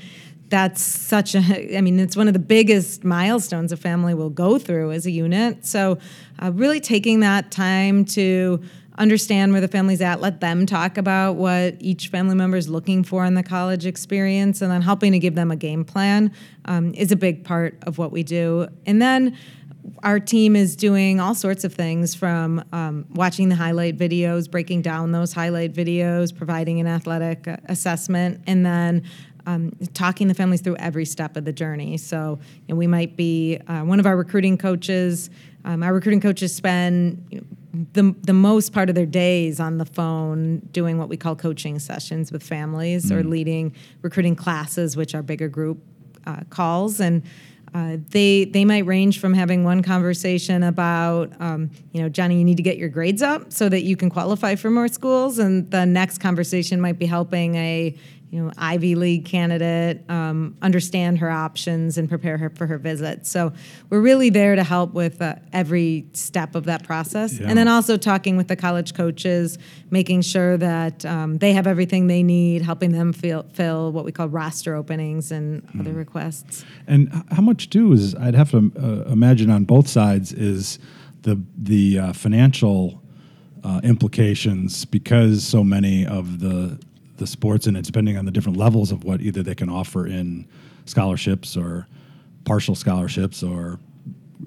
that's 0.49 0.81
such 0.81 1.35
a, 1.35 1.77
I 1.77 1.81
mean, 1.81 1.99
it's 1.99 2.15
one 2.15 2.27
of 2.27 2.33
the 2.33 2.39
biggest 2.39 3.03
milestones 3.03 3.71
a 3.71 3.77
family 3.77 4.13
will 4.13 4.29
go 4.29 4.59
through 4.59 4.91
as 4.91 5.05
a 5.05 5.11
unit. 5.11 5.65
So, 5.65 5.97
uh, 6.41 6.51
really 6.51 6.79
taking 6.79 7.21
that 7.21 7.51
time 7.51 8.05
to 8.05 8.61
understand 8.97 9.51
where 9.51 9.61
the 9.61 9.67
family's 9.67 10.01
at, 10.01 10.21
let 10.21 10.39
them 10.39 10.65
talk 10.65 10.97
about 10.97 11.33
what 11.33 11.75
each 11.79 12.07
family 12.07 12.35
member 12.35 12.57
is 12.57 12.69
looking 12.69 13.03
for 13.03 13.25
in 13.25 13.33
the 13.33 13.43
college 13.43 13.85
experience, 13.85 14.61
and 14.61 14.71
then 14.71 14.81
helping 14.81 15.11
to 15.11 15.19
give 15.19 15.35
them 15.35 15.51
a 15.51 15.55
game 15.55 15.83
plan 15.83 16.31
um, 16.65 16.93
is 16.93 17.11
a 17.11 17.15
big 17.15 17.43
part 17.43 17.77
of 17.83 17.97
what 17.97 18.11
we 18.11 18.23
do. 18.23 18.67
And 18.85 19.01
then 19.01 19.37
our 20.03 20.19
team 20.19 20.55
is 20.55 20.75
doing 20.75 21.19
all 21.19 21.35
sorts 21.35 21.63
of 21.63 21.73
things 21.73 22.15
from 22.15 22.63
um, 22.71 23.05
watching 23.13 23.49
the 23.49 23.55
highlight 23.55 23.97
videos, 23.97 24.49
breaking 24.49 24.81
down 24.81 25.11
those 25.11 25.33
highlight 25.33 25.73
videos, 25.73 26.35
providing 26.35 26.79
an 26.79 26.87
athletic 26.87 27.47
uh, 27.47 27.57
assessment, 27.65 28.41
and 28.47 28.65
then 28.65 29.03
um, 29.45 29.71
talking 29.93 30.27
the 30.27 30.33
families 30.33 30.61
through 30.61 30.77
every 30.77 31.05
step 31.05 31.37
of 31.37 31.45
the 31.45 31.53
journey. 31.53 31.97
So 31.97 32.39
you 32.67 32.73
know, 32.73 32.75
we 32.75 32.87
might 32.87 33.15
be 33.15 33.59
uh, 33.67 33.81
one 33.81 33.99
of 33.99 34.05
our 34.05 34.17
recruiting 34.17 34.57
coaches. 34.57 35.29
Um, 35.63 35.81
our 35.81 35.93
recruiting 35.93 36.21
coaches 36.21 36.53
spend 36.53 37.25
you 37.31 37.39
know, 37.39 37.85
the 37.93 38.15
the 38.21 38.33
most 38.33 38.73
part 38.73 38.89
of 38.89 38.95
their 38.95 39.05
days 39.05 39.59
on 39.59 39.77
the 39.77 39.85
phone 39.85 40.59
doing 40.71 40.97
what 40.97 41.09
we 41.09 41.17
call 41.17 41.35
coaching 41.35 41.79
sessions 41.79 42.31
with 42.31 42.43
families 42.43 43.11
mm. 43.11 43.15
or 43.15 43.23
leading 43.23 43.73
recruiting 44.01 44.35
classes, 44.35 44.95
which 44.95 45.15
are 45.15 45.21
bigger 45.21 45.47
group 45.47 45.79
uh, 46.25 46.41
calls 46.49 46.99
and 46.99 47.23
uh, 47.75 47.97
they 48.11 48.45
they 48.45 48.63
might 48.63 48.85
range 48.85 49.19
from 49.19 49.33
having 49.33 49.65
one 49.65 49.83
conversation 49.83 50.63
about 50.63 51.29
um, 51.41 51.69
you 51.91 52.01
know 52.01 52.07
Johnny 52.07 52.37
you 52.37 52.45
need 52.45 52.55
to 52.55 52.63
get 52.63 52.77
your 52.77 52.87
grades 52.87 53.21
up 53.21 53.51
so 53.51 53.67
that 53.67 53.83
you 53.83 53.97
can 53.97 54.09
qualify 54.09 54.55
for 54.55 54.71
more 54.71 54.87
schools 54.87 55.39
and 55.39 55.69
the 55.71 55.85
next 55.85 56.19
conversation 56.19 56.79
might 56.79 56.97
be 56.97 57.05
helping 57.05 57.55
a 57.55 57.93
you 58.31 58.43
know 58.43 58.51
Ivy 58.57 58.95
League 58.95 59.25
candidate 59.25 60.03
um, 60.09 60.57
understand 60.61 61.19
her 61.19 61.29
options 61.29 61.97
and 61.97 62.09
prepare 62.09 62.37
her 62.37 62.49
for 62.49 62.67
her 62.67 62.77
visit. 62.77 63.25
So 63.25 63.53
we're 63.89 64.01
really 64.01 64.29
there 64.29 64.55
to 64.55 64.63
help 64.63 64.93
with 64.93 65.21
uh, 65.21 65.35
every 65.53 66.07
step 66.13 66.55
of 66.55 66.65
that 66.65 66.83
process, 66.83 67.39
yeah. 67.39 67.47
and 67.47 67.57
then 67.57 67.67
also 67.67 67.97
talking 67.97 68.35
with 68.37 68.47
the 68.47 68.55
college 68.55 68.93
coaches, 68.93 69.57
making 69.89 70.21
sure 70.21 70.57
that 70.57 71.05
um, 71.05 71.37
they 71.37 71.53
have 71.53 71.67
everything 71.67 72.07
they 72.07 72.23
need, 72.23 72.61
helping 72.61 72.91
them 72.91 73.13
fill, 73.13 73.45
fill 73.53 73.91
what 73.91 74.05
we 74.05 74.11
call 74.11 74.27
roster 74.27 74.75
openings 74.75 75.31
and 75.31 75.63
mm. 75.67 75.79
other 75.79 75.93
requests. 75.93 76.65
And 76.87 77.23
how 77.31 77.41
much 77.41 77.69
too 77.69 77.93
is 77.93 78.15
I'd 78.15 78.35
have 78.35 78.51
to 78.51 78.71
uh, 78.77 79.11
imagine 79.11 79.49
on 79.49 79.65
both 79.65 79.87
sides 79.87 80.33
is 80.33 80.79
the 81.21 81.41
the 81.57 81.99
uh, 81.99 82.13
financial. 82.13 83.01
Uh, 83.63 83.81
implications 83.83 84.85
because 84.85 85.43
so 85.43 85.63
many 85.63 86.05
of 86.05 86.39
the 86.39 86.77
the 87.17 87.27
sports 87.27 87.67
and 87.67 87.77
it's 87.77 87.87
depending 87.87 88.17
on 88.17 88.25
the 88.25 88.31
different 88.31 88.57
levels 88.57 88.91
of 88.91 89.03
what 89.03 89.21
either 89.21 89.41
they 89.41 89.55
can 89.55 89.69
offer 89.69 90.05
in 90.05 90.47
scholarships 90.85 91.55
or 91.55 91.87
partial 92.43 92.75
scholarships 92.75 93.41
or 93.41 93.79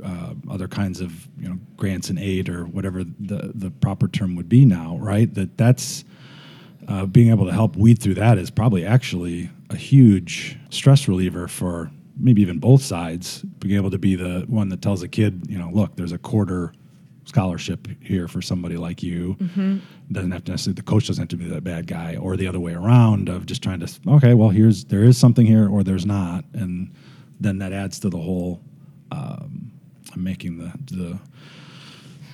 uh, 0.05 0.35
other 0.51 0.69
kinds 0.69 1.01
of 1.01 1.27
you 1.39 1.49
know 1.49 1.59
grants 1.77 2.11
and 2.11 2.19
aid 2.19 2.49
or 2.49 2.65
whatever 2.65 3.05
the 3.05 3.53
the 3.55 3.71
proper 3.71 4.09
term 4.09 4.37
would 4.37 4.49
be 4.49 4.65
now, 4.65 4.97
right? 5.01 5.33
That 5.35 5.57
that's 5.57 6.05
uh, 6.87 7.07
being 7.07 7.31
able 7.31 7.47
to 7.47 7.53
help 7.53 7.77
weed 7.77 8.01
through 8.01 8.15
that 8.15 8.39
is 8.39 8.51
probably 8.51 8.85
actually 8.85 9.51
a 9.71 9.77
huge 9.77 10.57
stress 10.71 11.09
reliever 11.09 11.49
for 11.49 11.91
maybe 12.19 12.43
even 12.43 12.59
both 12.59 12.83
sides. 12.83 13.43
Being 13.59 13.77
able 13.77 13.91
to 13.91 13.99
be 13.99 14.15
the 14.15 14.45
one 14.49 14.69
that 14.71 14.83
tells 14.83 15.03
a 15.03 15.09
kid, 15.09 15.47
you 15.49 15.59
know, 15.59 15.71
look, 15.73 15.97
there's 15.97 16.13
a 16.13 16.19
quarter 16.19 16.73
scholarship 17.29 17.87
here 18.01 18.27
for 18.27 18.41
somebody 18.41 18.77
like 18.77 19.03
you. 19.03 19.37
Mm-hmm. 19.39 19.79
Doesn't 20.11 20.31
have 20.31 20.45
to 20.45 20.53
necessarily 20.53 20.77
the 20.77 20.83
coach 20.83 21.07
doesn't 21.07 21.23
have 21.23 21.29
to 21.29 21.37
be 21.37 21.45
that 21.47 21.63
bad 21.63 21.87
guy, 21.87 22.17
or 22.17 22.37
the 22.37 22.47
other 22.47 22.61
way 22.61 22.73
around 22.73 23.29
of 23.29 23.47
just 23.47 23.63
trying 23.63 23.81
to 23.81 24.01
okay, 24.09 24.35
well 24.35 24.49
here's 24.49 24.85
there 24.87 25.05
is 25.05 25.19
something 25.19 25.47
here 25.47 25.69
or 25.69 25.83
there's 25.83 26.07
not, 26.07 26.45
and 26.55 26.95
then 27.39 27.59
that 27.59 27.73
adds 27.73 28.01
to 28.01 28.09
the 28.09 28.19
whole. 28.19 28.61
Um, 29.11 29.73
I'm 30.15 30.25
making 30.25 30.59
the 30.59 30.73
the 30.95 31.19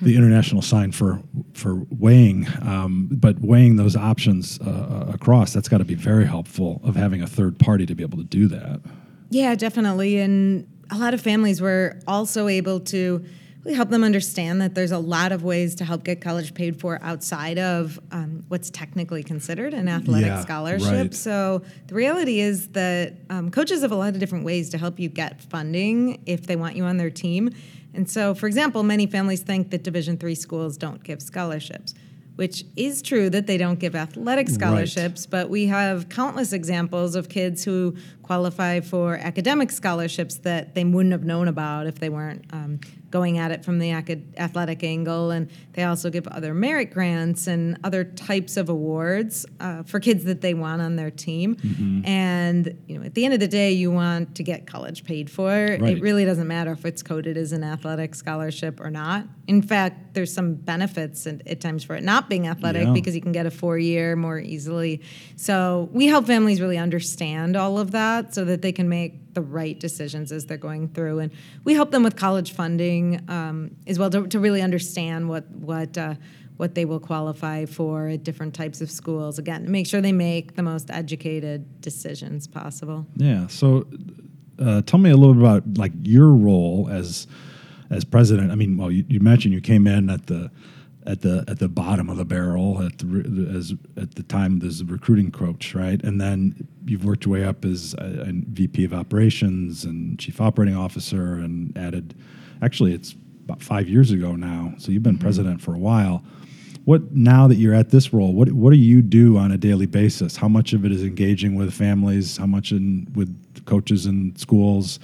the 0.01 0.15
international 0.15 0.61
sign 0.61 0.91
for 0.91 1.21
for 1.53 1.85
weighing, 1.89 2.47
um, 2.61 3.09
but 3.11 3.39
weighing 3.39 3.75
those 3.75 3.95
options 3.95 4.59
uh, 4.61 4.69
uh 4.69 5.11
across 5.13 5.53
that's 5.53 5.67
got 5.67 5.79
to 5.79 5.85
be 5.85 5.95
very 5.95 6.25
helpful 6.25 6.81
of 6.83 6.95
having 6.95 7.21
a 7.21 7.27
third 7.27 7.59
party 7.59 7.85
to 7.85 7.95
be 7.95 8.03
able 8.03 8.17
to 8.17 8.23
do 8.23 8.47
that. 8.47 8.81
Yeah, 9.29 9.55
definitely, 9.55 10.19
and 10.19 10.67
a 10.89 10.97
lot 10.97 11.13
of 11.13 11.21
families 11.21 11.61
were 11.61 11.99
also 12.07 12.47
able 12.47 12.79
to 12.79 13.25
really 13.65 13.75
help 13.75 13.89
them 13.89 14.03
understand 14.03 14.61
that 14.61 14.75
there's 14.75 14.91
a 14.91 14.99
lot 14.99 15.31
of 15.31 15.43
ways 15.43 15.73
to 15.75 15.83
help 15.83 16.03
get 16.03 16.21
college 16.21 16.53
paid 16.53 16.79
for 16.79 16.99
outside 17.01 17.57
of 17.57 17.99
um, 18.11 18.45
what's 18.47 18.69
technically 18.69 19.23
considered 19.23 19.73
an 19.73 19.89
athletic 19.89 20.27
yeah, 20.27 20.41
scholarship. 20.41 20.91
Right. 20.91 21.13
So 21.13 21.63
the 21.87 21.95
reality 21.95 22.39
is 22.39 22.69
that 22.69 23.15
um, 23.31 23.49
coaches 23.49 23.81
have 23.81 23.91
a 23.91 23.95
lot 23.95 24.09
of 24.09 24.19
different 24.19 24.45
ways 24.45 24.69
to 24.69 24.77
help 24.77 24.99
you 24.99 25.09
get 25.09 25.41
funding 25.41 26.21
if 26.27 26.45
they 26.45 26.55
want 26.55 26.75
you 26.75 26.83
on 26.83 26.97
their 26.97 27.09
team. 27.09 27.49
And 27.95 28.09
so, 28.09 28.35
for 28.35 28.45
example, 28.45 28.83
many 28.83 29.07
families 29.07 29.41
think 29.41 29.71
that 29.71 29.83
Division 29.83 30.17
three 30.17 30.35
schools 30.35 30.77
don't 30.77 31.03
give 31.03 31.21
scholarships 31.21 31.95
which 32.35 32.65
is 32.75 33.01
true 33.01 33.29
that 33.29 33.47
they 33.47 33.57
don't 33.57 33.79
give 33.79 33.95
athletic 33.95 34.49
scholarships, 34.49 35.21
right. 35.21 35.31
but 35.31 35.49
we 35.49 35.67
have 35.67 36.09
countless 36.09 36.51
examples 36.51 37.15
of 37.15 37.29
kids 37.29 37.63
who 37.63 37.95
qualify 38.25 38.79
for 38.79 39.17
academic 39.17 39.69
scholarships 39.69 40.37
that 40.37 40.73
they 40.73 40.83
wouldn't 40.83 41.11
have 41.11 41.23
known 41.23 41.47
about 41.47 41.85
if 41.85 41.99
they 41.99 42.09
weren't 42.09 42.43
um, 42.51 42.79
going 43.11 43.37
at 43.37 43.51
it 43.51 43.63
from 43.63 43.77
the 43.77 43.91
acad- 43.91 44.33
athletic 44.37 44.83
angle. 44.83 45.29
And 45.29 45.49
they 45.73 45.83
also 45.83 46.09
give 46.09 46.27
other 46.27 46.53
merit 46.53 46.91
grants 46.91 47.45
and 47.45 47.77
other 47.83 48.03
types 48.03 48.57
of 48.57 48.67
awards 48.67 49.45
uh, 49.59 49.83
for 49.83 49.99
kids 49.99 50.23
that 50.23 50.41
they 50.41 50.55
want 50.55 50.81
on 50.81 50.95
their 50.95 51.11
team. 51.11 51.55
Mm-hmm. 51.55 52.05
And 52.05 52.77
you 52.87 52.97
know, 52.97 53.05
at 53.05 53.13
the 53.13 53.25
end 53.25 53.35
of 53.35 53.39
the 53.39 53.47
day, 53.47 53.71
you 53.71 53.91
want 53.91 54.35
to 54.35 54.43
get 54.43 54.65
college 54.65 55.03
paid 55.03 55.29
for. 55.29 55.47
Right. 55.49 55.81
It 55.83 56.01
really 56.01 56.25
doesn't 56.25 56.47
matter 56.47 56.71
if 56.71 56.83
it's 56.83 57.03
coded 57.03 57.37
as 57.37 57.51
an 57.51 57.63
athletic 57.63 58.15
scholarship 58.15 58.79
or 58.79 58.89
not. 58.89 59.25
In 59.47 59.61
fact, 59.61 60.15
there's 60.15 60.33
some 60.33 60.55
benefits 60.55 61.27
at, 61.27 61.47
at 61.47 61.61
times 61.61 61.83
for 61.83 61.95
it 61.95 62.03
not 62.03 62.27
being 62.27 62.47
athletic 62.47 62.87
yeah. 62.87 62.93
because 62.93 63.13
you 63.13 63.21
can 63.21 63.31
get 63.31 63.45
a 63.45 63.51
four 63.51 63.77
year 63.77 64.15
more 64.15 64.39
easily. 64.39 65.01
So 65.35 65.89
we 65.93 66.07
help 66.07 66.25
families 66.25 66.59
really 66.59 66.79
understand 66.79 67.55
all 67.55 67.77
of 67.77 67.91
that 67.91 68.14
so 68.33 68.45
that 68.45 68.61
they 68.61 68.71
can 68.71 68.89
make 68.89 69.33
the 69.33 69.41
right 69.41 69.79
decisions 69.79 70.31
as 70.31 70.45
they're 70.45 70.57
going 70.57 70.87
through. 70.89 71.19
And 71.19 71.31
we 71.63 71.73
help 71.73 71.91
them 71.91 72.03
with 72.03 72.15
college 72.15 72.53
funding 72.53 73.23
um, 73.27 73.75
as 73.87 73.99
well 73.99 74.09
to, 74.09 74.27
to, 74.27 74.39
really 74.39 74.61
understand 74.61 75.29
what 75.29 75.49
what 75.51 75.97
uh, 75.97 76.15
what 76.57 76.75
they 76.75 76.85
will 76.85 76.99
qualify 76.99 77.65
for 77.65 78.07
at 78.07 78.23
different 78.23 78.53
types 78.53 78.81
of 78.81 78.89
schools. 78.89 79.37
Again, 79.37 79.65
to 79.65 79.69
make 79.69 79.87
sure 79.87 80.01
they 80.01 80.11
make 80.11 80.55
the 80.55 80.63
most 80.63 80.89
educated 80.89 81.81
decisions 81.81 82.47
possible. 82.47 83.05
Yeah. 83.15 83.47
So, 83.47 83.85
uh, 84.59 84.81
tell 84.83 84.99
me 84.99 85.09
a 85.09 85.17
little 85.17 85.33
bit 85.33 85.41
about 85.43 85.77
like 85.77 85.91
your 86.03 86.31
role 86.31 86.87
as 86.89 87.27
as 87.89 88.05
president. 88.05 88.51
I 88.51 88.55
mean, 88.55 88.77
well, 88.77 88.91
you, 88.91 89.05
you 89.07 89.19
mentioned 89.19 89.53
you 89.53 89.61
came 89.61 89.87
in 89.87 90.09
at 90.09 90.27
the 90.27 90.49
at 91.07 91.21
the 91.21 91.43
at 91.47 91.59
the 91.59 91.67
bottom 91.67 92.09
of 92.09 92.17
the 92.17 92.25
barrel 92.25 92.81
at 92.81 92.97
the 92.97 93.51
as 93.55 93.73
at 94.01 94.15
the 94.15 94.23
time 94.23 94.61
as 94.63 94.81
a 94.81 94.85
recruiting 94.85 95.31
coach, 95.31 95.75
right? 95.75 96.01
And 96.03 96.19
then 96.19 96.67
you've 96.85 97.05
worked 97.05 97.25
your 97.25 97.33
way 97.33 97.43
up 97.43 97.63
as 97.63 97.93
a, 97.97 98.25
a, 98.27 98.31
VP 98.31 98.85
of 98.85 98.93
operations 98.93 99.83
and 99.85 100.17
chief 100.19 100.41
operating 100.41 100.75
officer, 100.75 101.35
and 101.35 101.77
added. 101.77 102.15
Actually, 102.61 102.93
it's 102.93 103.15
about 103.43 103.61
five 103.61 103.87
years 103.87 104.11
ago 104.11 104.35
now, 104.35 104.73
so 104.77 104.91
you've 104.91 105.03
been 105.03 105.15
mm-hmm. 105.15 105.21
president 105.21 105.61
for 105.61 105.75
a 105.75 105.79
while. 105.79 106.23
What 106.85 107.11
now 107.11 107.47
that 107.47 107.55
you're 107.55 107.73
at 107.73 107.89
this 107.89 108.13
role? 108.13 108.33
What 108.33 108.51
what 108.51 108.71
do 108.71 108.77
you 108.77 109.01
do 109.01 109.37
on 109.37 109.51
a 109.51 109.57
daily 109.57 109.85
basis? 109.85 110.35
How 110.35 110.47
much 110.47 110.73
of 110.73 110.85
it 110.85 110.91
is 110.91 111.03
engaging 111.03 111.55
with 111.55 111.73
families? 111.73 112.37
How 112.37 112.45
much 112.47 112.71
in 112.71 113.11
with 113.13 113.65
coaches 113.65 114.05
and 114.05 114.37
schools, 114.39 114.99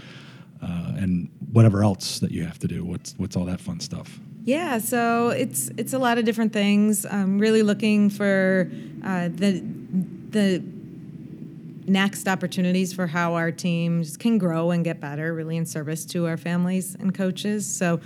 uh, 0.64 0.94
and 0.98 1.30
whatever 1.52 1.84
else 1.84 2.20
that 2.20 2.32
you 2.32 2.44
have 2.44 2.60
to 2.60 2.68
do? 2.68 2.84
What's 2.84 3.14
what's 3.18 3.36
all 3.36 3.46
that 3.46 3.60
fun 3.62 3.80
stuff? 3.80 4.20
Yeah, 4.44 4.80
so 4.80 5.30
it's 5.30 5.70
it's 5.78 5.94
a 5.94 6.00
lot 6.00 6.18
of 6.18 6.26
different 6.26 6.52
things. 6.52 7.06
I'm 7.06 7.38
really 7.38 7.62
looking 7.62 8.10
for 8.10 8.72
uh, 9.04 9.30
the 9.30 9.64
the 10.32 10.64
next 11.88 12.28
opportunities 12.28 12.94
for 12.94 13.06
how 13.08 13.34
our 13.36 13.52
teams 13.52 14.16
can 14.16 14.38
grow 14.38 14.72
and 14.72 14.84
get 14.84 15.00
better, 15.00 15.34
really 15.34 15.58
in 15.58 15.66
service 15.66 16.06
to 16.06 16.26
our 16.26 16.38
families 16.38 16.96
and 16.96 17.14
coaches. 17.14 17.72
So 17.72 18.00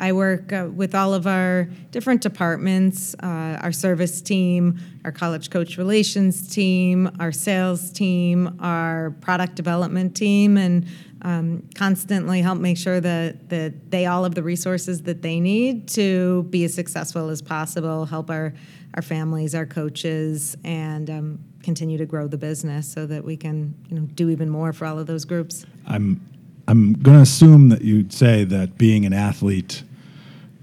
I 0.00 0.12
work 0.12 0.52
uh, 0.52 0.68
with 0.74 0.94
all 0.94 1.14
of 1.14 1.26
our 1.26 1.68
different 1.90 2.20
departments, 2.20 3.14
uh, 3.22 3.58
our 3.60 3.70
service 3.70 4.20
team, 4.20 4.78
our 5.04 5.12
college 5.12 5.50
coach 5.50 5.78
relations 5.78 6.48
team, 6.48 7.10
our 7.20 7.32
sales 7.32 7.90
team, 7.92 8.58
our 8.60 9.10
product 9.20 9.54
development 9.54 10.16
team, 10.16 10.56
and 10.56 10.86
um, 11.22 11.68
constantly 11.74 12.42
help 12.42 12.58
make 12.58 12.76
sure 12.76 13.00
that, 13.00 13.48
that 13.48 13.90
they 13.90 14.06
all 14.06 14.24
have 14.24 14.34
the 14.34 14.42
resources 14.42 15.02
that 15.02 15.22
they 15.22 15.40
need 15.40 15.88
to 15.88 16.44
be 16.44 16.64
as 16.64 16.74
successful 16.74 17.28
as 17.28 17.42
possible, 17.42 18.04
help 18.06 18.30
our, 18.30 18.54
our 18.94 19.02
families, 19.02 19.54
our 19.54 19.66
coaches, 19.66 20.56
and 20.64 21.10
um, 21.10 21.38
continue 21.62 21.98
to 21.98 22.06
grow 22.06 22.28
the 22.28 22.38
business 22.38 22.90
so 22.90 23.06
that 23.06 23.24
we 23.24 23.36
can 23.36 23.74
you 23.88 23.98
know, 23.98 24.06
do 24.14 24.30
even 24.30 24.48
more 24.48 24.72
for 24.72 24.86
all 24.86 24.98
of 24.98 25.06
those 25.06 25.24
groups. 25.24 25.66
I'm, 25.86 26.20
I'm 26.66 26.94
going 26.94 27.16
to 27.16 27.22
assume 27.22 27.68
that 27.70 27.82
you'd 27.82 28.12
say 28.12 28.44
that 28.44 28.78
being 28.78 29.04
an 29.04 29.12
athlete 29.12 29.82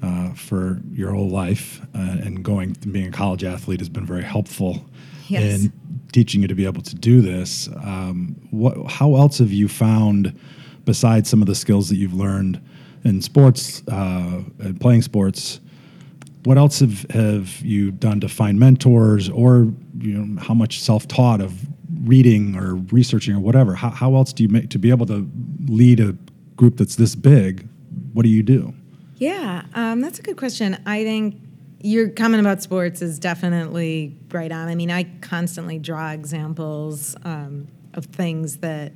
uh, 0.02 0.34
for 0.34 0.80
your 0.92 1.12
whole 1.12 1.30
life 1.30 1.82
uh, 1.96 2.18
and 2.24 2.44
going 2.44 2.76
being 2.92 3.08
a 3.08 3.12
college 3.12 3.44
athlete 3.44 3.80
has 3.80 3.90
been 3.90 4.06
very 4.06 4.24
helpful 4.24 4.86
yes. 5.28 5.64
in 5.64 5.74
teaching 6.12 6.42
you 6.42 6.48
to 6.48 6.56
be 6.56 6.66
able 6.66 6.82
to 6.82 6.96
do 6.96 7.22
this. 7.22 7.68
Um, 7.84 8.36
what, 8.52 8.90
how 8.90 9.16
else 9.16 9.40
have 9.40 9.52
you 9.52 9.68
found, 9.68 10.38
besides 10.86 11.30
some 11.30 11.42
of 11.42 11.48
the 11.48 11.56
skills 11.56 11.90
that 11.90 11.98
you've 11.98 12.14
learned 12.14 12.62
in 13.04 13.22
sports 13.22 13.84
uh, 13.88 14.44
and 14.60 14.80
playing 14.80 15.02
sports? 15.02 15.60
What 16.44 16.58
else 16.58 16.80
have, 16.80 17.06
have 17.10 17.62
you 17.62 17.92
done 17.92 18.20
to 18.22 18.30
find 18.30 18.60
mentors, 18.60 19.30
or 19.30 19.74
you 19.98 20.14
know, 20.14 20.42
how 20.42 20.54
much 20.54 20.80
self 20.80 21.08
taught 21.08 21.42
of 21.42 21.54
reading 22.04 22.56
or 22.56 22.76
researching 22.76 23.36
or 23.36 23.40
whatever? 23.40 23.74
How, 23.76 23.90
how 23.90 24.16
else 24.16 24.32
do 24.32 24.44
you 24.44 24.50
make 24.50 24.70
to 24.70 24.80
be 24.80 24.92
able 24.92 25.08
to 25.08 25.30
lead 25.66 26.00
a 26.00 26.16
group 26.56 26.78
that's 26.78 26.96
this 26.96 27.16
big? 27.16 27.68
What 28.14 28.24
do 28.24 28.30
you 28.30 28.44
do? 28.44 28.74
Yeah, 29.18 29.64
um, 29.74 30.02
that's 30.02 30.20
a 30.20 30.22
good 30.22 30.38
question. 30.38 30.78
I 30.86 31.04
think 31.04 31.42
your 31.86 32.10
comment 32.10 32.42
about 32.42 32.64
sports 32.64 33.04
is 33.04 33.20
definitely 33.20 34.18
right 34.32 34.52
on. 34.52 34.68
I 34.68 34.74
mean, 34.74 34.90
I 34.90 35.04
constantly 35.22 35.78
draw 35.78 36.12
examples 36.12 37.16
um, 37.24 37.68
of 37.94 38.06
things 38.06 38.58
that, 38.58 38.92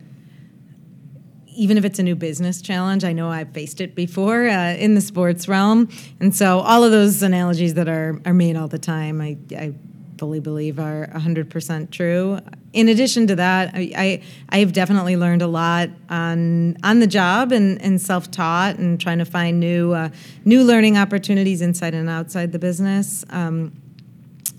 even 1.46 1.78
if 1.78 1.86
it's 1.86 2.00
a 2.00 2.04
new 2.04 2.16
business 2.16 2.64
challenge, 2.64 3.04
I 3.04 3.14
know 3.14 3.30
I've 3.30 3.54
faced 3.54 3.80
it 3.80 3.94
before 3.94 4.48
uh, 4.48 4.74
in 4.74 4.96
the 4.96 5.02
sports 5.02 5.48
realm. 5.48 5.90
And 6.20 6.36
so, 6.36 6.62
all 6.62 6.84
of 6.84 6.92
those 6.92 7.22
analogies 7.22 7.76
that 7.76 7.88
are, 7.88 8.20
are 8.26 8.34
made 8.34 8.56
all 8.56 8.68
the 8.68 8.80
time, 8.80 9.22
I, 9.22 9.38
I 9.56 9.74
fully 10.20 10.40
believe 10.40 10.80
are 10.80 11.08
100% 11.16 11.90
true 11.90 12.40
in 12.74 12.90
addition 12.90 13.28
to 13.28 13.36
that, 13.36 13.72
I, 13.74 14.22
I 14.50 14.60
have 14.60 14.74
definitely 14.74 15.18
learned 15.18 15.42
a 15.42 15.48
lot 15.48 15.90
on 16.10 16.78
on 16.84 17.00
the 17.00 17.08
job 17.08 17.52
and, 17.52 17.82
and 17.82 18.00
self 18.00 18.30
taught 18.30 18.78
and 18.78 19.00
trying 19.00 19.18
to 19.20 19.26
find 19.26 19.60
new 19.60 19.94
uh, 19.94 20.10
new 20.46 20.64
learning 20.64 20.98
opportunities 20.98 21.62
inside 21.62 21.94
and 21.94 22.10
outside 22.10 22.52
the 22.52 22.60
business. 22.60 23.26
Um, 23.30 23.74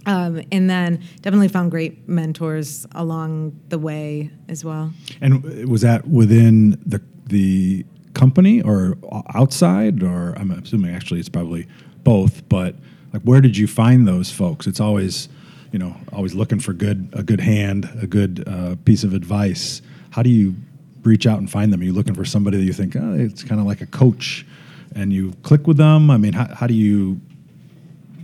um, 0.06 0.42
and 0.50 0.68
then 0.68 1.02
definitely 1.20 1.48
found 1.48 1.70
great 1.70 2.08
mentors 2.08 2.86
along 2.92 3.60
the 3.68 3.78
way 3.78 4.30
as 4.48 4.64
well. 4.64 4.92
And 5.20 5.68
was 5.68 5.82
that 5.82 6.08
within 6.08 6.82
the 6.84 7.02
the 7.26 7.84
company 8.14 8.60
or 8.62 8.96
outside, 9.34 10.02
or 10.02 10.34
I'm 10.36 10.50
assuming 10.50 10.94
actually 10.94 11.20
it's 11.20 11.28
probably 11.28 11.68
both. 12.02 12.48
But 12.48 12.74
like, 13.12 13.22
where 13.22 13.40
did 13.40 13.56
you 13.56 13.68
find 13.68 14.08
those 14.08 14.32
folks? 14.32 14.66
It's 14.66 14.80
always 14.80 15.28
you 15.72 15.78
know, 15.78 15.96
always 16.12 16.34
looking 16.34 16.60
for 16.60 16.72
good 16.72 17.08
a 17.12 17.22
good 17.22 17.40
hand, 17.40 17.88
a 18.00 18.06
good 18.06 18.44
uh, 18.46 18.76
piece 18.84 19.04
of 19.04 19.14
advice. 19.14 19.82
How 20.10 20.22
do 20.22 20.30
you 20.30 20.54
reach 21.02 21.26
out 21.26 21.38
and 21.38 21.50
find 21.50 21.72
them? 21.72 21.80
Are 21.80 21.84
you 21.84 21.92
looking 21.92 22.14
for 22.14 22.24
somebody 22.24 22.56
that 22.58 22.64
you 22.64 22.72
think 22.72 22.96
oh, 22.96 23.14
it's 23.14 23.42
kind 23.42 23.60
of 23.60 23.66
like 23.66 23.80
a 23.80 23.86
coach, 23.86 24.46
and 24.94 25.12
you 25.12 25.32
click 25.42 25.66
with 25.66 25.76
them? 25.76 26.10
I 26.10 26.16
mean, 26.16 26.32
how, 26.32 26.52
how 26.54 26.66
do 26.66 26.74
you, 26.74 27.20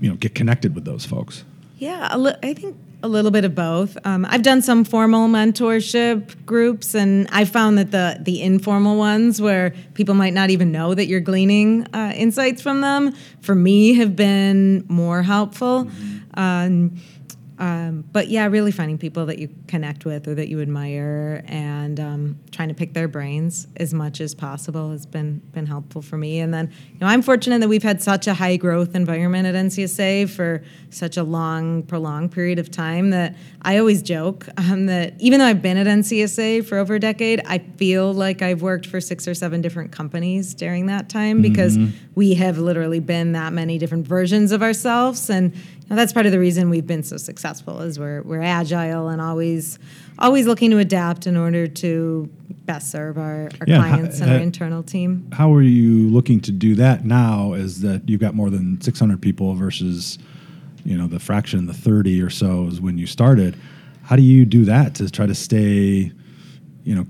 you 0.00 0.10
know, 0.10 0.16
get 0.16 0.34
connected 0.34 0.74
with 0.74 0.84
those 0.84 1.06
folks? 1.06 1.44
Yeah, 1.78 2.08
I 2.42 2.54
think 2.54 2.76
a 3.02 3.08
little 3.08 3.30
bit 3.30 3.44
of 3.44 3.54
both. 3.54 3.96
Um, 4.04 4.24
I've 4.28 4.42
done 4.42 4.62
some 4.62 4.82
formal 4.84 5.28
mentorship 5.28 6.44
groups, 6.46 6.94
and 6.94 7.28
I 7.30 7.44
found 7.44 7.78
that 7.78 7.90
the 7.90 8.18
the 8.20 8.42
informal 8.42 8.96
ones, 8.96 9.40
where 9.40 9.74
people 9.94 10.14
might 10.14 10.32
not 10.32 10.50
even 10.50 10.72
know 10.72 10.94
that 10.94 11.06
you're 11.06 11.20
gleaning 11.20 11.86
uh, 11.94 12.12
insights 12.16 12.62
from 12.62 12.80
them, 12.80 13.14
for 13.40 13.54
me 13.54 13.94
have 13.94 14.16
been 14.16 14.84
more 14.88 15.22
helpful. 15.22 15.84
Mm-hmm. 15.84 16.40
Um, 16.40 16.96
um, 17.58 18.04
but 18.12 18.28
yeah, 18.28 18.46
really 18.46 18.70
finding 18.70 18.98
people 18.98 19.26
that 19.26 19.38
you 19.38 19.48
connect 19.66 20.04
with 20.04 20.28
or 20.28 20.34
that 20.34 20.48
you 20.48 20.60
admire, 20.60 21.42
and 21.46 21.98
um, 21.98 22.38
trying 22.50 22.68
to 22.68 22.74
pick 22.74 22.92
their 22.92 23.08
brains 23.08 23.66
as 23.76 23.94
much 23.94 24.20
as 24.20 24.34
possible 24.34 24.90
has 24.90 25.06
been 25.06 25.38
been 25.52 25.66
helpful 25.66 26.02
for 26.02 26.18
me. 26.18 26.40
And 26.40 26.52
then, 26.52 26.70
you 26.92 26.98
know, 27.00 27.06
I'm 27.06 27.22
fortunate 27.22 27.60
that 27.60 27.68
we've 27.68 27.82
had 27.82 28.02
such 28.02 28.26
a 28.26 28.34
high 28.34 28.56
growth 28.56 28.94
environment 28.94 29.46
at 29.46 29.54
NCSA 29.54 30.28
for 30.28 30.62
such 30.90 31.16
a 31.16 31.22
long, 31.22 31.82
prolonged 31.82 32.32
period 32.32 32.58
of 32.58 32.70
time 32.70 33.10
that 33.10 33.34
I 33.62 33.78
always 33.78 34.02
joke 34.02 34.46
um, 34.58 34.86
that 34.86 35.14
even 35.18 35.40
though 35.40 35.46
I've 35.46 35.62
been 35.62 35.78
at 35.78 35.86
NCSA 35.86 36.66
for 36.66 36.76
over 36.78 36.94
a 36.94 37.00
decade, 37.00 37.40
I 37.46 37.58
feel 37.58 38.12
like 38.12 38.42
I've 38.42 38.60
worked 38.62 38.86
for 38.86 39.00
six 39.00 39.26
or 39.26 39.34
seven 39.34 39.62
different 39.62 39.92
companies 39.92 40.54
during 40.54 40.86
that 40.86 41.08
time 41.08 41.40
because 41.40 41.78
mm-hmm. 41.78 41.96
we 42.14 42.34
have 42.34 42.58
literally 42.58 43.00
been 43.00 43.32
that 43.32 43.52
many 43.52 43.78
different 43.78 44.06
versions 44.06 44.52
of 44.52 44.62
ourselves 44.62 45.30
and 45.30 45.54
now 45.88 45.96
that's 45.96 46.12
part 46.12 46.26
of 46.26 46.32
the 46.32 46.38
reason 46.38 46.68
we've 46.68 46.86
been 46.86 47.02
so 47.02 47.16
successful 47.16 47.80
is 47.80 47.98
we're 47.98 48.22
we're 48.22 48.42
agile 48.42 49.08
and 49.08 49.20
always 49.20 49.78
always 50.18 50.46
looking 50.46 50.70
to 50.70 50.78
adapt 50.78 51.26
in 51.26 51.36
order 51.36 51.66
to 51.66 52.28
best 52.64 52.90
serve 52.90 53.18
our, 53.18 53.48
our 53.60 53.66
yeah, 53.66 53.76
clients 53.76 54.20
and 54.20 54.30
our 54.30 54.38
uh, 54.38 54.40
internal 54.40 54.82
team. 54.82 55.28
How 55.32 55.52
are 55.54 55.62
you 55.62 56.08
looking 56.08 56.40
to 56.40 56.52
do 56.52 56.74
that 56.76 57.04
now 57.04 57.52
is 57.52 57.80
that 57.82 58.08
you've 58.08 58.20
got 58.20 58.34
more 58.34 58.50
than 58.50 58.80
600 58.80 59.22
people 59.22 59.54
versus 59.54 60.18
you 60.84 60.96
know 60.96 61.06
the 61.06 61.20
fraction 61.20 61.66
the 61.66 61.74
30 61.74 62.20
or 62.22 62.30
so 62.30 62.66
is 62.66 62.80
when 62.80 62.98
you 62.98 63.06
started. 63.06 63.56
How 64.02 64.16
do 64.16 64.22
you 64.22 64.44
do 64.44 64.64
that 64.64 64.94
to 64.96 65.10
try 65.10 65.26
to 65.26 65.34
stay 65.34 66.12
you 66.84 66.94
know 66.94 67.06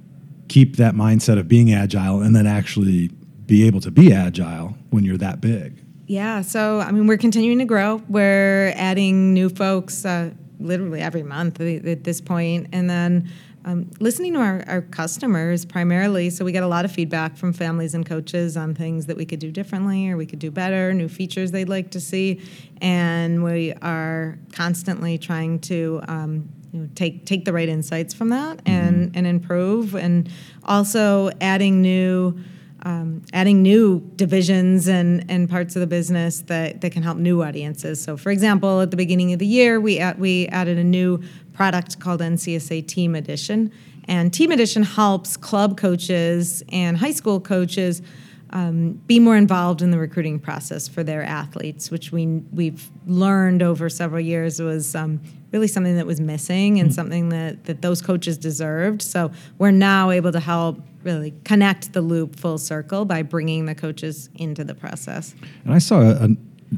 keep 0.49 0.77
that 0.77 0.95
mindset 0.95 1.39
of 1.39 1.49
being 1.49 1.73
agile 1.73 2.21
and 2.21 2.37
then 2.37 2.47
actually 2.47 3.09
be 3.47 3.67
able 3.67 3.81
to 3.81 3.91
be 3.91 4.13
agile 4.13 4.77
when 4.91 5.05
you're 5.05 5.17
that 5.19 5.41
big? 5.41 5.83
Yeah, 6.07 6.43
so 6.43 6.81
I 6.81 6.93
mean, 6.93 7.07
we're 7.07 7.17
continuing 7.17 7.59
to 7.59 7.65
grow. 7.65 8.01
We're 8.09 8.73
adding 8.77 9.35
new 9.35 9.49
folks 9.49 10.05
uh, 10.05 10.31
literally 10.61 11.01
every 11.01 11.25
month 11.25 11.61
at 11.61 12.05
this 12.05 12.21
point, 12.21 12.69
and 12.73 12.89
then 12.89 13.31
um, 13.65 13.91
listening 13.99 14.35
to 14.35 14.39
our, 14.39 14.65
our 14.69 14.83
customers 14.83 15.65
primarily. 15.65 16.31
So 16.31 16.45
we 16.45 16.53
get 16.53 16.63
a 16.63 16.69
lot 16.69 16.85
of 16.85 16.93
feedback 16.93 17.37
from 17.37 17.53
families 17.53 17.95
and 17.95 18.07
coaches 18.07 18.57
on 18.57 18.73
things 18.73 19.07
that 19.07 19.17
we 19.17 19.27
could 19.27 19.41
do 19.41 19.51
differently 19.51 20.09
or 20.09 20.17
we 20.17 20.27
could 20.27 20.39
do 20.39 20.53
better, 20.53 20.95
new 20.95 21.09
features 21.09 21.51
they'd 21.51 21.69
like 21.69 21.91
to 21.91 22.01
see, 22.01 22.41
and 22.81 23.43
we 23.43 23.73
are 23.83 24.39
constantly 24.53 25.19
trying 25.19 25.59
to. 25.61 26.01
Um, 26.07 26.49
you 26.73 26.83
know, 26.83 26.89
take 26.95 27.25
take 27.25 27.45
the 27.45 27.53
right 27.53 27.69
insights 27.69 28.13
from 28.13 28.29
that 28.31 28.61
and 28.67 29.17
and 29.17 29.27
improve, 29.27 29.95
and 29.95 30.29
also 30.65 31.31
adding 31.41 31.81
new 31.81 32.39
um, 32.87 33.23
adding 33.33 33.63
new 33.63 33.99
divisions 34.15 34.87
and, 34.87 35.29
and 35.29 35.51
parts 35.51 35.75
of 35.75 35.81
the 35.81 35.89
business 35.89 36.43
that, 36.43 36.81
that 36.83 36.93
can 36.93 37.03
help 37.03 37.19
new 37.19 37.43
audiences. 37.43 38.01
So, 38.01 38.17
for 38.17 38.31
example, 38.31 38.81
at 38.81 38.93
the 38.93 38.97
beginning 38.97 39.33
of 39.33 39.41
the 39.41 39.47
year, 39.47 39.81
we, 39.81 39.99
ad- 39.99 40.21
we 40.21 40.47
added 40.49 40.79
a 40.79 40.85
new 40.85 41.21
product 41.53 41.99
called 41.99 42.21
NCSA 42.21 42.87
Team 42.87 43.17
Edition. 43.17 43.73
And 44.07 44.33
Team 44.33 44.53
Edition 44.53 44.85
helps 44.85 45.37
club 45.37 45.77
coaches 45.77 46.63
and 46.71 46.97
high 46.97 47.11
school 47.11 47.41
coaches 47.41 48.03
um, 48.51 48.93
be 49.09 49.19
more 49.19 49.37
involved 49.37 49.83
in 49.83 49.91
the 49.91 49.99
recruiting 49.99 50.39
process 50.39 50.87
for 50.87 51.03
their 51.03 51.25
athletes, 51.25 51.91
which 51.91 52.13
we, 52.13 52.27
we've 52.53 52.89
learned 53.05 53.65
over 53.65 53.89
several 53.89 54.21
years 54.21 54.63
was 54.63 54.95
um, 54.95 55.21
really 55.51 55.67
something 55.67 55.97
that 55.97 56.07
was 56.07 56.21
missing 56.21 56.79
and 56.79 56.91
mm-hmm. 56.91 56.95
something 56.95 57.31
that, 57.31 57.65
that 57.65 57.83
those 57.83 58.01
coaches 58.01 58.39
deserved. 58.39 59.03
So 59.03 59.33
we're 59.59 59.73
now 59.73 60.11
able 60.11 60.31
to 60.31 60.39
help 60.39 60.81
really 61.07 61.33
connect 61.45 61.93
the 61.93 62.03
loop 62.03 62.37
full 62.37 62.59
circle 62.59 63.05
by 63.05 63.23
bringing 63.23 63.65
the 63.65 63.75
coaches 63.75 64.29
into 64.35 64.65
the 64.65 64.75
process. 64.75 65.35
And 65.65 65.73
I 65.73 65.79
saw 65.79 66.03
a, 66.03 66.29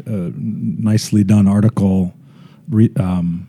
a 0.07 0.33
nicely 0.37 1.25
done 1.25 1.49
article 1.49 2.15
re, 2.69 2.91
um, 3.01 3.49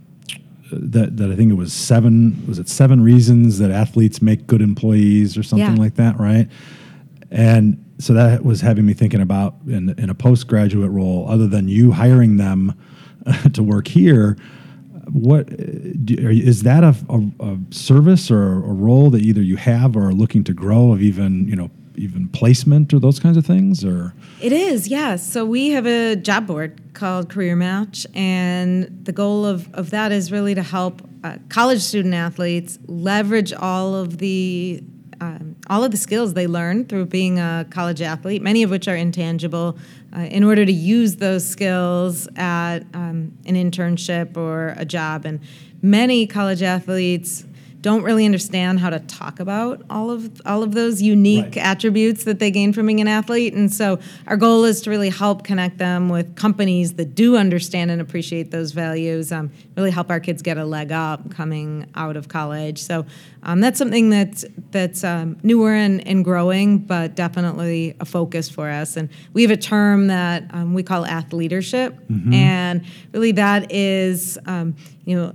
that, 0.71 1.17
that 1.17 1.30
I 1.30 1.36
think 1.36 1.51
it 1.51 1.55
was 1.55 1.73
seven 1.73 2.45
was 2.47 2.57
it 2.57 2.69
seven 2.69 3.03
reasons 3.03 3.59
that 3.59 3.71
athletes 3.71 4.21
make 4.21 4.47
good 4.47 4.61
employees 4.61 5.38
or 5.38 5.43
something 5.43 5.75
yeah. 5.75 5.82
like 5.82 5.95
that, 5.95 6.17
right? 6.17 6.47
And 7.30 7.84
so 7.99 8.13
that 8.13 8.45
was 8.45 8.61
having 8.61 8.86
me 8.86 8.93
thinking 8.93 9.21
about 9.21 9.55
in, 9.67 9.89
in 9.99 10.09
a 10.09 10.15
postgraduate 10.15 10.89
role, 10.89 11.27
other 11.30 11.47
than 11.47 11.67
you 11.67 11.91
hiring 11.91 12.38
them 12.38 12.80
to 13.53 13.61
work 13.61 13.88
here 13.88 14.38
what 15.12 15.47
is 15.50 16.64
that 16.64 16.84
a, 16.84 16.95
a, 17.10 17.45
a 17.45 17.58
service 17.72 18.30
or 18.32 18.54
a 18.54 18.74
role 18.74 19.10
that 19.10 19.22
either 19.22 19.41
you 19.41 19.58
have 19.58 19.95
or 19.95 20.10
are 20.10 20.14
looking 20.14 20.43
to 20.45 20.54
grow 20.54 20.91
of 20.91 21.02
even 21.02 21.47
you 21.47 21.56
know 21.56 21.70
even 21.95 22.30
placement 22.30 22.93
or 22.93 23.00
those 23.00 23.20
kinds 23.20 23.36
of 23.36 23.45
things 23.45 23.84
or? 23.84 24.14
It 24.41 24.52
is 24.52 24.88
yes 24.88 25.26
so 25.26 25.45
we 25.45 25.70
have 25.70 25.86
a 25.86 26.16
job 26.16 26.47
board 26.47 26.93
called 26.93 27.30
career 27.30 27.56
match 27.56 28.06
and 28.14 29.06
the 29.06 29.12
goal 29.12 29.45
of, 29.45 29.74
of 29.74 29.89
that 29.91 30.12
is 30.12 30.32
really 30.32 30.56
to 30.56 30.64
help 30.64 31.02
uh, 31.24 31.38
college 31.50 31.82
student 31.82 32.14
athletes 32.14 32.80
leverage 32.88 33.52
all 33.54 33.95
of 33.95 34.20
the 34.20 34.82
um, 35.22 35.55
all 35.70 35.84
of 35.84 35.91
the 35.91 35.97
skills 35.97 36.34
they 36.34 36.47
learn 36.47 36.86
through 36.86 37.05
being 37.05 37.39
a 37.39 37.65
college 37.70 38.01
athlete, 38.01 38.41
many 38.41 38.63
of 38.63 38.70
which 38.70 38.88
are 38.88 38.95
intangible, 38.95 39.78
uh, 40.15 40.22
in 40.22 40.43
order 40.43 40.65
to 40.65 40.72
use 40.72 41.17
those 41.17 41.47
skills 41.47 42.28
at 42.36 42.80
um, 42.93 43.38
an 43.45 43.55
internship 43.55 44.38
or 44.38 44.74
a 44.78 44.86
job. 44.86 45.26
And 45.26 45.39
many 45.82 46.26
college 46.26 46.63
athletes 46.63 47.45
don't 47.82 48.03
really 48.03 48.26
understand 48.26 48.80
how 48.80 48.89
to 48.89 48.99
talk 48.99 49.39
about 49.39 49.82
all 49.89 50.11
of 50.11 50.41
all 50.45 50.63
of 50.63 50.74
those 50.74 51.01
unique 51.01 51.45
right. 51.45 51.57
attributes 51.57 52.26
that 52.26 52.39
they 52.39 52.51
gain 52.51 52.74
from 52.74 52.88
being 52.88 52.99
an 52.99 53.07
athlete. 53.07 53.53
And 53.53 53.72
so 53.74 53.99
our 54.28 54.36
goal 54.36 54.65
is 54.65 54.82
to 54.82 54.89
really 54.89 55.09
help 55.09 55.43
connect 55.45 55.78
them 55.78 56.09
with 56.09 56.36
companies 56.36 56.93
that 56.95 57.15
do 57.15 57.38
understand 57.38 57.89
and 57.89 58.01
appreciate 58.01 58.51
those 58.51 58.74
values. 58.74 59.32
Um, 59.32 59.51
really 59.78 59.91
help 59.91 60.09
our 60.09 60.20
kids 60.20 60.41
get 60.41 60.57
a 60.57 60.65
leg 60.65 60.91
up 60.91 61.32
coming 61.32 61.89
out 61.95 62.17
of 62.17 62.28
college. 62.28 62.80
So 62.80 63.05
um, 63.44 63.62
that's 63.62 63.78
something 63.78 64.10
that's 64.10 64.46
that's 64.72 65.04
um, 65.04 65.38
newer 65.44 65.74
and, 65.74 66.06
and 66.08 66.24
growing, 66.24 66.80
but 66.80 67.16
definitely 67.16 67.96
a 68.00 68.06
focus 68.06 68.50
for 68.50 68.70
us. 68.70 68.98
And 68.98 69.10
we 69.34 69.42
have 69.44 69.52
a 69.52 69.58
term 69.58 70.08
that 70.08 70.44
um, 70.52 70.74
we 70.74 70.84
call 70.84 71.06
athleadership, 71.06 71.98
mm-hmm. 72.08 72.34
and 72.34 72.86
really 73.14 73.32
that 73.34 73.72
is 73.72 74.38
um, 74.46 74.76
you 75.06 75.16
know, 75.16 75.34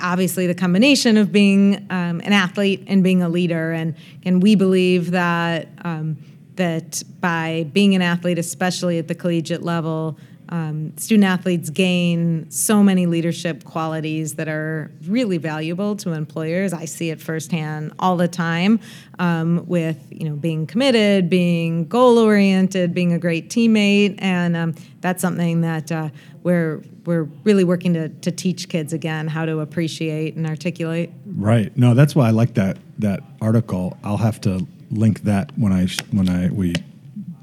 obviously 0.00 0.46
the 0.46 0.54
combination 0.54 1.16
of 1.16 1.32
being 1.32 1.86
um, 1.90 2.20
an 2.20 2.32
athlete 2.32 2.84
and 2.86 3.02
being 3.02 3.22
a 3.22 3.28
leader, 3.28 3.72
and 3.72 3.94
and 4.24 4.42
we 4.42 4.54
believe 4.54 5.12
that 5.12 5.68
um, 5.84 6.16
that 6.56 7.02
by 7.20 7.66
being 7.72 7.94
an 7.94 8.02
athlete, 8.02 8.38
especially 8.38 8.98
at 8.98 9.08
the 9.08 9.14
collegiate 9.14 9.62
level, 9.62 10.18
um, 10.48 10.96
student 10.96 11.24
athletes 11.24 11.70
gain 11.70 12.50
so 12.50 12.82
many 12.82 13.06
leadership 13.06 13.64
qualities 13.64 14.34
that 14.34 14.48
are 14.48 14.90
really 15.06 15.38
valuable 15.38 15.96
to 15.96 16.12
employers. 16.12 16.72
I 16.72 16.84
see 16.84 17.10
it 17.10 17.20
firsthand 17.20 17.92
all 17.98 18.16
the 18.16 18.28
time 18.28 18.80
um, 19.18 19.64
with 19.66 20.06
you 20.10 20.28
know 20.28 20.36
being 20.36 20.66
committed, 20.66 21.28
being 21.28 21.86
goal 21.86 22.18
oriented, 22.18 22.94
being 22.94 23.12
a 23.12 23.18
great 23.18 23.50
teammate, 23.50 24.16
and 24.18 24.56
um, 24.56 24.74
that's 25.00 25.20
something 25.20 25.62
that 25.62 25.90
uh, 25.90 26.10
we're 26.42 26.82
we're 27.04 27.24
really 27.44 27.64
working 27.64 27.94
to, 27.94 28.08
to 28.08 28.30
teach 28.30 28.68
kids 28.68 28.92
again 28.92 29.28
how 29.28 29.46
to 29.46 29.60
appreciate 29.60 30.36
and 30.36 30.46
articulate. 30.46 31.10
Right. 31.24 31.74
No, 31.76 31.94
that's 31.94 32.14
why 32.14 32.28
I 32.28 32.30
like 32.30 32.54
that 32.54 32.78
that 32.98 33.20
article. 33.40 33.96
I'll 34.04 34.16
have 34.16 34.40
to 34.42 34.66
link 34.90 35.22
that 35.22 35.56
when 35.56 35.72
I 35.72 35.86
when 36.10 36.28
I 36.28 36.50
we 36.50 36.74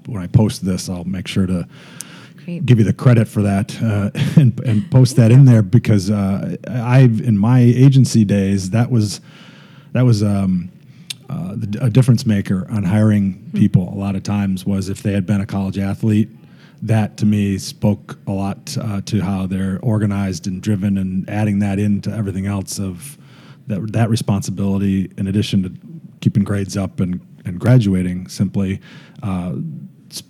when 0.06 0.22
I 0.22 0.28
post 0.28 0.66
this. 0.66 0.90
I'll 0.90 1.04
make 1.04 1.28
sure 1.28 1.46
to 1.48 1.68
Great. 2.46 2.66
give 2.66 2.80
you 2.80 2.86
the 2.86 2.94
credit 2.94 3.28
for 3.28 3.42
that 3.42 3.82
uh, 3.82 4.12
and, 4.40 4.60
and 4.62 4.90
post 4.92 5.16
that 5.16 5.32
in 5.32 5.46
there 5.46 5.62
because 5.62 6.10
uh, 6.10 6.58
I've 6.68 7.22
in 7.22 7.38
my 7.38 7.60
agency 7.60 8.26
days 8.26 8.72
that 8.72 8.92
was 8.92 9.22
that 9.94 10.04
was 10.04 10.24
um, 10.24 10.72
uh, 11.30 11.56
a 11.82 11.90
difference 11.90 12.26
maker 12.26 12.68
on 12.70 12.84
hiring 12.84 13.34
hmm. 13.34 13.58
people. 13.58 13.90
A 13.94 13.98
lot 13.98 14.16
of 14.16 14.24
times 14.24 14.66
was 14.66 14.90
if 14.90 15.04
they 15.04 15.14
had 15.14 15.26
been 15.26 15.42
a 15.42 15.46
college 15.46 15.78
athlete 15.78 16.30
that 16.84 17.16
to 17.16 17.26
me 17.26 17.58
spoke 17.58 18.20
a 18.28 18.32
lot 18.32 18.78
uh, 18.78 19.00
to 19.02 19.22
how 19.22 19.48
they're 19.48 19.80
organized 19.82 20.48
and 20.48 20.62
driven, 20.62 20.98
and 20.98 21.28
adding 21.30 21.60
that 21.60 21.80
into 21.80 22.12
everything 22.12 22.46
else 22.46 22.78
of 22.78 23.18
that 23.68 23.94
that 23.94 24.10
responsibility, 24.10 25.10
in 25.18 25.28
addition 25.28 25.64
to 25.64 25.72
keeping 26.20 26.44
grades 26.44 26.76
up 26.76 27.00
and 27.00 27.26
and 27.46 27.60
graduating, 27.60 28.28
simply. 28.28 28.80
Uh, 29.22 29.56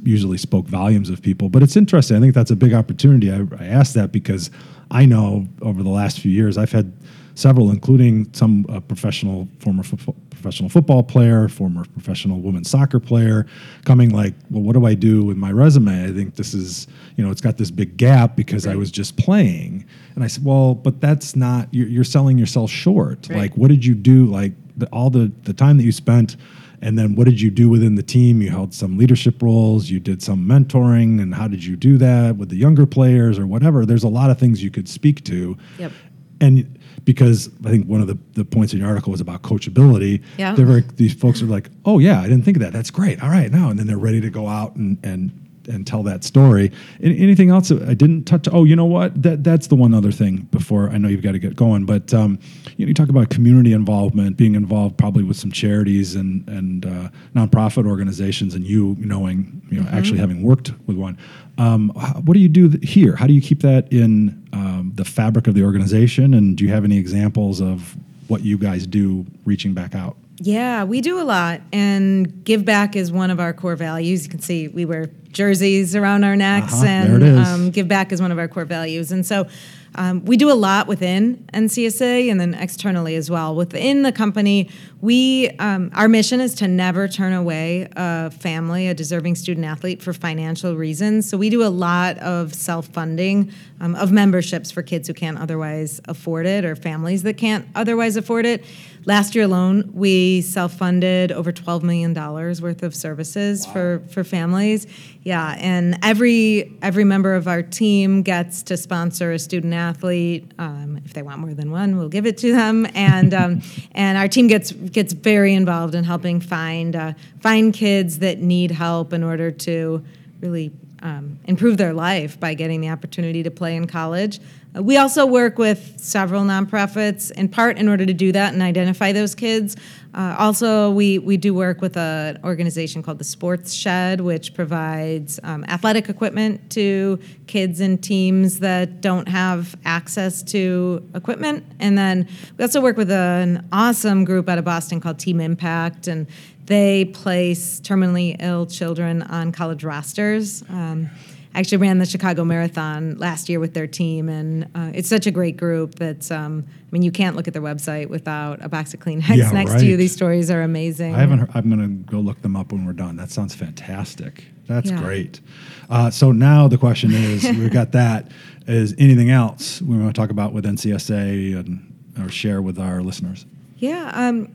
usually 0.03 0.37
spoke 0.37 0.65
volumes 0.65 1.09
of 1.09 1.21
people 1.21 1.49
but 1.49 1.61
it's 1.61 1.75
interesting 1.75 2.17
i 2.17 2.19
think 2.19 2.33
that's 2.33 2.51
a 2.51 2.55
big 2.55 2.73
opportunity 2.73 3.31
I, 3.31 3.45
I 3.59 3.65
asked 3.65 3.93
that 3.95 4.11
because 4.11 4.49
i 4.91 5.05
know 5.05 5.47
over 5.61 5.83
the 5.83 5.89
last 5.89 6.19
few 6.19 6.31
years 6.31 6.57
i've 6.57 6.71
had 6.71 6.93
several, 7.35 7.71
including 7.71 8.31
some 8.33 8.65
uh, 8.69 8.79
professional 8.79 9.47
former 9.59 9.83
fo- 9.83 10.15
professional 10.29 10.69
football 10.69 11.03
player, 11.03 11.47
former 11.47 11.85
professional 11.93 12.39
women's 12.39 12.69
soccer 12.69 12.99
player, 12.99 13.45
coming 13.85 14.09
like, 14.09 14.33
well, 14.49 14.61
what 14.61 14.73
do 14.73 14.85
I 14.85 14.93
do 14.93 15.23
with 15.23 15.37
my 15.37 15.51
resume? 15.51 16.05
I 16.05 16.11
think 16.11 16.35
this 16.35 16.53
is, 16.53 16.87
you 17.15 17.23
know, 17.23 17.31
it's 17.31 17.41
got 17.41 17.57
this 17.57 17.71
big 17.71 17.97
gap 17.97 18.35
because 18.35 18.65
right. 18.65 18.73
I 18.73 18.75
was 18.75 18.91
just 18.91 19.17
playing. 19.17 19.85
And 20.15 20.23
I 20.23 20.27
said, 20.27 20.43
well, 20.43 20.75
but 20.75 21.01
that's 21.01 21.35
not. 21.35 21.69
You're, 21.71 21.87
you're 21.87 22.03
selling 22.03 22.37
yourself 22.37 22.69
short. 22.69 23.27
Right. 23.29 23.39
Like, 23.39 23.57
what 23.57 23.69
did 23.69 23.85
you 23.85 23.95
do? 23.95 24.25
Like 24.25 24.53
the, 24.77 24.87
all 24.87 25.09
the 25.09 25.31
the 25.43 25.53
time 25.53 25.77
that 25.77 25.83
you 25.83 25.91
spent. 25.91 26.35
And 26.83 26.99
then 26.99 27.15
what 27.15 27.25
did 27.25 27.39
you 27.39 27.49
do 27.49 27.69
within 27.69 27.95
the 27.95 28.03
team? 28.03 28.41
You 28.41 28.49
held 28.49 28.73
some 28.73 28.97
leadership 28.97 29.41
roles, 29.41 29.89
you 29.89 30.01
did 30.01 30.21
some 30.21 30.45
mentoring, 30.45 31.21
and 31.21 31.33
how 31.33 31.47
did 31.47 31.63
you 31.63 31.77
do 31.77 31.97
that 31.97 32.35
with 32.35 32.49
the 32.49 32.57
younger 32.57 32.85
players 32.85 33.39
or 33.39 33.47
whatever? 33.47 33.85
There's 33.85 34.03
a 34.03 34.09
lot 34.09 34.29
of 34.29 34.37
things 34.37 34.61
you 34.61 34.69
could 34.69 34.89
speak 34.89 35.23
to. 35.23 35.57
Yep. 35.79 35.93
And 36.41 36.79
because 37.05 37.49
I 37.65 37.69
think 37.69 37.87
one 37.87 38.01
of 38.01 38.07
the, 38.07 38.17
the 38.33 38.43
points 38.43 38.73
in 38.73 38.79
your 38.79 38.89
article 38.89 39.11
was 39.11 39.21
about 39.21 39.43
coachability. 39.43 40.21
Yeah. 40.37 40.55
Very, 40.55 40.81
these 40.95 41.13
folks 41.13 41.41
are 41.41 41.45
like, 41.45 41.69
oh 41.85 41.99
yeah, 41.99 42.19
I 42.19 42.23
didn't 42.23 42.43
think 42.43 42.57
of 42.57 42.61
that. 42.63 42.73
That's 42.73 42.91
great. 42.91 43.23
All 43.23 43.29
right, 43.29 43.49
now 43.49 43.69
and 43.69 43.79
then 43.79 43.87
they're 43.87 43.97
ready 43.97 44.19
to 44.19 44.29
go 44.29 44.49
out 44.49 44.75
and 44.75 44.97
and 45.05 45.42
and 45.67 45.85
tell 45.85 46.03
that 46.03 46.23
story. 46.23 46.71
anything 47.01 47.49
else 47.49 47.71
I 47.71 47.93
didn't 47.93 48.25
touch? 48.25 48.47
Oh, 48.51 48.63
you 48.63 48.75
know 48.75 48.85
what? 48.85 49.21
That 49.21 49.43
that's 49.43 49.67
the 49.67 49.75
one 49.75 49.93
other 49.93 50.11
thing. 50.11 50.47
Before 50.51 50.89
I 50.89 50.97
know 50.97 51.07
you've 51.07 51.21
got 51.21 51.33
to 51.33 51.39
get 51.39 51.55
going, 51.55 51.85
but 51.85 52.13
um, 52.13 52.39
you 52.77 52.85
know, 52.85 52.89
you 52.89 52.93
talk 52.93 53.09
about 53.09 53.29
community 53.29 53.73
involvement, 53.73 54.37
being 54.37 54.55
involved 54.55 54.97
probably 54.97 55.23
with 55.23 55.37
some 55.37 55.51
charities 55.51 56.15
and 56.15 56.47
and 56.47 56.85
uh, 56.85 57.09
nonprofit 57.35 57.87
organizations, 57.87 58.55
and 58.55 58.65
you 58.65 58.95
knowing 58.99 59.61
you 59.69 59.77
know 59.77 59.85
mm-hmm. 59.85 59.95
actually 59.95 60.19
having 60.19 60.43
worked 60.43 60.71
with 60.87 60.97
one. 60.97 61.17
Um, 61.57 61.89
what 62.25 62.33
do 62.33 62.39
you 62.39 62.49
do 62.49 62.69
here? 62.81 63.15
How 63.15 63.27
do 63.27 63.33
you 63.33 63.41
keep 63.41 63.61
that 63.61 63.91
in 63.93 64.47
um, 64.53 64.91
the 64.95 65.05
fabric 65.05 65.47
of 65.47 65.53
the 65.53 65.63
organization? 65.63 66.33
And 66.33 66.57
do 66.57 66.63
you 66.63 66.71
have 66.71 66.83
any 66.83 66.97
examples 66.97 67.61
of 67.61 67.95
what 68.27 68.41
you 68.41 68.57
guys 68.57 68.87
do 68.87 69.25
reaching 69.45 69.73
back 69.73 69.95
out? 69.95 70.15
Yeah, 70.37 70.83
we 70.83 71.01
do 71.01 71.21
a 71.21 71.23
lot, 71.23 71.61
and 71.71 72.43
give 72.43 72.65
back 72.65 72.95
is 72.95 73.11
one 73.11 73.29
of 73.29 73.39
our 73.39 73.53
core 73.53 73.75
values. 73.75 74.23
You 74.25 74.29
can 74.29 74.39
see 74.39 74.67
we 74.67 74.83
wear 74.83 75.07
jerseys 75.31 75.95
around 75.95 76.23
our 76.23 76.35
necks, 76.35 76.73
uh-huh, 76.73 76.85
and 76.85 77.39
um, 77.39 77.69
give 77.69 77.87
back 77.87 78.11
is 78.11 78.21
one 78.21 78.31
of 78.31 78.39
our 78.39 78.47
core 78.47 78.65
values. 78.65 79.11
And 79.11 79.25
so, 79.25 79.47
um, 79.95 80.25
we 80.25 80.37
do 80.37 80.51
a 80.51 80.53
lot 80.53 80.87
within 80.87 81.45
NCSA 81.53 82.29
and 82.31 82.39
then 82.39 82.53
externally 82.53 83.15
as 83.15 83.29
well. 83.29 83.55
Within 83.55 84.03
the 84.03 84.11
company, 84.11 84.69
we 85.01 85.49
um, 85.59 85.91
our 85.93 86.07
mission 86.07 86.39
is 86.41 86.55
to 86.55 86.67
never 86.67 87.07
turn 87.07 87.33
away 87.33 87.87
a 87.95 88.31
family, 88.31 88.87
a 88.87 88.93
deserving 88.93 89.35
student 89.35 89.65
athlete, 89.65 90.01
for 90.01 90.13
financial 90.13 90.75
reasons. 90.75 91.29
So 91.29 91.37
we 91.37 91.49
do 91.49 91.63
a 91.63 91.69
lot 91.69 92.17
of 92.19 92.53
self 92.53 92.87
funding 92.87 93.51
um, 93.79 93.95
of 93.95 94.11
memberships 94.11 94.71
for 94.71 94.81
kids 94.81 95.07
who 95.07 95.13
can't 95.13 95.37
otherwise 95.37 96.01
afford 96.05 96.45
it 96.45 96.65
or 96.65 96.75
families 96.75 97.23
that 97.23 97.37
can't 97.37 97.67
otherwise 97.75 98.15
afford 98.15 98.45
it. 98.45 98.65
Last 99.05 99.35
year 99.35 99.43
alone, 99.43 99.91
we 99.93 100.41
self-funded 100.41 101.31
over 101.31 101.51
twelve 101.51 101.83
million 101.83 102.13
dollars 102.13 102.61
worth 102.61 102.83
of 102.83 102.95
services 102.95 103.65
wow. 103.67 103.73
for 103.73 104.03
for 104.09 104.23
families. 104.23 104.87
Yeah, 105.23 105.55
and 105.59 105.97
every 106.03 106.77
every 106.81 107.03
member 107.03 107.35
of 107.35 107.47
our 107.47 107.61
team 107.63 108.21
gets 108.23 108.63
to 108.63 108.77
sponsor 108.77 109.31
a 109.31 109.39
student 109.39 109.73
athlete. 109.73 110.51
Um, 110.59 110.99
if 111.05 111.13
they 111.13 111.21
want 111.21 111.39
more 111.39 111.53
than 111.53 111.71
one, 111.71 111.97
we'll 111.97 112.09
give 112.09 112.25
it 112.25 112.37
to 112.39 112.51
them. 112.51 112.87
And 112.93 113.33
um, 113.33 113.61
and 113.93 114.17
our 114.17 114.27
team 114.27 114.47
gets 114.47 114.71
gets 114.71 115.13
very 115.13 115.53
involved 115.53 115.95
in 115.95 116.03
helping 116.03 116.39
find 116.39 116.95
uh, 116.95 117.13
find 117.41 117.73
kids 117.73 118.19
that 118.19 118.39
need 118.39 118.71
help 118.71 119.13
in 119.13 119.23
order 119.23 119.51
to 119.51 120.03
really 120.41 120.71
um, 121.03 121.37
improve 121.45 121.77
their 121.77 121.93
life 121.93 122.39
by 122.39 122.53
getting 122.53 122.81
the 122.81 122.89
opportunity 122.89 123.43
to 123.43 123.51
play 123.51 123.75
in 123.75 123.85
college. 123.85 124.39
Uh, 124.75 124.81
we 124.81 124.97
also 124.97 125.25
work 125.25 125.57
with 125.57 125.99
several 125.99 126.43
nonprofits, 126.43 127.29
in 127.31 127.47
part 127.49 127.77
in 127.77 127.87
order 127.87 128.05
to 128.05 128.13
do 128.13 128.31
that 128.31 128.53
and 128.53 128.63
identify 128.63 129.11
those 129.11 129.35
kids. 129.35 129.75
Uh, 130.13 130.35
also, 130.39 130.91
we, 130.91 131.19
we 131.19 131.37
do 131.37 131.53
work 131.53 131.81
with 131.81 131.97
an 131.97 132.39
organization 132.43 133.03
called 133.03 133.17
the 133.17 133.23
Sports 133.23 133.73
Shed, 133.73 134.21
which 134.21 134.53
provides 134.53 135.39
um, 135.43 135.65
athletic 135.65 136.07
equipment 136.07 136.69
to 136.71 137.19
kids 137.47 137.79
and 137.79 138.01
teams 138.01 138.59
that 138.59 139.01
don't 139.01 139.27
have 139.27 139.75
access 139.85 140.41
to 140.43 141.07
equipment. 141.15 141.65
And 141.79 141.97
then 141.97 142.27
we 142.57 142.63
also 142.63 142.79
work 142.79 142.95
with 142.95 143.11
an 143.11 143.67
awesome 143.71 144.23
group 144.23 144.47
out 144.47 144.57
of 144.57 144.65
Boston 144.65 145.01
called 145.01 145.19
Team 145.19 145.41
Impact, 145.41 146.07
and 146.07 146.27
they 146.65 147.05
place 147.05 147.79
terminally 147.81 148.35
ill 148.39 148.65
children 148.65 149.21
on 149.23 149.51
college 149.51 149.83
rosters. 149.83 150.63
Um, 150.69 151.09
I 151.55 151.59
actually 151.59 151.77
ran 151.77 151.99
the 151.99 152.05
Chicago 152.05 152.43
Marathon 152.43 153.17
last 153.17 153.47
year 153.47 153.59
with 153.59 153.75
their 153.75 153.85
team, 153.85 154.27
and 154.27 154.63
uh, 154.73 154.91
it's 154.93 155.07
such 155.07 155.27
a 155.27 155.31
great 155.31 155.55
group 155.55 155.95
that 155.95 156.31
um, 156.31 156.65
I 156.67 156.87
mean, 156.91 157.03
you 157.03 157.11
can't 157.11 157.35
look 157.35 157.47
at 157.47 157.53
their 157.53 157.61
website 157.61 158.07
without 158.07 158.63
a 158.63 158.69
box 158.69 158.93
of 158.93 158.99
Kleenex 158.99 159.35
yeah, 159.35 159.51
next 159.51 159.71
right. 159.71 159.79
to 159.79 159.85
you. 159.85 159.97
These 159.97 160.13
stories 160.13 160.49
are 160.49 160.61
amazing. 160.61 161.13
I 161.13 161.19
haven't. 161.19 161.39
Heard, 161.39 161.51
I'm 161.53 161.69
going 161.69 161.81
to 161.81 162.11
go 162.11 162.19
look 162.19 162.41
them 162.41 162.55
up 162.55 162.71
when 162.71 162.85
we're 162.85 162.93
done. 162.93 163.17
That 163.17 163.29
sounds 163.29 163.53
fantastic. 163.53 164.45
That's 164.67 164.89
yeah. 164.89 165.01
great. 165.01 165.41
Uh, 165.89 166.09
so 166.09 166.31
now 166.31 166.67
the 166.67 166.77
question 166.77 167.11
is, 167.11 167.43
we've 167.57 167.73
got 167.73 167.91
that. 167.91 168.31
Is 168.65 168.95
anything 168.97 169.29
else 169.29 169.81
we 169.81 169.97
want 169.97 170.13
to 170.13 170.19
talk 170.19 170.29
about 170.31 170.53
with 170.53 170.65
NCSA 170.65 171.59
and 171.59 171.89
or 172.19 172.29
share 172.29 172.61
with 172.61 172.79
our 172.79 173.01
listeners? 173.01 173.45
Yeah. 173.77 174.11
Um, 174.13 174.49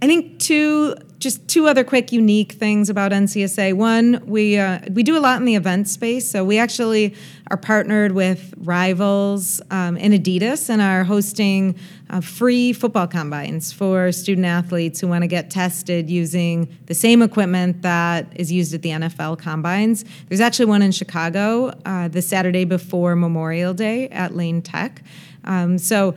I 0.00 0.06
think 0.06 0.38
two 0.38 0.94
just 1.18 1.48
two 1.48 1.66
other 1.66 1.82
quick 1.82 2.12
unique 2.12 2.52
things 2.52 2.88
about 2.88 3.10
NCSA. 3.10 3.74
One, 3.74 4.22
we 4.24 4.56
uh, 4.56 4.80
we 4.92 5.02
do 5.02 5.16
a 5.16 5.20
lot 5.20 5.38
in 5.38 5.44
the 5.44 5.56
event 5.56 5.88
space. 5.88 6.30
So 6.30 6.44
we 6.44 6.58
actually 6.58 7.16
are 7.50 7.56
partnered 7.56 8.12
with 8.12 8.54
Rivals 8.58 9.60
um, 9.70 9.96
and 9.96 10.14
Adidas 10.14 10.70
and 10.70 10.80
are 10.80 11.02
hosting 11.02 11.74
uh, 12.10 12.20
free 12.20 12.72
football 12.72 13.08
combines 13.08 13.72
for 13.72 14.12
student 14.12 14.46
athletes 14.46 15.00
who 15.00 15.08
want 15.08 15.22
to 15.22 15.28
get 15.28 15.50
tested 15.50 16.08
using 16.08 16.68
the 16.86 16.94
same 16.94 17.20
equipment 17.20 17.82
that 17.82 18.28
is 18.36 18.52
used 18.52 18.74
at 18.74 18.82
the 18.82 18.90
NFL 18.90 19.38
combines. 19.38 20.04
There's 20.28 20.40
actually 20.40 20.66
one 20.66 20.82
in 20.82 20.92
Chicago 20.92 21.72
uh, 21.84 22.06
the 22.08 22.22
Saturday 22.22 22.64
before 22.64 23.16
Memorial 23.16 23.74
Day 23.74 24.08
at 24.10 24.36
Lane 24.36 24.62
Tech. 24.62 25.02
Um, 25.44 25.78
so 25.78 26.14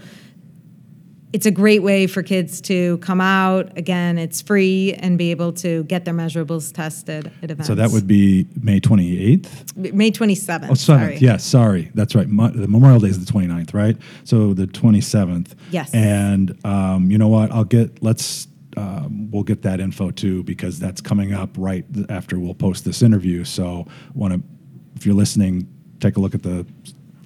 it's 1.34 1.46
a 1.46 1.52
great 1.52 1.82
way 1.82 2.08
for 2.08 2.24
kids 2.24 2.60
to 2.62 2.98
come 2.98 3.22
out. 3.22 3.78
Again, 3.78 4.18
it's 4.18 4.42
free 4.42 4.94
and 4.94 5.18
be 5.18 5.32
able 5.32 5.54
to 5.54 5.84
get 5.86 6.06
their 6.06 6.14
measurables 6.14 6.74
tested 6.74 7.32
at 7.42 7.52
events. 7.52 7.68
So 7.68 7.76
that 7.76 7.92
would 7.92 8.08
be 8.08 8.48
May 8.62 8.80
28th? 8.82 9.94
May 9.94 10.12
27th. 10.12 10.70
Oh, 10.70 10.74
7th. 10.74 10.78
Sorry. 10.78 11.18
Yes, 11.18 11.44
sorry. 11.46 11.92
That's 11.94 12.16
right. 12.16 12.28
Mo- 12.28 12.50
the 12.50 12.68
Memorial 12.68 13.00
Day 13.00 13.08
is 13.08 13.24
the 13.24 13.32
29th, 13.32 13.74
right? 13.74 13.98
So 14.26 14.54
the 14.54 14.68
27th. 14.68 15.54
Yes. 15.72 15.94
And 15.94 16.58
um, 16.66 17.10
you 17.10 17.18
know 17.18 17.30
what? 17.30 17.52
I'll 17.52 17.64
get, 17.64 18.04
let's, 18.04 18.48
um, 18.76 19.32
we'll 19.32 19.44
get 19.44 19.62
that 19.62 19.80
info 19.80 20.12
too 20.12 20.44
because 20.44 20.80
that's 20.80 21.02
coming 21.02 21.34
up 21.34 21.50
right 21.58 21.86
after 22.10 22.40
we'll 22.40 22.54
post 22.54 22.84
this 22.84 23.02
interview. 23.02 23.44
So 23.46 23.88
want 24.14 24.34
to, 24.34 24.42
if 24.96 25.06
you're 25.06 25.16
listening, 25.16 25.68
take 26.00 26.18
a 26.18 26.20
look 26.20 26.36
at 26.36 26.44
the 26.44 26.66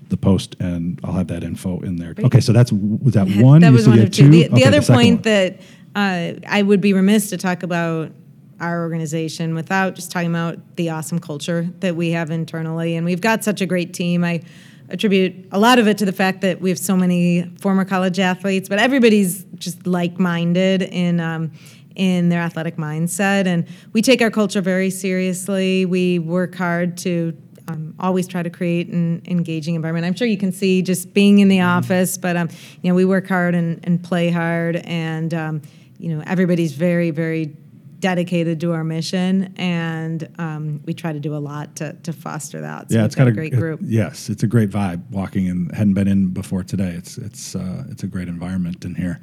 the 0.10 0.18
post, 0.18 0.56
and 0.60 1.00
I'll 1.04 1.14
have 1.14 1.28
that 1.28 1.44
info 1.44 1.80
in 1.82 1.98
there. 1.98 2.14
Okay, 2.18 2.40
so 2.40 2.54
that's 2.54 2.72
was 2.72 3.14
that 3.14 3.28
one? 3.38 3.62
that 3.62 3.72
was 3.72 3.88
one 3.88 4.00
of 4.00 4.12
two. 4.12 4.30
The, 4.30 4.48
the 4.48 4.54
okay, 4.54 4.66
other 4.66 4.80
the 4.80 4.94
point 4.94 5.24
that 5.24 5.60
uh, 5.96 6.34
I 6.48 6.62
would 6.62 6.82
be 6.82 6.94
remiss 6.94 7.30
to 7.30 7.38
talk 7.38 7.64
about 7.64 8.12
our 8.60 8.82
organization 8.82 9.54
without 9.54 9.96
just 9.96 10.12
talking 10.12 10.30
about 10.30 10.78
the 10.78 10.90
awesome 10.90 11.20
culture 11.20 11.70
that 11.80 11.96
we 11.96 12.12
have 12.12 12.32
internally, 12.32 12.96
and 12.96 13.06
we've 13.06 13.22
got 13.22 13.44
such 13.44 13.62
a 13.62 13.66
great 13.66 13.94
team. 13.94 14.24
I 14.24 14.42
attribute 14.90 15.48
a 15.52 15.60
lot 15.60 15.80
of 15.80 15.88
it 15.88 15.98
to 15.98 16.06
the 16.06 16.14
fact 16.14 16.42
that 16.42 16.62
we 16.62 16.70
have 16.70 16.78
so 16.80 16.96
many 16.96 17.52
former 17.60 17.86
college 17.86 18.20
athletes, 18.20 18.70
but 18.70 18.80
everybody's 18.80 19.44
just 19.56 19.88
like-minded 19.88 20.84
in. 20.84 21.20
Um, 21.20 21.52
in 21.96 22.30
their 22.30 22.42
athletic 22.42 22.76
mindset. 22.76 23.48
And 23.48 23.66
we 23.94 24.02
take 24.02 24.22
our 24.22 24.32
culture 24.32 24.62
very 24.62 24.90
seriously. 24.90 25.86
We 25.86 26.20
work 26.20 26.56
hard 26.56 26.98
to 27.00 27.32
um, 27.68 27.96
always 28.00 28.28
try 28.28 28.44
to 28.44 28.50
create 28.50 28.88
an 28.90 29.22
engaging 29.26 29.76
environment. 29.76 30.06
I'm 30.06 30.16
sure 30.16 30.28
you 30.28 30.38
can 30.38 30.52
see 30.52 30.82
just 30.82 31.14
being 31.14 31.40
in 31.40 31.48
the 31.48 31.58
mm-hmm. 31.58 31.78
office, 31.78 32.18
but 32.18 32.36
um, 32.38 32.50
you 32.82 32.90
know 32.90 32.96
we 32.96 33.06
work 33.06 33.28
hard 33.28 33.56
and, 33.56 33.80
and 33.84 34.04
play 34.04 34.30
hard, 34.30 34.78
and 34.78 35.34
um, 35.34 35.62
you 35.98 36.16
know 36.16 36.24
everybody's 36.28 36.74
very 36.74 37.12
very 37.12 37.56
dedicated 38.00 38.60
to 38.62 38.74
our 38.74 38.84
mission, 38.84 39.54
and 39.58 40.28
um, 40.38 40.82
we 40.86 40.94
try 40.94 41.14
to 41.14 41.20
do 41.20 41.36
a 41.36 41.38
lot 41.38 41.76
to, 41.78 41.94
to 42.04 42.14
foster 42.14 42.62
that. 42.62 42.92
So 42.92 42.98
yeah, 42.98 43.06
it's 43.06 43.16
got, 43.16 43.24
got 43.24 43.30
a 43.30 43.34
great 43.34 43.54
group. 43.54 43.82
It, 43.82 43.88
yes, 43.88 44.30
it's 44.30 44.44
a 44.44 44.48
great 44.48 44.70
vibe. 44.70 45.10
Walking 45.10 45.50
and 45.50 45.74
hadn't 45.76 45.94
been 45.94 46.08
in 46.08 46.28
before 46.28 46.64
today. 46.64 46.90
It's 46.90 47.18
it's 47.18 47.56
uh, 47.56 47.84
it's 47.90 48.04
a 48.04 48.08
great 48.08 48.28
environment 48.28 48.86
in 48.86 48.96
here. 48.96 49.20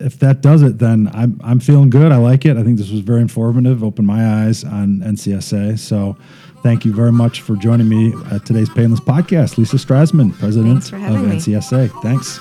If 0.00 0.18
that 0.20 0.40
does 0.40 0.62
it, 0.62 0.78
then 0.78 1.10
I'm 1.12 1.40
I'm 1.42 1.60
feeling 1.60 1.90
good. 1.90 2.12
I 2.12 2.16
like 2.16 2.44
it. 2.44 2.56
I 2.56 2.62
think 2.62 2.78
this 2.78 2.90
was 2.90 3.00
very 3.00 3.20
informative. 3.20 3.82
Opened 3.82 4.06
my 4.06 4.44
eyes 4.44 4.64
on 4.64 5.00
NCSA. 5.00 5.78
So. 5.78 6.16
Thank 6.62 6.84
you 6.84 6.92
very 6.92 7.10
much 7.10 7.40
for 7.40 7.56
joining 7.56 7.88
me 7.88 8.12
at 8.30 8.44
today's 8.44 8.68
Painless 8.68 9.00
Podcast. 9.00 9.56
Lisa 9.56 9.76
Strassman, 9.76 10.38
President 10.38 10.92
of 10.92 11.00
NCSA. 11.00 11.94
Me. 11.94 12.00
Thanks. 12.02 12.38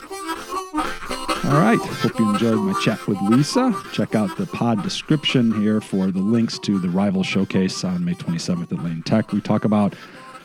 All 1.50 1.60
right. 1.60 1.80
Hope 1.80 2.20
you 2.20 2.30
enjoyed 2.30 2.60
my 2.60 2.80
chat 2.80 3.08
with 3.08 3.20
Lisa. 3.24 3.74
Check 3.91 4.14
out 4.14 4.38
the 4.38 4.45
pod 4.45 4.84
description 4.84 5.52
here 5.60 5.82
for 5.82 6.12
the 6.12 6.20
links 6.20 6.60
to 6.60 6.78
the 6.78 6.89
Rival 6.89 7.24
Showcase 7.24 7.84
on 7.84 8.06
May 8.06 8.14
27th 8.14 8.72
at 8.72 8.84
Lane 8.84 9.02
Tech. 9.02 9.32
We 9.32 9.41
talk 9.41 9.66
about, 9.66 9.95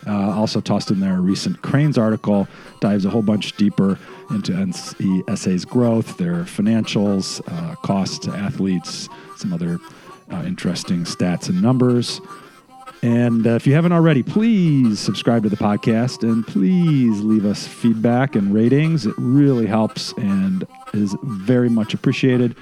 uh, 0.07 0.31
also 0.31 0.63
tossed 0.63 0.91
in 0.91 1.01
there, 1.01 1.19
a 1.19 1.21
recent 1.21 1.61
Crain's 1.61 1.99
article, 1.99 2.49
dives 2.81 3.05
a 3.05 3.11
whole 3.11 3.21
bunch 3.21 3.55
deeper 3.59 3.99
into 4.31 4.53
NCSA's 4.53 5.67
growth, 5.67 6.17
their 6.17 6.45
financials, 6.45 7.43
uh, 7.53 7.75
costs 7.77 8.19
to 8.21 8.31
athletes, 8.31 9.11
some 9.37 9.53
other 9.53 9.79
uh, 10.33 10.43
interesting 10.47 11.05
stats 11.05 11.51
and 11.51 11.61
numbers. 11.61 12.23
And 13.03 13.47
uh, 13.47 13.51
if 13.51 13.67
you 13.67 13.75
haven't 13.75 13.93
already, 13.93 14.23
please 14.23 15.01
subscribe 15.01 15.43
to 15.43 15.51
the 15.51 15.57
podcast 15.57 16.23
and 16.23 16.47
please 16.47 17.21
leave 17.21 17.45
us 17.45 17.67
feedback 17.67 18.37
and 18.37 18.55
ratings. 18.55 19.05
It 19.05 19.15
really 19.19 19.67
helps 19.67 20.13
and 20.13 20.67
is 20.95 21.17
very 21.23 21.69
much 21.69 21.95
appreciated. 21.95 22.57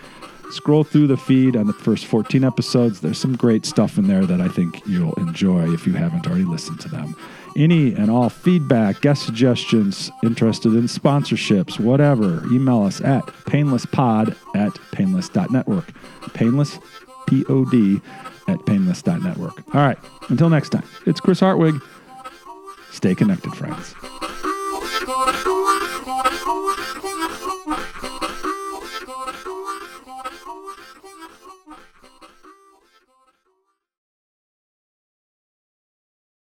Scroll 0.50 0.84
through 0.84 1.06
the 1.06 1.16
feed 1.16 1.56
on 1.56 1.66
the 1.66 1.72
first 1.72 2.04
14 2.04 2.44
episodes. 2.44 3.00
There's 3.00 3.18
some 3.18 3.36
great 3.36 3.64
stuff 3.64 3.96
in 3.96 4.06
there 4.06 4.26
that 4.26 4.40
I 4.40 4.48
think 4.48 4.86
you'll 4.86 5.14
enjoy 5.14 5.72
if 5.72 5.86
you 5.86 5.94
haven't 5.94 6.26
already 6.26 6.44
listened 6.44 6.78
to 6.80 6.88
them. 6.88 7.16
Any 7.56 7.94
and 7.94 8.10
all 8.10 8.28
feedback, 8.28 9.00
guest 9.00 9.24
suggestions, 9.24 10.10
interested 10.22 10.74
in 10.74 10.84
sponsorships, 10.84 11.80
whatever, 11.80 12.42
email 12.52 12.82
us 12.82 13.00
at 13.00 13.26
painlesspod 13.46 14.36
at 14.54 14.78
painless.network. 14.92 15.92
Painless, 16.34 16.78
P 17.26 17.44
O 17.48 17.64
D 17.64 18.00
at 18.48 18.64
painless.network. 18.66 19.74
All 19.74 19.80
right, 19.80 19.98
until 20.28 20.50
next 20.50 20.70
time, 20.70 20.84
it's 21.06 21.20
Chris 21.20 21.40
Hartwig. 21.40 21.80
Stay 22.90 23.14
connected, 23.14 23.54
friends. 23.54 23.94